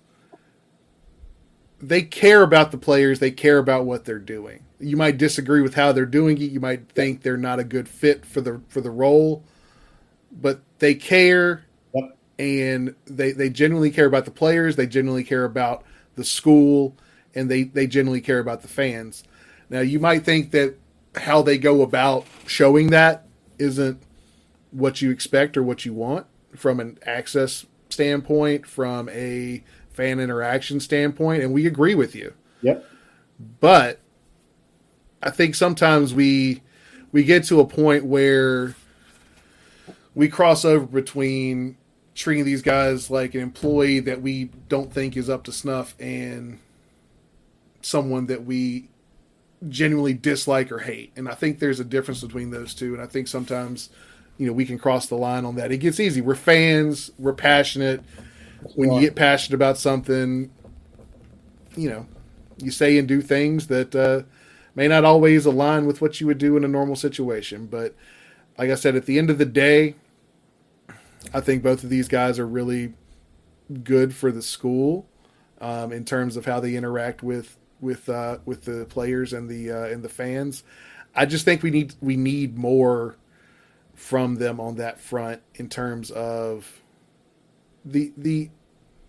they 1.83 2.03
care 2.03 2.43
about 2.43 2.71
the 2.73 2.79
players, 2.79 3.19
they 3.21 3.33
care 3.33 3.59
about 3.59 3.87
what 3.87 4.07
they're 4.07 4.21
doing. 4.21 4.65
You 4.81 4.97
might 4.97 5.19
disagree 5.19 5.63
with 5.63 5.75
how 5.75 5.93
they're 5.93 6.07
doing 6.07 6.39
it, 6.39 6.53
you 6.53 6.61
might 6.61 6.89
think 6.91 7.23
they're 7.23 7.37
not 7.37 7.61
a 7.61 7.65
good 7.65 7.89
fit 7.89 8.25
for 8.27 8.41
the 8.41 8.63
for 8.69 8.81
the 8.81 8.91
role, 8.91 9.45
but 10.33 10.63
they 10.79 10.95
care 10.95 11.65
Yep. 11.95 12.19
and 12.39 12.95
they 13.07 13.33
they 13.33 13.51
genuinely 13.51 13.91
care 13.91 14.07
about 14.07 14.25
the 14.25 14.31
players, 14.31 14.77
they 14.77 14.87
genuinely 14.87 15.25
care 15.25 15.45
about 15.45 15.85
the 16.17 16.25
school, 16.25 16.97
and 17.35 17.51
they 17.51 17.65
they 17.65 17.87
genuinely 17.87 18.23
care 18.23 18.39
about 18.39 18.63
the 18.63 18.69
fans. 18.69 19.25
Now 19.71 19.81
you 19.81 20.01
might 20.01 20.25
think 20.25 20.53
that 20.53 20.77
how 21.17 21.43
they 21.43 21.59
go 21.59 21.83
about 21.83 22.27
showing 22.47 22.91
that 22.91 23.27
isn't 23.59 24.03
what 24.71 25.03
you 25.03 25.11
expect 25.11 25.57
or 25.57 25.63
what 25.63 25.85
you 25.85 25.93
want 25.95 26.27
from 26.57 26.81
an 26.81 26.99
access 27.07 27.67
standpoint, 27.91 28.67
from 28.67 29.09
a 29.11 29.63
fan 29.95 30.21
interaction 30.21 30.81
standpoint, 30.81 31.43
and 31.43 31.53
we 31.53 31.67
agree 31.67 31.95
with 31.95 32.15
you. 32.15 32.33
Yep. 32.63 32.85
But 33.61 34.01
I 35.23 35.31
think 35.31 35.55
sometimes 35.55 36.15
we 36.15 36.63
we 37.13 37.25
get 37.25 37.45
to 37.45 37.61
a 37.61 37.67
point 37.67 38.05
where 38.05 38.75
we 40.15 40.29
cross 40.29 40.65
over 40.65 40.87
between 40.87 41.77
treating 42.15 42.45
these 42.45 42.63
guys 42.63 43.11
like 43.11 43.35
an 43.35 43.41
employee 43.41 44.01
that 44.01 44.21
we 44.21 44.51
don't 44.69 44.93
think 44.93 45.17
is 45.17 45.31
up 45.31 45.45
to 45.45 45.53
snuff 45.53 45.95
and 45.99 46.59
someone 47.81 48.27
that 48.27 48.45
we 48.45 48.89
genuinely 49.69 50.15
dislike 50.15 50.71
or 50.71 50.81
hate. 50.81 51.13
And 51.17 51.29
I 51.29 51.35
think 51.35 51.59
there's 51.59 51.81
a 51.81 51.85
difference 51.85 52.23
between 52.23 52.51
those 52.51 52.75
two. 52.75 52.95
And 52.95 53.03
I 53.03 53.07
think 53.07 53.29
sometimes, 53.29 53.91
you 54.37 54.47
know, 54.47 54.53
we 54.53 54.67
can 54.67 54.79
cross 54.79 55.07
the 55.07 55.15
line 55.15 55.45
on 55.45 55.57
that. 55.57 55.73
It 55.73 55.79
gets 55.79 56.01
easy. 56.01 56.21
We're 56.21 56.35
fans, 56.35 57.11
we're 57.19 57.33
passionate. 57.33 58.03
When 58.75 58.93
you 58.93 59.01
get 59.01 59.17
passionate 59.17 59.57
about 59.57 59.79
something, 59.79 60.51
you 61.77 61.91
know, 61.91 62.07
you 62.59 62.71
say 62.71 62.99
and 62.99 63.09
do 63.09 63.21
things 63.21 63.67
that 63.69 63.95
uh, 63.95 64.23
may 64.75 64.89
not 64.89 65.05
always 65.05 65.47
align 65.47 65.87
with 65.87 66.01
what 66.01 66.21
you 66.21 66.27
would 66.27 66.39
do 66.39 66.57
in 66.57 66.65
a 66.65 66.69
normal 66.69 66.97
situation. 66.97 67.67
But 67.67 67.95
like 68.59 68.71
I 68.71 68.75
said, 68.75 68.97
at 68.97 69.07
the 69.07 69.19
end 69.19 69.31
of 69.31 69.39
the 69.39 69.45
day, 69.45 69.95
I 71.33 71.41
think 71.41 71.63
both 71.63 71.85
of 71.85 71.91
these 71.91 72.09
guys 72.09 72.39
are 72.39 72.47
really 72.47 72.95
good 73.83 74.15
for 74.15 74.31
the 74.31 74.43
school 74.43 75.07
um, 75.61 75.93
in 75.93 76.05
terms 76.05 76.37
of 76.37 76.45
how 76.45 76.61
they 76.61 76.75
interact 76.75 77.23
with 77.23 77.57
with 77.81 78.09
uh, 78.09 78.39
with 78.45 78.65
the 78.65 78.87
players 78.87 79.33
and 79.33 79.49
the 79.49 79.71
uh, 79.71 79.85
and 79.85 80.03
the 80.03 80.09
fans. 80.09 80.63
I 81.15 81.27
just 81.27 81.45
think 81.45 81.63
we 81.63 81.71
need 81.71 81.95
we 82.01 82.17
need 82.17 82.57
more 82.57 83.17
from 83.95 84.37
them 84.37 84.59
on 84.61 84.77
that 84.77 85.01
front 85.01 85.43
in 85.55 85.69
terms 85.69 86.11
of 86.11 86.82
the 87.85 88.13
the 88.17 88.51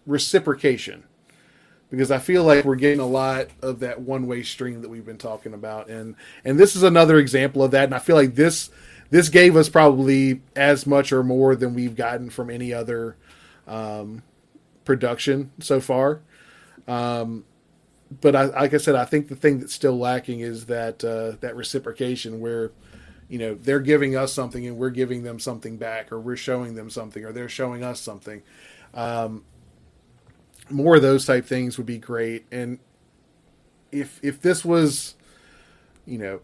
reciprocation 0.05 1.03
because 1.93 2.09
I 2.09 2.17
feel 2.17 2.43
like 2.43 2.65
we're 2.65 2.75
getting 2.75 2.99
a 2.99 3.05
lot 3.05 3.49
of 3.61 3.81
that 3.81 4.01
one 4.01 4.25
way 4.25 4.41
stream 4.41 4.81
that 4.81 4.89
we've 4.89 5.05
been 5.05 5.19
talking 5.19 5.53
about, 5.53 5.89
and 5.89 6.15
and 6.43 6.59
this 6.59 6.75
is 6.75 6.81
another 6.81 7.19
example 7.19 7.63
of 7.63 7.71
that. 7.71 7.83
And 7.83 7.93
I 7.93 7.99
feel 7.99 8.15
like 8.15 8.35
this 8.35 8.71
this 9.11 9.29
gave 9.29 9.55
us 9.55 9.69
probably 9.69 10.41
as 10.55 10.87
much 10.87 11.11
or 11.11 11.23
more 11.23 11.55
than 11.55 11.75
we've 11.75 11.95
gotten 11.95 12.31
from 12.31 12.49
any 12.49 12.73
other 12.73 13.15
um, 13.67 14.23
production 14.85 15.51
so 15.59 15.79
far. 15.79 16.21
Um, 16.87 17.45
but 18.21 18.35
I, 18.35 18.45
like 18.45 18.73
I 18.73 18.77
said, 18.77 18.95
I 18.95 19.05
think 19.05 19.27
the 19.27 19.35
thing 19.35 19.59
that's 19.59 19.75
still 19.75 19.97
lacking 19.97 20.39
is 20.39 20.65
that 20.65 21.03
uh, 21.03 21.37
that 21.41 21.55
reciprocation 21.55 22.39
where 22.39 22.71
you 23.33 23.39
know 23.39 23.55
they're 23.55 23.79
giving 23.79 24.15
us 24.15 24.31
something 24.31 24.67
and 24.67 24.77
we're 24.77 24.91
giving 24.91 25.23
them 25.23 25.39
something 25.39 25.77
back, 25.77 26.11
or 26.11 26.19
we're 26.19 26.35
showing 26.35 26.75
them 26.75 26.91
something, 26.91 27.25
or 27.25 27.31
they're 27.31 27.49
showing 27.49 27.83
us 27.83 27.99
something. 27.99 28.43
Um, 28.93 29.43
more 30.69 30.97
of 30.97 31.01
those 31.01 31.25
type 31.25 31.43
things 31.47 31.79
would 31.79 31.87
be 31.87 31.97
great. 31.97 32.45
And 32.51 32.77
if 33.91 34.19
if 34.21 34.39
this 34.39 34.63
was, 34.63 35.15
you 36.05 36.19
know, 36.19 36.41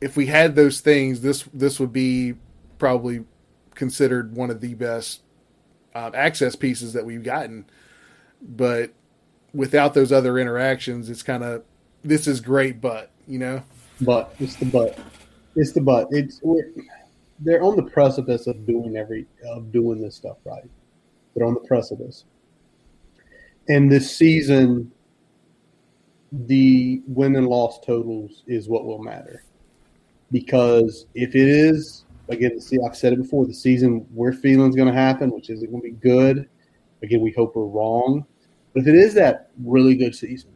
if 0.00 0.16
we 0.16 0.26
had 0.26 0.56
those 0.56 0.80
things, 0.80 1.20
this 1.20 1.44
this 1.54 1.78
would 1.78 1.92
be 1.92 2.34
probably 2.80 3.24
considered 3.76 4.34
one 4.34 4.50
of 4.50 4.60
the 4.60 4.74
best 4.74 5.20
uh, 5.94 6.10
access 6.14 6.56
pieces 6.56 6.94
that 6.94 7.04
we've 7.04 7.22
gotten. 7.22 7.64
But 8.42 8.92
without 9.54 9.94
those 9.94 10.10
other 10.10 10.36
interactions, 10.36 11.08
it's 11.10 11.22
kind 11.22 11.44
of 11.44 11.62
this 12.02 12.26
is 12.26 12.40
great, 12.40 12.80
but 12.80 13.12
you 13.28 13.38
know, 13.38 13.62
But 14.00 14.34
it's 14.40 14.56
the 14.56 14.66
but. 14.66 14.98
It's 15.58 15.72
the 15.72 15.80
but. 15.80 16.06
It's 16.12 16.40
they're 17.40 17.62
on 17.62 17.74
the 17.74 17.82
precipice 17.82 18.46
of 18.46 18.64
doing 18.64 18.96
every 18.96 19.26
of 19.44 19.72
doing 19.72 20.00
this 20.00 20.14
stuff 20.14 20.36
right. 20.44 20.70
They're 21.34 21.46
on 21.46 21.54
the 21.54 21.60
precipice. 21.60 22.24
And 23.68 23.90
this 23.90 24.16
season, 24.16 24.92
the 26.30 27.02
win 27.08 27.34
and 27.34 27.48
loss 27.48 27.80
totals 27.80 28.44
is 28.46 28.68
what 28.68 28.84
will 28.84 29.02
matter. 29.02 29.42
Because 30.30 31.06
if 31.14 31.34
it 31.34 31.48
is, 31.48 32.04
again, 32.28 32.60
see, 32.60 32.78
I've 32.86 32.96
said 32.96 33.12
it 33.12 33.22
before, 33.22 33.44
the 33.44 33.52
season 33.52 34.06
we're 34.12 34.32
feeling 34.32 34.70
is 34.70 34.76
going 34.76 34.88
to 34.88 34.94
happen, 34.94 35.32
which 35.32 35.50
is 35.50 35.60
going 35.64 35.82
to 35.82 35.88
be 35.88 35.90
good. 35.90 36.48
Again, 37.02 37.20
we 37.20 37.32
hope 37.32 37.56
we're 37.56 37.64
wrong. 37.64 38.24
But 38.72 38.82
if 38.82 38.86
it 38.86 38.94
is 38.94 39.12
that 39.14 39.50
really 39.64 39.96
good 39.96 40.14
season, 40.14 40.50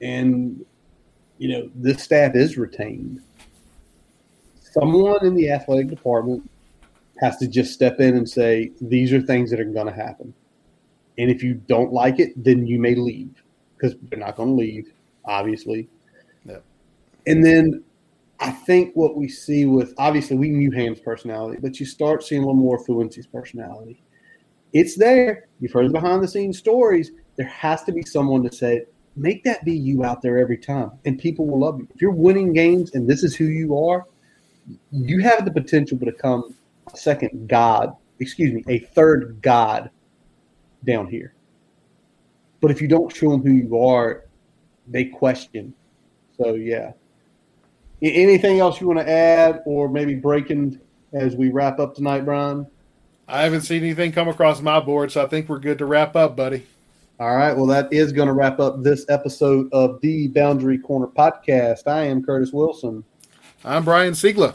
and 0.00 0.64
you 1.38 1.48
know 1.48 1.70
this 1.76 2.02
staff 2.02 2.34
is 2.34 2.58
retained, 2.58 3.20
someone 4.72 5.24
in 5.24 5.34
the 5.34 5.50
athletic 5.50 5.88
department 5.88 6.48
has 7.20 7.36
to 7.38 7.46
just 7.46 7.72
step 7.72 8.00
in 8.00 8.16
and 8.16 8.28
say 8.28 8.72
these 8.80 9.12
are 9.12 9.20
things 9.20 9.50
that 9.50 9.60
are 9.60 9.64
going 9.64 9.86
to 9.86 9.92
happen. 9.92 10.32
And 11.18 11.30
if 11.30 11.42
you 11.42 11.54
don't 11.54 11.92
like 11.92 12.18
it, 12.18 12.32
then 12.42 12.66
you 12.66 12.78
may 12.78 12.94
leave 12.94 13.42
because 13.76 13.94
they're 14.02 14.18
not 14.18 14.36
going 14.36 14.50
to 14.50 14.54
leave, 14.54 14.92
obviously. 15.26 15.88
Yep. 16.46 16.64
And 17.26 17.44
then 17.44 17.84
I 18.40 18.50
think 18.50 18.94
what 18.94 19.16
we 19.16 19.28
see 19.28 19.66
with 19.66 19.92
obviously 19.98 20.36
we 20.36 20.48
knew 20.48 20.70
Ham's 20.70 21.00
personality, 21.00 21.58
but 21.60 21.78
you 21.78 21.84
start 21.84 22.24
seeing 22.24 22.42
a 22.42 22.46
little 22.46 22.60
more 22.60 22.82
Fuente's 22.84 23.26
personality. 23.26 24.02
It's 24.72 24.96
there. 24.96 25.48
You've 25.60 25.72
heard 25.72 25.86
the 25.86 25.92
behind 25.92 26.22
the 26.22 26.28
scenes 26.28 26.56
stories. 26.58 27.10
There 27.36 27.46
has 27.46 27.82
to 27.84 27.92
be 27.92 28.02
someone 28.02 28.42
to 28.44 28.52
say, 28.52 28.84
make 29.16 29.44
that 29.44 29.64
be 29.64 29.72
you 29.72 30.04
out 30.04 30.22
there 30.22 30.38
every 30.38 30.56
time, 30.56 30.92
and 31.04 31.18
people 31.18 31.46
will 31.46 31.60
love 31.60 31.78
you. 31.78 31.88
If 31.94 32.00
you're 32.00 32.12
winning 32.12 32.52
games 32.52 32.94
and 32.94 33.08
this 33.08 33.24
is 33.24 33.34
who 33.34 33.46
you 33.46 33.76
are, 33.78 34.06
you 34.90 35.20
have 35.20 35.44
the 35.44 35.50
potential 35.50 35.98
to 35.98 36.06
become 36.06 36.54
a 36.92 36.96
second 36.96 37.48
God, 37.48 37.94
excuse 38.18 38.52
me, 38.52 38.64
a 38.68 38.78
third 38.78 39.38
God 39.42 39.90
down 40.84 41.06
here. 41.06 41.34
But 42.60 42.70
if 42.70 42.80
you 42.80 42.88
don't 42.88 43.14
show 43.14 43.30
them 43.30 43.42
who 43.42 43.52
you 43.52 43.78
are, 43.78 44.24
they 44.86 45.04
question. 45.04 45.72
So 46.36 46.54
yeah. 46.54 46.92
Anything 48.02 48.60
else 48.60 48.80
you 48.80 48.86
want 48.86 48.98
to 49.00 49.08
add, 49.08 49.62
or 49.66 49.88
maybe 49.88 50.14
breaking 50.14 50.80
as 51.12 51.36
we 51.36 51.50
wrap 51.50 51.78
up 51.78 51.94
tonight, 51.94 52.24
Brian? 52.24 52.66
I 53.28 53.42
haven't 53.42 53.60
seen 53.60 53.82
anything 53.82 54.12
come 54.12 54.28
across 54.28 54.60
my 54.60 54.80
board, 54.80 55.12
so 55.12 55.22
I 55.22 55.28
think 55.28 55.48
we're 55.48 55.58
good 55.58 55.78
to 55.78 55.86
wrap 55.86 56.16
up, 56.16 56.34
buddy. 56.34 56.66
All 57.20 57.36
right. 57.36 57.54
Well, 57.54 57.66
that 57.66 57.92
is 57.92 58.12
going 58.12 58.28
to 58.28 58.32
wrap 58.32 58.58
up 58.58 58.82
this 58.82 59.04
episode 59.10 59.68
of 59.72 60.00
the 60.00 60.28
Boundary 60.28 60.78
Corner 60.78 61.06
podcast. 61.06 61.86
I 61.86 62.04
am 62.04 62.24
Curtis 62.24 62.52
Wilson. 62.52 63.04
I'm 63.62 63.84
Brian 63.84 64.14
Siegler. 64.14 64.54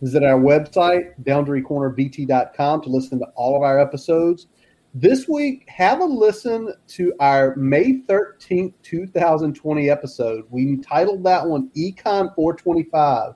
Visit 0.00 0.24
our 0.24 0.40
website, 0.40 1.12
boundarycornervt.com, 1.22 2.82
to 2.82 2.88
listen 2.88 3.20
to 3.20 3.26
all 3.36 3.54
of 3.54 3.62
our 3.62 3.78
episodes. 3.78 4.48
This 4.92 5.28
week, 5.28 5.64
have 5.68 6.00
a 6.00 6.04
listen 6.04 6.74
to 6.88 7.14
our 7.20 7.54
May 7.54 8.00
13th, 8.08 8.74
2020 8.82 9.88
episode. 9.88 10.44
We 10.50 10.78
titled 10.78 11.22
that 11.22 11.46
one 11.46 11.70
Econ 11.76 12.34
425 12.34 13.34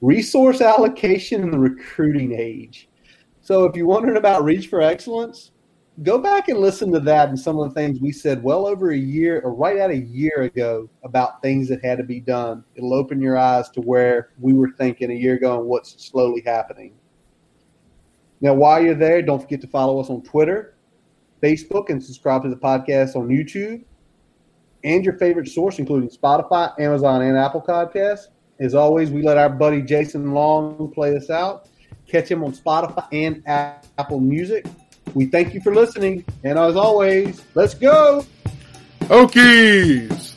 Resource 0.00 0.60
Allocation 0.60 1.42
in 1.42 1.52
the 1.52 1.58
Recruiting 1.58 2.32
Age. 2.36 2.88
So, 3.42 3.64
if 3.64 3.76
you're 3.76 3.86
wondering 3.86 4.16
about 4.16 4.42
Reach 4.42 4.66
for 4.66 4.82
Excellence, 4.82 5.52
go 6.02 6.18
back 6.18 6.48
and 6.48 6.58
listen 6.58 6.92
to 6.92 7.00
that 7.00 7.28
and 7.28 7.38
some 7.38 7.58
of 7.58 7.68
the 7.68 7.74
things 7.74 8.00
we 8.00 8.10
said 8.10 8.42
well 8.42 8.66
over 8.66 8.90
a 8.90 8.96
year 8.96 9.40
or 9.44 9.54
right 9.54 9.76
at 9.76 9.90
a 9.90 9.96
year 9.96 10.42
ago 10.42 10.88
about 11.04 11.40
things 11.40 11.68
that 11.68 11.84
had 11.84 11.98
to 11.98 12.04
be 12.04 12.20
done. 12.20 12.64
It'll 12.74 12.94
open 12.94 13.20
your 13.20 13.38
eyes 13.38 13.70
to 13.70 13.80
where 13.80 14.30
we 14.40 14.52
were 14.52 14.70
thinking 14.76 15.10
a 15.10 15.14
year 15.14 15.34
ago 15.34 15.58
and 15.58 15.68
what's 15.68 16.04
slowly 16.04 16.42
happening. 16.44 16.94
Now, 18.40 18.54
while 18.54 18.82
you're 18.82 18.96
there, 18.96 19.22
don't 19.22 19.40
forget 19.40 19.60
to 19.60 19.68
follow 19.68 20.00
us 20.00 20.10
on 20.10 20.22
Twitter, 20.22 20.74
Facebook, 21.42 21.90
and 21.90 22.02
subscribe 22.02 22.42
to 22.42 22.50
the 22.50 22.56
podcast 22.56 23.14
on 23.14 23.28
YouTube 23.28 23.84
and 24.82 25.04
your 25.04 25.14
favorite 25.14 25.48
source, 25.48 25.78
including 25.78 26.10
Spotify, 26.10 26.78
Amazon, 26.78 27.22
and 27.22 27.38
Apple 27.38 27.62
Podcasts. 27.62 28.26
As 28.60 28.74
always, 28.74 29.10
we 29.10 29.22
let 29.22 29.38
our 29.38 29.48
buddy 29.48 29.80
Jason 29.80 30.32
Long 30.32 30.92
play 30.92 31.16
us 31.16 31.30
out. 31.30 31.68
Catch 32.06 32.30
him 32.30 32.44
on 32.44 32.52
Spotify 32.52 33.06
and 33.12 33.42
Apple 33.46 34.20
Music. 34.20 34.66
We 35.12 35.26
thank 35.26 35.54
you 35.54 35.60
for 35.60 35.74
listening. 35.74 36.24
And 36.42 36.58
as 36.58 36.76
always, 36.76 37.42
let's 37.54 37.74
go. 37.74 38.24
Hokies! 39.02 40.33